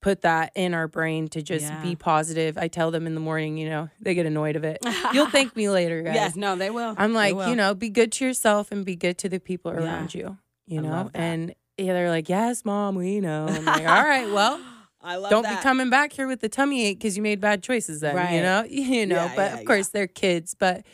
put 0.00 0.20
that 0.22 0.52
in 0.54 0.74
our 0.74 0.86
brain 0.88 1.28
to 1.28 1.42
just 1.42 1.64
Yeah. 1.66 1.80
be 1.82 1.96
positive. 1.96 2.56
I 2.56 2.68
tell 2.68 2.90
them 2.90 3.06
in 3.06 3.14
the 3.14 3.20
morning, 3.20 3.56
you 3.58 3.68
know, 3.68 3.88
they 4.00 4.14
get 4.14 4.26
annoyed 4.26 4.54
of 4.56 4.64
it. 4.64 4.78
You'll 5.12 5.26
thank 5.30 5.56
me 5.56 5.68
later, 5.68 6.02
guys. 6.02 6.14
Yes, 6.14 6.36
no, 6.36 6.54
they 6.56 6.70
will. 6.70 6.94
I'm 6.96 7.14
like, 7.14 7.34
will. 7.34 7.48
you 7.48 7.56
know, 7.56 7.74
be 7.74 7.90
good 7.90 8.12
to 8.12 8.24
yourself 8.24 8.70
and 8.70 8.84
be 8.84 8.94
good 8.96 9.18
to 9.18 9.28
the 9.28 9.40
people 9.40 9.72
Yeah. 9.72 9.80
around 9.80 10.14
you. 10.14 10.38
You 10.66 10.80
I 10.80 10.82
know, 10.82 11.10
and 11.14 11.54
yeah, 11.78 11.94
they're 11.94 12.10
like, 12.10 12.28
yes, 12.28 12.64
mom, 12.64 12.94
we 12.96 13.20
know. 13.20 13.46
I'm 13.48 13.64
like, 13.64 13.80
all 13.88 14.02
right, 14.02 14.30
well, 14.30 14.60
I 15.00 15.16
love 15.16 15.30
don't 15.30 15.42
that. 15.42 15.58
be 15.58 15.62
coming 15.62 15.90
back 15.90 16.12
here 16.12 16.26
with 16.28 16.40
the 16.40 16.48
tummy 16.48 16.84
ache 16.86 16.98
because 16.98 17.16
you 17.16 17.22
made 17.22 17.40
bad 17.40 17.62
choices. 17.62 18.00
Then 18.00 18.14
Right. 18.16 18.34
you 18.34 18.42
know, 18.42 18.64
you 18.68 19.06
know. 19.06 19.26
Yeah, 19.26 19.32
but 19.34 19.52
of 19.54 19.64
course, 19.64 19.88
they're 19.88 20.06
kids. 20.06 20.54
But 20.54 20.84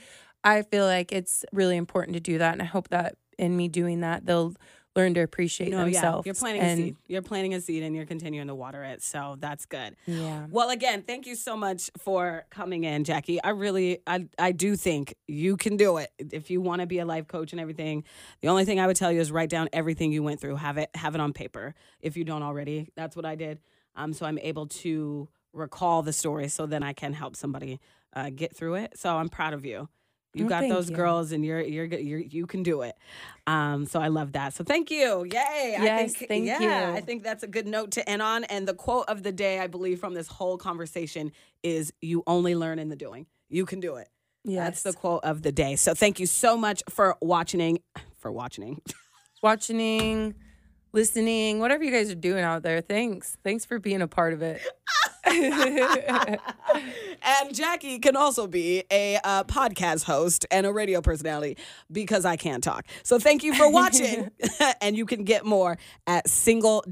I 0.44 0.62
feel 0.62 0.84
like 0.86 1.10
it's 1.12 1.44
really 1.52 1.76
important 1.76 2.14
to 2.14 2.20
do 2.20 2.38
that, 2.38 2.52
and 2.52 2.62
I 2.62 2.66
hope 2.66 2.88
that 2.88 3.16
in 3.38 3.56
me 3.56 3.66
doing 3.68 4.00
that, 4.00 4.24
they'll 4.26 4.54
learn 4.96 5.14
to 5.14 5.20
appreciate 5.20 5.70
No, 5.70 5.84
yeah, 5.86 6.20
you're 6.24 6.34
planting 6.34 6.62
and, 6.62 6.80
a 6.80 6.82
seed. 6.84 6.96
You're 7.06 7.22
planting 7.22 7.54
a 7.54 7.60
seed, 7.60 7.82
and 7.82 7.94
you're 7.96 8.06
continuing 8.06 8.48
to 8.48 8.54
water 8.54 8.82
it. 8.84 9.02
So 9.02 9.36
that's 9.38 9.66
good. 9.66 9.96
Yeah. 10.06 10.46
Well, 10.50 10.70
again, 10.70 11.02
thank 11.02 11.26
you 11.26 11.34
so 11.34 11.56
much 11.56 11.90
for 11.98 12.44
coming 12.50 12.84
in, 12.84 13.04
Jackie. 13.04 13.42
I 13.42 13.50
really, 13.50 14.00
I, 14.06 14.26
I 14.38 14.52
do 14.52 14.76
think 14.76 15.14
you 15.26 15.56
can 15.56 15.76
do 15.76 15.96
it 15.98 16.10
if 16.18 16.50
you 16.50 16.60
want 16.60 16.80
to 16.80 16.86
be 16.86 16.98
a 16.98 17.06
life 17.06 17.26
coach 17.26 17.52
and 17.52 17.60
everything. 17.60 18.04
The 18.40 18.48
only 18.48 18.64
thing 18.64 18.80
I 18.80 18.86
would 18.86 18.96
tell 18.96 19.10
you 19.12 19.20
is 19.20 19.32
write 19.32 19.50
down 19.50 19.68
everything 19.72 20.12
you 20.12 20.22
went 20.22 20.40
through. 20.40 20.56
Have 20.56 20.78
it, 20.78 20.90
have 20.94 21.14
it 21.14 21.20
on 21.20 21.32
paper 21.32 21.74
if 22.00 22.16
you 22.16 22.24
don't 22.24 22.42
already. 22.42 22.90
That's 22.96 23.16
what 23.16 23.24
I 23.24 23.34
did. 23.34 23.60
Um, 23.96 24.12
so 24.12 24.26
I'm 24.26 24.38
able 24.38 24.66
to 24.66 25.28
recall 25.52 26.02
the 26.02 26.12
story, 26.12 26.48
so 26.48 26.66
then 26.66 26.82
I 26.82 26.92
can 26.92 27.12
help 27.12 27.36
somebody 27.36 27.80
uh, 28.14 28.30
get 28.34 28.54
through 28.56 28.74
it. 28.74 28.98
So 28.98 29.16
I'm 29.16 29.28
proud 29.28 29.54
of 29.54 29.64
you. 29.64 29.88
You 30.34 30.46
Oh, 30.46 30.48
got 30.48 30.68
those 30.68 30.90
you. 30.90 30.96
girls, 30.96 31.32
and 31.32 31.44
you're 31.44 31.60
you're 31.60 31.86
good. 31.86 32.00
You're, 32.00 32.18
you 32.20 32.46
can 32.46 32.62
do 32.62 32.82
it. 32.82 32.96
Um, 33.46 33.86
so 33.86 34.00
I 34.00 34.08
love 34.08 34.32
that. 34.32 34.52
So 34.54 34.64
thank 34.64 34.90
you. 34.90 35.24
Yay! 35.30 35.76
I 35.78 35.82
Yes, 35.84 36.14
think, 36.14 36.28
thank 36.28 36.46
yeah, 36.46 36.90
you. 36.90 36.96
I 36.96 37.00
think 37.00 37.22
that's 37.22 37.42
a 37.42 37.46
good 37.46 37.66
note 37.66 37.92
to 37.92 38.08
end 38.08 38.20
on. 38.22 38.44
And 38.44 38.66
the 38.66 38.74
quote 38.74 39.04
of 39.08 39.22
the 39.22 39.32
day, 39.32 39.60
I 39.60 39.66
believe, 39.68 40.00
from 40.00 40.14
this 40.14 40.26
whole 40.28 40.58
conversation 40.58 41.30
is 41.62 41.92
"You 42.00 42.22
only 42.26 42.54
learn 42.54 42.78
in 42.78 42.88
the 42.88 42.96
doing. 42.96 43.26
You 43.48 43.64
can 43.64 43.80
do 43.80 43.96
it." 43.96 44.08
Yes. 44.44 44.64
That's 44.64 44.82
the 44.82 44.92
quote 45.00 45.24
of 45.24 45.42
the 45.42 45.52
day. 45.52 45.76
So 45.76 45.94
thank 45.94 46.18
you 46.20 46.26
so 46.26 46.56
much 46.56 46.82
for 46.90 47.16
watching. 47.22 47.78
For 48.18 48.30
watching. 48.32 48.82
watching, 49.42 50.34
listening, 50.92 51.60
whatever 51.60 51.84
you 51.84 51.90
guys 51.92 52.10
are 52.10 52.14
doing 52.14 52.42
out 52.44 52.62
there. 52.62 52.80
Thanks. 52.80 53.36
Thanks 53.44 53.64
for 53.64 53.78
being 53.78 54.02
a 54.02 54.08
part 54.08 54.32
of 54.32 54.42
it. 54.42 54.60
and 57.22 57.54
Jackie 57.54 57.98
can 57.98 58.16
also 58.16 58.46
be 58.46 58.84
a 58.90 59.18
uh, 59.24 59.44
podcast 59.44 60.04
host 60.04 60.46
and 60.50 60.66
a 60.66 60.72
radio 60.72 61.00
personality 61.00 61.56
because 61.90 62.24
I 62.24 62.36
can't 62.36 62.62
talk. 62.62 62.86
So 63.02 63.18
thank 63.18 63.42
you 63.42 63.54
for 63.54 63.70
watching. 63.70 64.30
and 64.80 64.96
you 64.96 65.06
can 65.06 65.24
get 65.24 65.44
more 65.44 65.78
at 66.06 66.28
single-u.com. 66.28 66.84